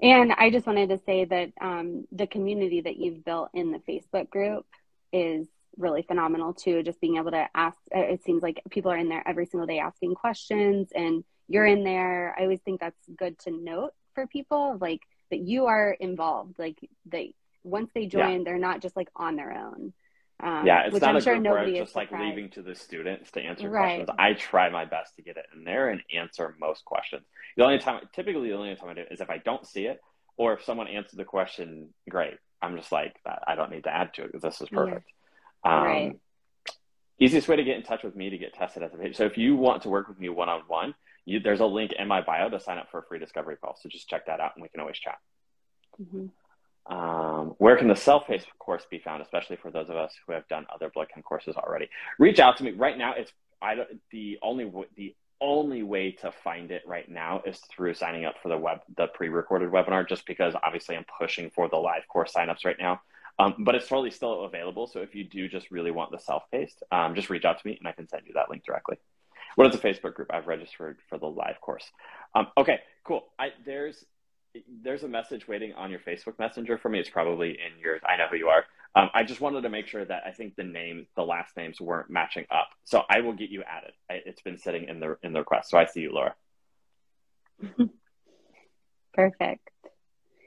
And 0.00 0.32
I 0.32 0.50
just 0.50 0.66
wanted 0.66 0.90
to 0.90 0.98
say 1.04 1.24
that 1.24 1.52
um, 1.60 2.06
the 2.12 2.26
community 2.26 2.80
that 2.82 2.96
you've 2.96 3.24
built 3.24 3.50
in 3.52 3.72
the 3.72 3.80
Facebook 3.80 4.30
group 4.30 4.64
is 5.12 5.48
really 5.76 6.02
phenomenal 6.02 6.54
too. 6.54 6.82
Just 6.82 7.00
being 7.00 7.16
able 7.16 7.32
to 7.32 7.48
ask, 7.54 7.76
uh, 7.94 8.00
it 8.00 8.22
seems 8.24 8.42
like 8.42 8.62
people 8.70 8.92
are 8.92 8.96
in 8.96 9.08
there 9.08 9.26
every 9.26 9.46
single 9.46 9.66
day 9.66 9.78
asking 9.78 10.14
questions, 10.14 10.88
and 10.94 11.24
you're 11.48 11.66
in 11.66 11.82
there. 11.82 12.34
I 12.38 12.42
always 12.42 12.60
think 12.60 12.80
that's 12.80 12.98
good 13.16 13.38
to 13.40 13.50
note 13.50 13.92
for 14.14 14.26
people, 14.26 14.78
like 14.80 15.00
that 15.30 15.40
you 15.40 15.66
are 15.66 15.90
involved. 15.92 16.58
Like 16.58 16.78
they 17.06 17.34
once 17.64 17.90
they 17.94 18.06
join, 18.06 18.38
yeah. 18.38 18.44
they're 18.44 18.58
not 18.58 18.80
just 18.80 18.96
like 18.96 19.08
on 19.16 19.36
their 19.36 19.52
own. 19.52 19.92
Um, 20.40 20.66
yeah, 20.66 20.86
it's 20.86 21.00
not 21.00 21.10
I'm 21.10 21.16
a 21.16 21.20
sure 21.20 21.34
group 21.34 21.46
where 21.46 21.58
I'm 21.58 21.74
just 21.74 21.96
like 21.96 22.12
leaving 22.12 22.48
to 22.50 22.62
the 22.62 22.74
students 22.74 23.32
to 23.32 23.40
answer 23.40 23.68
right. 23.68 24.06
questions. 24.06 24.16
I 24.18 24.34
try 24.34 24.70
my 24.70 24.84
best 24.84 25.16
to 25.16 25.22
get 25.22 25.36
it 25.36 25.46
in 25.54 25.64
there 25.64 25.88
and 25.88 26.00
answer 26.14 26.54
most 26.60 26.84
questions. 26.84 27.24
The 27.56 27.64
only 27.64 27.78
time, 27.78 28.08
typically, 28.12 28.48
the 28.48 28.54
only 28.56 28.74
time 28.76 28.90
I 28.90 28.94
do 28.94 29.04
is 29.10 29.20
if 29.20 29.30
I 29.30 29.38
don't 29.38 29.66
see 29.66 29.86
it, 29.86 30.00
or 30.36 30.52
if 30.52 30.64
someone 30.64 30.86
answered 30.86 31.18
the 31.18 31.24
question, 31.24 31.88
great. 32.08 32.34
I'm 32.62 32.76
just 32.76 32.92
like, 32.92 33.16
I 33.46 33.56
don't 33.56 33.70
need 33.70 33.84
to 33.84 33.94
add 33.94 34.14
to 34.14 34.22
it 34.22 34.26
because 34.28 34.42
this 34.42 34.60
is 34.60 34.68
perfect. 34.68 35.10
Yeah. 35.64 35.76
Um, 35.78 35.84
right. 35.84 36.20
Easiest 37.18 37.48
way 37.48 37.56
to 37.56 37.64
get 37.64 37.76
in 37.76 37.82
touch 37.82 38.04
with 38.04 38.14
me 38.14 38.30
to 38.30 38.38
get 38.38 38.54
tested 38.54 38.84
as 38.84 38.94
a 38.94 38.96
patient. 38.96 39.16
So 39.16 39.24
if 39.24 39.36
you 39.36 39.56
want 39.56 39.82
to 39.82 39.88
work 39.88 40.06
with 40.06 40.20
me 40.20 40.28
one 40.28 40.48
on 40.48 40.62
one, 40.68 40.94
there's 41.26 41.60
a 41.60 41.66
link 41.66 41.92
in 41.98 42.06
my 42.06 42.20
bio 42.20 42.48
to 42.48 42.60
sign 42.60 42.78
up 42.78 42.90
for 42.92 43.00
a 43.00 43.02
free 43.02 43.18
discovery 43.18 43.56
call. 43.56 43.76
So 43.80 43.88
just 43.88 44.08
check 44.08 44.26
that 44.26 44.38
out, 44.38 44.52
and 44.54 44.62
we 44.62 44.68
can 44.68 44.80
always 44.80 44.98
chat. 44.98 45.18
Mm-hmm. 46.00 46.26
Um, 46.88 47.54
where 47.58 47.76
can 47.76 47.88
the 47.88 47.96
self-paced 47.96 48.46
course 48.58 48.84
be 48.90 48.98
found, 48.98 49.22
especially 49.22 49.56
for 49.56 49.70
those 49.70 49.90
of 49.90 49.96
us 49.96 50.14
who 50.26 50.32
have 50.32 50.48
done 50.48 50.66
other 50.74 50.88
blood 50.88 51.08
chem 51.12 51.22
courses 51.22 51.54
already? 51.56 51.88
Reach 52.18 52.38
out 52.38 52.56
to 52.58 52.64
me. 52.64 52.70
Right 52.72 52.96
now, 52.96 53.14
it's 53.14 53.32
I 53.60 53.76
the 54.10 54.38
only 54.42 54.70
the 54.96 55.14
only 55.40 55.82
way 55.82 56.12
to 56.12 56.32
find 56.32 56.70
it 56.70 56.82
right 56.86 57.08
now 57.08 57.42
is 57.46 57.58
through 57.70 57.94
signing 57.94 58.24
up 58.24 58.36
for 58.42 58.48
the 58.48 58.56
web 58.56 58.80
the 58.96 59.06
pre-recorded 59.08 59.70
webinar. 59.70 60.08
Just 60.08 60.26
because 60.26 60.54
obviously 60.62 60.96
I'm 60.96 61.04
pushing 61.18 61.50
for 61.50 61.68
the 61.68 61.76
live 61.76 62.08
course 62.08 62.32
signups 62.32 62.64
right 62.64 62.78
now, 62.78 63.02
um, 63.38 63.56
but 63.58 63.74
it's 63.74 63.88
totally 63.88 64.10
still 64.10 64.44
available. 64.44 64.86
So 64.86 65.00
if 65.00 65.14
you 65.14 65.24
do 65.24 65.48
just 65.48 65.70
really 65.70 65.90
want 65.90 66.10
the 66.10 66.18
self-paced, 66.18 66.82
um, 66.90 67.14
just 67.14 67.30
reach 67.30 67.44
out 67.44 67.60
to 67.60 67.66
me 67.66 67.76
and 67.78 67.86
I 67.86 67.92
can 67.92 68.08
send 68.08 68.22
you 68.26 68.32
that 68.34 68.48
link 68.48 68.64
directly. 68.64 68.96
What 69.56 69.66
is 69.68 69.74
a 69.74 69.78
Facebook 69.78 70.14
group? 70.14 70.32
I've 70.32 70.46
registered 70.46 70.98
for 71.08 71.18
the 71.18 71.26
live 71.26 71.60
course. 71.60 71.84
Um, 72.34 72.46
okay, 72.56 72.80
cool. 73.04 73.24
I, 73.38 73.48
there's 73.64 74.04
there's 74.82 75.02
a 75.02 75.08
message 75.08 75.46
waiting 75.46 75.72
on 75.74 75.90
your 75.90 76.00
Facebook 76.00 76.38
Messenger 76.38 76.78
for 76.78 76.88
me. 76.88 76.98
It's 76.98 77.10
probably 77.10 77.50
in 77.50 77.80
yours. 77.80 78.00
I 78.08 78.16
know 78.16 78.26
who 78.30 78.36
you 78.36 78.48
are. 78.48 78.64
Um, 78.94 79.10
I 79.14 79.22
just 79.22 79.40
wanted 79.40 79.62
to 79.62 79.68
make 79.68 79.86
sure 79.86 80.04
that 80.04 80.22
I 80.26 80.32
think 80.32 80.56
the 80.56 80.64
name, 80.64 81.06
the 81.14 81.22
last 81.22 81.56
names 81.56 81.80
weren't 81.80 82.10
matching 82.10 82.46
up. 82.50 82.68
So 82.84 83.02
I 83.08 83.20
will 83.20 83.34
get 83.34 83.50
you 83.50 83.62
added. 83.62 83.92
I, 84.10 84.20
it's 84.24 84.42
been 84.42 84.58
sitting 84.58 84.88
in 84.88 85.00
the 85.00 85.16
in 85.22 85.32
the 85.32 85.40
request. 85.40 85.70
So 85.70 85.78
I 85.78 85.84
see 85.84 86.00
you, 86.00 86.12
Laura. 86.12 86.34
Perfect. 89.14 89.68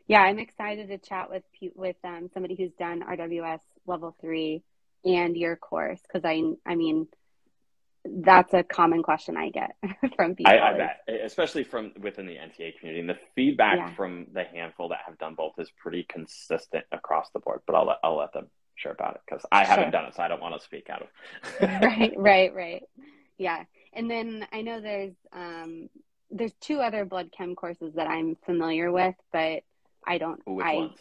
Yeah, 0.08 0.22
I'm 0.22 0.40
excited 0.40 0.90
to 0.90 0.98
chat 0.98 1.30
with 1.30 1.44
with 1.76 1.96
um, 2.04 2.30
somebody 2.34 2.56
who's 2.56 2.74
done 2.74 3.02
RWS 3.02 3.62
level 3.86 4.16
three 4.20 4.64
and 5.06 5.38
your 5.38 5.56
course 5.56 6.00
because 6.02 6.26
I 6.26 6.42
I 6.66 6.76
mean 6.76 7.08
that's 8.06 8.54
a 8.54 8.64
common 8.64 9.04
question 9.04 9.38
I 9.38 9.50
get 9.50 9.76
from 10.16 10.36
people. 10.36 10.52
I, 10.52 10.60
I 10.60 10.78
bet, 10.78 11.02
especially 11.24 11.64
from 11.64 11.92
within 12.00 12.26
the 12.26 12.36
NTA 12.36 12.78
community. 12.80 13.00
And 13.00 13.10
the 13.10 13.20
feedback 13.36 13.78
yeah. 13.78 13.96
from 13.96 14.28
the 14.34 14.44
handful 14.44 14.90
that 14.90 15.00
have 15.06 15.18
done 15.18 15.36
both 15.36 15.54
is 15.58 15.70
pretty 15.72 16.04
consistent 16.04 16.86
across 16.92 17.30
the 17.32 17.40
board. 17.40 17.62
But 17.68 17.76
I'll 17.76 17.86
let 17.86 17.98
I'll 18.04 18.18
let 18.18 18.34
them 18.34 18.48
share 18.76 18.92
about 18.92 19.16
it 19.16 19.22
because 19.26 19.46
I 19.52 19.64
sure. 19.64 19.76
haven't 19.76 19.92
done 19.92 20.06
it, 20.06 20.16
so 20.16 20.24
I 20.24 20.28
don't 20.28 20.42
want 20.42 20.60
to 20.60 20.66
speak 20.66 20.90
out 20.90 21.04
of. 21.04 21.08
right, 21.62 22.14
right, 22.18 22.54
right. 22.54 22.84
Yeah, 23.38 23.64
and 23.94 24.10
then 24.10 24.48
I 24.52 24.62
know 24.62 24.82
there's 24.82 25.16
um, 25.32 25.90
there's 26.32 26.54
two 26.62 26.80
other 26.80 27.06
blood 27.06 27.32
chem 27.36 27.56
courses 27.56 27.94
that 27.96 28.08
I'm 28.08 28.36
familiar 28.46 28.92
with, 28.92 29.16
but 29.32 29.64
I 30.06 30.18
don't. 30.18 30.42
Which 30.46 30.66
I, 30.66 30.76
ones? 30.76 30.98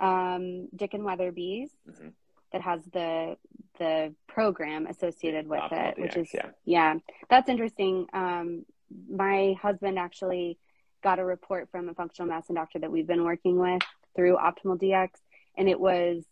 Um, 0.00 0.68
Dicken 0.74 1.04
Weatherby's. 1.04 1.70
Mm-hmm 1.88 2.08
that 2.52 2.62
has 2.62 2.84
the 2.92 3.36
the 3.78 4.14
program 4.26 4.86
associated 4.86 5.46
with 5.46 5.60
Optimal 5.60 5.88
it, 5.90 5.96
DX, 5.96 6.00
which 6.00 6.16
is 6.16 6.34
yeah. 6.34 6.46
yeah, 6.64 6.94
that's 7.28 7.48
interesting. 7.48 8.06
Um, 8.12 8.64
my 9.10 9.54
husband 9.60 9.98
actually 9.98 10.58
got 11.02 11.18
a 11.18 11.24
report 11.24 11.68
from 11.70 11.88
a 11.88 11.94
functional 11.94 12.28
medicine 12.28 12.54
doctor 12.54 12.78
that 12.78 12.90
we've 12.90 13.06
been 13.06 13.24
working 13.24 13.58
with 13.58 13.82
through 14.14 14.36
Optimal 14.36 14.80
DX, 14.80 15.10
and 15.56 15.68
it 15.68 15.78
was 15.78 16.24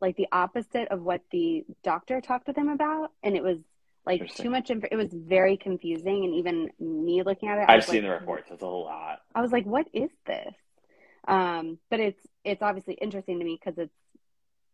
like 0.00 0.16
the 0.16 0.28
opposite 0.32 0.88
of 0.88 1.02
what 1.02 1.22
the 1.30 1.64
doctor 1.82 2.20
talked 2.20 2.46
with 2.46 2.56
him 2.56 2.68
about, 2.68 3.12
and 3.22 3.36
it 3.36 3.42
was 3.42 3.58
like 4.04 4.34
too 4.34 4.50
much. 4.50 4.70
Inf- 4.70 4.84
it 4.90 4.96
was 4.96 5.12
very 5.12 5.56
confusing, 5.56 6.24
and 6.24 6.34
even 6.34 6.70
me 6.78 7.22
looking 7.22 7.48
at 7.48 7.58
it, 7.58 7.64
I've 7.68 7.84
seen 7.84 8.02
like, 8.02 8.02
the 8.04 8.10
reports. 8.10 8.48
It's 8.50 8.62
a 8.62 8.66
lot. 8.66 9.20
I 9.34 9.42
was 9.42 9.52
like, 9.52 9.66
"What 9.66 9.88
is 9.92 10.10
this?" 10.26 10.54
Um, 11.26 11.78
but 11.90 12.00
it's 12.00 12.26
it's 12.44 12.62
obviously 12.62 12.94
interesting 12.94 13.38
to 13.38 13.44
me 13.44 13.58
because 13.60 13.78
it's 13.78 13.94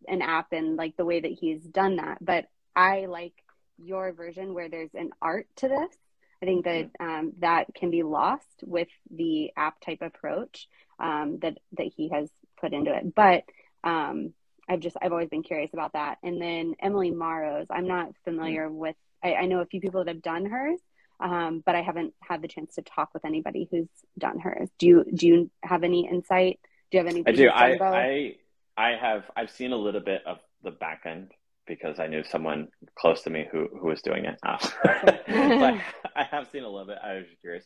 an 0.09 0.23
app 0.23 0.53
and 0.53 0.77
like 0.77 0.97
the 0.97 1.05
way 1.05 1.21
that 1.21 1.33
he's 1.33 1.63
done 1.63 1.97
that. 1.97 2.19
But 2.21 2.47
I 2.75 3.07
like 3.07 3.35
your 3.83 4.13
version 4.13 4.55
where 4.55 4.69
there's 4.69 4.95
an 4.95 5.11
art 5.21 5.47
to 5.57 5.69
this. 5.69 5.97
I 6.43 6.47
think 6.47 6.65
that 6.65 6.91
um, 6.99 7.33
that 7.39 7.73
can 7.75 7.91
be 7.91 8.03
lost 8.03 8.65
with 8.65 8.89
the 9.11 9.53
app 9.57 9.81
type 9.81 10.03
approach 10.03 10.69
um, 10.99 11.39
that 11.43 11.59
that 11.77 11.93
he 11.97 12.09
has 12.09 12.29
put 12.61 12.73
into 12.73 12.93
it. 12.93 13.15
But 13.15 13.45
um, 13.85 14.33
I've 14.69 14.81
just 14.81 14.97
I've 15.01 15.13
always 15.13 15.29
been 15.29 15.43
curious 15.43 15.73
about 15.73 15.93
that. 15.93 16.19
And 16.23 16.41
then 16.41 16.75
Emily 16.81 17.11
Morrow's, 17.11 17.67
I'm 17.71 17.87
not 17.87 18.13
familiar 18.25 18.67
mm-hmm. 18.67 18.77
with. 18.77 18.97
I, 19.25 19.35
I, 19.35 19.47
know 19.47 19.61
a 19.61 19.67
few 19.67 19.81
people 19.81 20.03
that 20.03 20.13
have 20.13 20.23
done 20.23 20.47
hers, 20.47 20.81
um, 21.21 21.63
but 21.65 21.77
I 21.77 21.83
haven't 21.83 22.13
had 22.21 22.43
the 22.43 22.49
chance 22.49 22.75
to 22.75 22.83
talk 22.83 23.15
with 23.15 23.25
anybody 23.25 23.69
who's 23.71 23.87
done 24.19 24.41
hers. 24.41 24.69
Do 24.79 24.87
you 24.89 25.05
do 25.15 25.29
you 25.29 25.51
have 25.63 25.85
any 25.85 26.09
insight? 26.09 26.59
Do 26.91 26.99
you 26.99 27.05
have 27.05 27.15
any? 27.15 27.23
I 27.25 27.31
do. 27.31 27.49
I, 27.49 27.79
I 27.81 28.37
I 28.77 28.91
have. 28.91 29.25
I've 29.37 29.51
seen 29.51 29.73
a 29.73 29.77
little 29.77 30.01
bit 30.01 30.23
of 30.27 30.39
the 30.63 30.71
back 30.71 31.03
end 31.07 31.33
because 31.67 31.99
I 31.99 32.07
knew 32.07 32.25
someone 32.25 32.69
close 32.97 33.23
to 33.23 33.31
me 33.31 33.47
who 33.51 33.69
who 33.81 33.89
was 33.89 34.03
doing 34.03 34.25
it. 34.25 34.39
Uh, 34.43 34.59
but 34.85 35.75
I 36.17 36.25
have 36.31 36.49
seen 36.51 36.65
a 36.65 36.69
little 36.69 36.87
bit. 36.87 36.99
I 37.03 37.15
was 37.15 37.27
curious. 37.41 37.65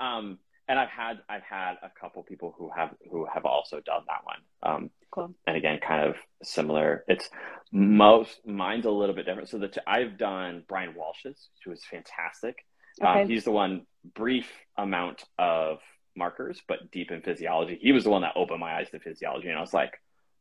Um, 0.00 0.38
and 0.68 0.78
I've 0.78 0.90
had 0.90 1.18
I've 1.28 1.42
had 1.42 1.74
a 1.82 1.90
couple 1.98 2.22
people 2.22 2.54
who 2.58 2.70
have 2.76 2.90
who 3.10 3.26
have 3.32 3.44
also 3.44 3.80
done 3.80 4.02
that 4.06 4.24
one. 4.24 4.40
Um, 4.62 4.90
cool. 5.10 5.34
And 5.46 5.56
again, 5.56 5.80
kind 5.80 6.08
of 6.08 6.16
similar. 6.42 7.04
It's 7.08 7.30
most 7.72 8.40
mine's 8.46 8.84
a 8.84 8.90
little 8.90 9.14
bit 9.14 9.24
different. 9.26 9.48
So 9.48 9.58
the 9.58 9.68
t- 9.68 9.80
I've 9.86 10.18
done 10.18 10.64
Bryan 10.68 10.94
Walsh's, 10.94 11.48
who 11.64 11.70
was 11.70 11.82
fantastic. 11.90 12.56
Um, 13.00 13.08
okay. 13.08 13.22
Um, 13.22 13.28
he's 13.28 13.44
the 13.44 13.50
one 13.50 13.86
brief 14.14 14.50
amount 14.76 15.24
of 15.38 15.78
markers, 16.16 16.60
but 16.68 16.90
deep 16.90 17.10
in 17.10 17.22
physiology. 17.22 17.78
He 17.80 17.92
was 17.92 18.04
the 18.04 18.10
one 18.10 18.22
that 18.22 18.32
opened 18.36 18.60
my 18.60 18.76
eyes 18.76 18.90
to 18.90 19.00
physiology, 19.00 19.48
and 19.48 19.56
I 19.56 19.60
was 19.60 19.72
like, 19.72 19.92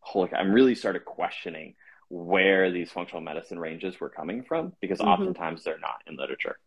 "Holy!" 0.08 0.30
I'm 0.34 0.52
really 0.52 0.76
started 0.76 1.06
questioning 1.06 1.76
where 2.10 2.72
these 2.72 2.90
functional 2.92 3.22
medicine 3.22 3.60
ranges 3.60 4.00
were 4.00 4.10
coming 4.10 4.44
from 4.44 4.74
because 4.80 5.00
mm-hmm. 5.00 5.10
oftentimes 5.10 5.64
they're 5.64 5.80
not 5.80 6.02
in 6.08 6.16
literature, 6.16 6.58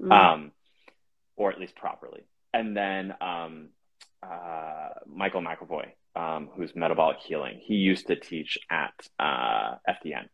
mm-hmm. 0.00 0.12
um, 0.12 0.52
or 1.36 1.50
at 1.50 1.58
least 1.58 1.74
properly 1.74 2.24
and 2.54 2.76
then 2.76 3.12
um, 3.20 3.68
uh, 4.22 4.90
Michael 5.06 5.42
McEvoy, 5.42 5.88
um, 6.14 6.48
who's 6.54 6.74
metabolic 6.74 7.18
healing. 7.18 7.58
He 7.60 7.74
used 7.74 8.06
to 8.06 8.16
teach 8.16 8.56
at 8.70 8.94
uh, 9.18 9.74
FDN. 9.88 10.28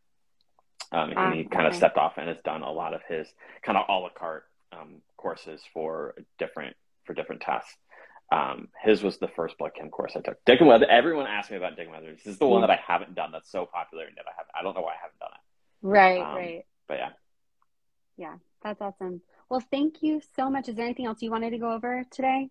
Um, 0.93 1.13
and 1.17 1.35
he 1.35 1.47
ah, 1.47 1.55
kind 1.55 1.67
of 1.67 1.75
stepped 1.75 1.97
off 1.97 2.15
and 2.19 2.29
has 2.29 2.39
done 2.45 2.63
a 2.63 2.71
lot 2.71 2.95
of 2.95 3.01
his 3.09 3.27
kind 3.63 3.79
of 3.79 3.85
a 3.89 3.93
la 3.93 4.11
carte 4.11 4.45
um, 4.73 5.01
courses 5.17 5.63
for 5.73 6.15
different 6.39 6.77
for 7.05 7.15
different 7.15 7.41
tests. 7.41 7.75
Um, 8.33 8.69
his 8.83 9.03
was 9.03 9.19
the 9.19 9.29
first 9.29 9.59
blood 9.59 9.73
chem 9.77 9.91
course 9.91 10.13
I 10.17 10.21
took. 10.21 10.45
Dicken 10.45 10.67
Weather. 10.67 10.87
Everyone 10.89 11.27
asked 11.27 11.51
me 11.51 11.57
about 11.57 11.77
Dicken 11.77 11.93
Weather. 11.93 12.13
This 12.13 12.27
is 12.27 12.39
the 12.39 12.47
one 12.47 12.61
that 12.61 12.71
I 12.71 12.79
haven't 12.87 13.15
done. 13.15 13.31
That's 13.33 13.51
so 13.51 13.67
popular 13.67 14.05
and 14.05 14.17
that 14.17 14.25
I 14.27 14.33
haven't. 14.37 14.53
I 14.59 14.63
don't 14.63 14.75
know 14.75 14.83
why 14.83 14.93
I 14.93 15.03
haven't 15.03 15.19
done 15.19 15.31
it. 15.33 15.41
Right, 15.83 16.21
um, 16.21 16.37
right. 16.37 16.65
But 16.87 16.99
yeah. 16.99 17.09
Yeah, 18.17 18.35
that's 18.63 18.81
awesome. 18.81 19.23
Well, 19.49 19.65
thank 19.71 20.03
you 20.03 20.21
so 20.37 20.49
much. 20.49 20.69
Is 20.69 20.77
there 20.77 20.85
anything 20.85 21.07
else 21.07 21.23
you 21.23 21.31
wanted 21.31 21.51
to 21.51 21.59
go 21.59 21.73
over 21.73 22.05
today? 22.11 22.51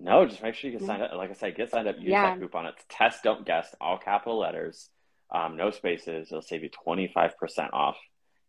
No, 0.00 0.26
just 0.26 0.42
make 0.42 0.54
sure 0.54 0.70
you 0.70 0.78
get 0.78 0.86
signed 0.86 1.02
up. 1.02 1.12
Like 1.14 1.30
I 1.30 1.34
said, 1.34 1.56
get 1.56 1.70
signed 1.70 1.88
up. 1.88 1.96
Use 1.98 2.08
yeah. 2.08 2.30
that 2.30 2.40
coupon. 2.40 2.66
It's 2.66 2.84
test, 2.88 3.22
don't 3.22 3.46
guess, 3.46 3.74
all 3.80 3.98
capital 3.98 4.38
letters, 4.38 4.88
um, 5.32 5.56
no 5.56 5.70
spaces. 5.70 6.28
It'll 6.30 6.42
save 6.42 6.62
you 6.62 6.70
25% 6.86 7.30
off. 7.72 7.96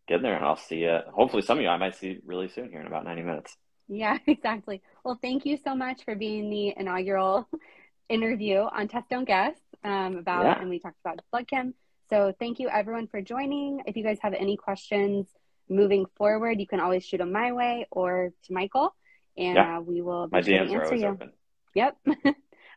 Get 0.08 0.18
in 0.18 0.22
there 0.24 0.36
and 0.36 0.46
I'll 0.46 0.56
see 0.56 0.78
you. 0.78 1.00
Hopefully, 1.14 1.42
some 1.42 1.58
of 1.58 1.64
you 1.64 1.70
I 1.70 1.78
might 1.78 1.96
see 1.96 2.20
really 2.26 2.48
soon 2.48 2.70
here 2.70 2.80
in 2.80 2.88
about 2.88 3.06
90 3.06 3.24
minutes. 3.24 3.58
Yeah, 3.88 4.18
exactly. 4.28 4.82
Well, 5.04 5.20
thank 5.22 5.46
you 5.46 5.58
so 5.58 5.76
much 5.76 6.04
for 6.04 6.16
being 6.16 6.50
the 6.50 6.74
inaugural 6.78 7.48
interview 8.10 8.60
on 8.60 8.88
Test 8.88 9.10
Don't 9.10 9.26
Guess 9.26 9.56
um, 9.84 10.18
about, 10.18 10.46
yeah. 10.46 10.60
and 10.60 10.70
we 10.70 10.80
talked 10.80 11.00
about 11.04 11.20
blood 11.32 11.48
chem. 11.48 11.74
So 12.10 12.34
thank 12.40 12.60
you 12.60 12.70
everyone 12.70 13.08
for 13.08 13.22
joining. 13.22 13.82
If 13.88 13.98
you 13.98 14.04
guys 14.04 14.20
have 14.22 14.34
any 14.34 14.58
questions, 14.58 15.28
moving 15.70 16.06
forward, 16.18 16.60
you 16.60 16.68
can 16.68 16.80
always 16.80 17.04
shoot 17.04 17.18
them 17.18 17.32
my 17.32 17.52
way 17.52 17.88
or 17.92 18.32
to 18.44 18.54
Michael, 18.54 18.94
and 19.38 19.56
yeah. 19.56 19.78
uh, 19.78 19.82
we 19.82 20.02
will 20.02 20.28
my 20.32 20.42
DMs 20.42 20.72
are 20.72 20.86
always 20.86 21.02
you. 21.02 21.08
open. 21.08 21.32
Yep. 21.74 21.98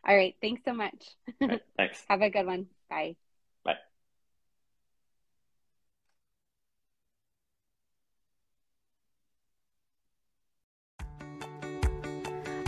All 0.07 0.15
right. 0.15 0.35
Thanks 0.41 0.63
so 0.65 0.73
much. 0.73 1.05
Right, 1.39 1.61
thanks. 1.77 2.03
Have 2.09 2.21
a 2.21 2.29
good 2.29 2.45
one. 2.45 2.67
Bye. 2.89 3.15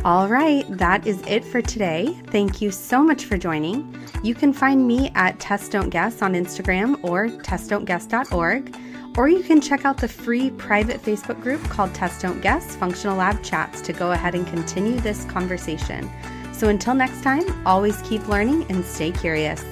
All 0.03 0.27
right, 0.27 0.65
that 0.79 1.05
is 1.05 1.21
it 1.27 1.45
for 1.45 1.61
today. 1.61 2.19
Thank 2.27 2.59
you 2.59 2.71
so 2.71 3.03
much 3.03 3.25
for 3.25 3.37
joining. 3.37 3.95
You 4.23 4.33
can 4.33 4.51
find 4.51 4.87
me 4.87 5.11
at 5.13 5.39
Test 5.39 5.71
Don't 5.71 5.91
Guess 5.91 6.23
on 6.23 6.33
Instagram 6.33 7.03
or 7.03 7.27
testdon'tguess.org. 7.27 8.75
Or 9.15 9.29
you 9.29 9.43
can 9.43 9.61
check 9.61 9.85
out 9.85 9.97
the 9.97 10.07
free 10.07 10.49
private 10.51 11.03
Facebook 11.03 11.39
group 11.41 11.61
called 11.65 11.93
Test 11.93 12.21
Don't 12.21 12.41
Guess 12.41 12.75
Functional 12.77 13.17
Lab 13.17 13.43
Chats 13.43 13.79
to 13.81 13.93
go 13.93 14.13
ahead 14.13 14.33
and 14.33 14.47
continue 14.47 14.99
this 15.01 15.23
conversation. 15.25 16.09
So 16.51 16.69
until 16.69 16.95
next 16.95 17.21
time, 17.21 17.67
always 17.67 18.01
keep 18.01 18.27
learning 18.27 18.65
and 18.71 18.83
stay 18.83 19.11
curious. 19.11 19.63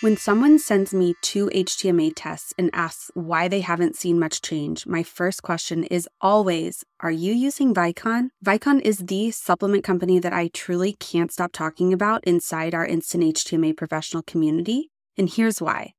When 0.00 0.16
someone 0.16 0.60
sends 0.60 0.94
me 0.94 1.16
two 1.22 1.50
HTMA 1.52 2.12
tests 2.14 2.54
and 2.56 2.70
asks 2.72 3.10
why 3.14 3.48
they 3.48 3.62
haven't 3.62 3.96
seen 3.96 4.16
much 4.16 4.40
change, 4.40 4.86
my 4.86 5.02
first 5.02 5.42
question 5.42 5.82
is 5.82 6.08
always 6.20 6.84
Are 7.00 7.10
you 7.10 7.34
using 7.34 7.74
Vicon? 7.74 8.28
Vicon 8.44 8.80
is 8.82 8.98
the 8.98 9.32
supplement 9.32 9.82
company 9.82 10.20
that 10.20 10.32
I 10.32 10.50
truly 10.54 10.92
can't 10.92 11.32
stop 11.32 11.50
talking 11.50 11.92
about 11.92 12.22
inside 12.22 12.76
our 12.76 12.86
Instant 12.86 13.24
HTMA 13.24 13.76
professional 13.76 14.22
community. 14.22 14.92
And 15.16 15.28
here's 15.28 15.60
why. 15.60 15.94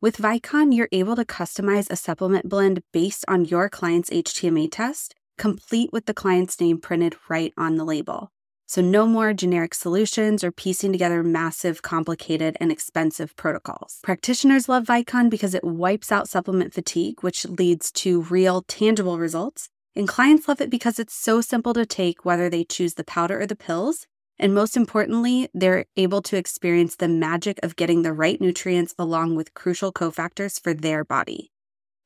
With 0.00 0.16
Vicon, 0.16 0.74
you're 0.74 0.88
able 0.90 1.16
to 1.16 1.26
customize 1.26 1.90
a 1.90 1.96
supplement 1.96 2.48
blend 2.48 2.82
based 2.90 3.22
on 3.28 3.44
your 3.44 3.68
client's 3.68 4.08
HTMA 4.08 4.70
test, 4.72 5.14
complete 5.36 5.90
with 5.92 6.06
the 6.06 6.14
client's 6.14 6.58
name 6.58 6.80
printed 6.80 7.16
right 7.28 7.52
on 7.58 7.76
the 7.76 7.84
label. 7.84 8.30
So, 8.72 8.80
no 8.80 9.04
more 9.04 9.34
generic 9.34 9.74
solutions 9.74 10.42
or 10.42 10.50
piecing 10.50 10.92
together 10.92 11.22
massive, 11.22 11.82
complicated, 11.82 12.56
and 12.58 12.72
expensive 12.72 13.36
protocols. 13.36 13.98
Practitioners 14.02 14.66
love 14.66 14.84
Vicon 14.84 15.28
because 15.28 15.52
it 15.52 15.62
wipes 15.62 16.10
out 16.10 16.26
supplement 16.26 16.72
fatigue, 16.72 17.22
which 17.22 17.44
leads 17.44 17.92
to 17.92 18.22
real, 18.22 18.62
tangible 18.62 19.18
results. 19.18 19.68
And 19.94 20.08
clients 20.08 20.48
love 20.48 20.62
it 20.62 20.70
because 20.70 20.98
it's 20.98 21.12
so 21.14 21.42
simple 21.42 21.74
to 21.74 21.84
take, 21.84 22.24
whether 22.24 22.48
they 22.48 22.64
choose 22.64 22.94
the 22.94 23.04
powder 23.04 23.42
or 23.42 23.46
the 23.46 23.54
pills. 23.54 24.06
And 24.38 24.54
most 24.54 24.74
importantly, 24.74 25.50
they're 25.52 25.84
able 25.98 26.22
to 26.22 26.38
experience 26.38 26.96
the 26.96 27.08
magic 27.08 27.60
of 27.62 27.76
getting 27.76 28.00
the 28.00 28.14
right 28.14 28.40
nutrients 28.40 28.94
along 28.98 29.36
with 29.36 29.52
crucial 29.52 29.92
cofactors 29.92 30.58
for 30.58 30.72
their 30.72 31.04
body. 31.04 31.52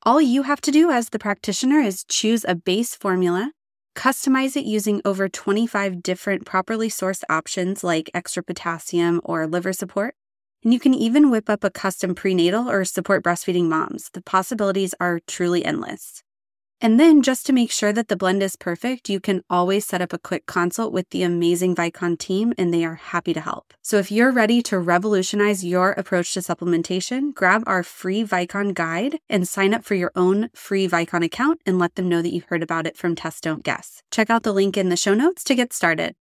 All 0.03 0.21
you 0.21 0.43
have 0.43 0.61
to 0.63 0.73
do 0.73 0.91
as 0.91 1.11
the 1.11 1.21
practitioner 1.21 1.79
is 1.79 2.03
choose 2.03 2.45
a 2.45 2.57
base 2.57 2.97
formula 2.97 3.53
Customize 3.97 4.57
it 4.57 4.67
using 4.67 5.01
over 5.05 5.29
25 5.29 6.03
different 6.03 6.45
properly 6.45 6.89
sourced 6.89 7.25
options 7.31 7.83
like 7.83 8.11
extra 8.13 8.43
potassium 8.43 9.21
or 9.25 9.47
liver 9.47 9.73
support. 9.73 10.15
And 10.63 10.73
you 10.75 10.79
can 10.79 10.93
even 10.95 11.31
whip 11.31 11.49
up 11.49 11.65
a 11.65 11.71
custom 11.71 12.15
prenatal 12.15 12.71
or 12.71 12.85
support 12.85 13.25
breastfeeding 13.25 13.65
moms. 13.65 14.11
The 14.13 14.23
possibilities 14.23 14.95
are 15.01 15.21
truly 15.27 15.65
endless. 15.65 16.23
And 16.81 17.01
then, 17.01 17.23
just 17.23 17.47
to 17.47 17.55
make 17.55 17.71
sure 17.71 17.93
that 17.93 18.09
the 18.09 18.17
blend 18.17 18.43
is 18.43 18.55
perfect, 18.55 19.09
you 19.09 19.19
can 19.19 19.43
always 19.49 19.87
set 19.87 20.03
up 20.03 20.13
a 20.13 20.19
quick 20.19 20.45
consult 20.45 20.93
with 20.93 21.09
the 21.09 21.23
amazing 21.23 21.75
Vicon 21.75 22.19
team, 22.19 22.53
and 22.59 22.73
they 22.73 22.85
are 22.85 22.97
happy 22.97 23.33
to 23.33 23.41
help. 23.41 23.73
So, 23.81 23.97
if 23.97 24.13
you're 24.13 24.31
ready 24.31 24.63
to 24.65 24.79
revolutionize 24.79 25.65
your 25.65 25.93
approach 25.93 26.35
to 26.35 26.41
supplementation, 26.41 27.33
grab 27.33 27.63
our 27.67 27.83
free 27.83 28.25
Vicon 28.25 28.75
guide 28.75 29.19
and 29.31 29.49
sign 29.49 29.73
up 29.73 29.85
for 29.85 29.95
your 29.95 30.13
own 30.15 30.51
free 30.55 30.87
Vicon 30.87 31.25
account 31.25 31.61
and 31.65 31.79
let 31.79 31.95
them 31.95 32.09
know 32.09 32.21
that 32.21 32.35
you 32.35 32.43
heard 32.49 32.63
about 32.63 32.87
it 32.87 32.97
from 32.97 33.15
Test 33.15 33.45
Don't 33.45 33.65
Guess. 33.65 34.03
Check 34.11 34.29
out 34.29 34.43
the 34.43 34.53
link 34.53 34.77
in 34.77 34.91
the 34.91 34.97
show 34.97 35.15
notes 35.15 35.45
to 35.45 35.55
get 35.55 35.73
started. 35.73 36.15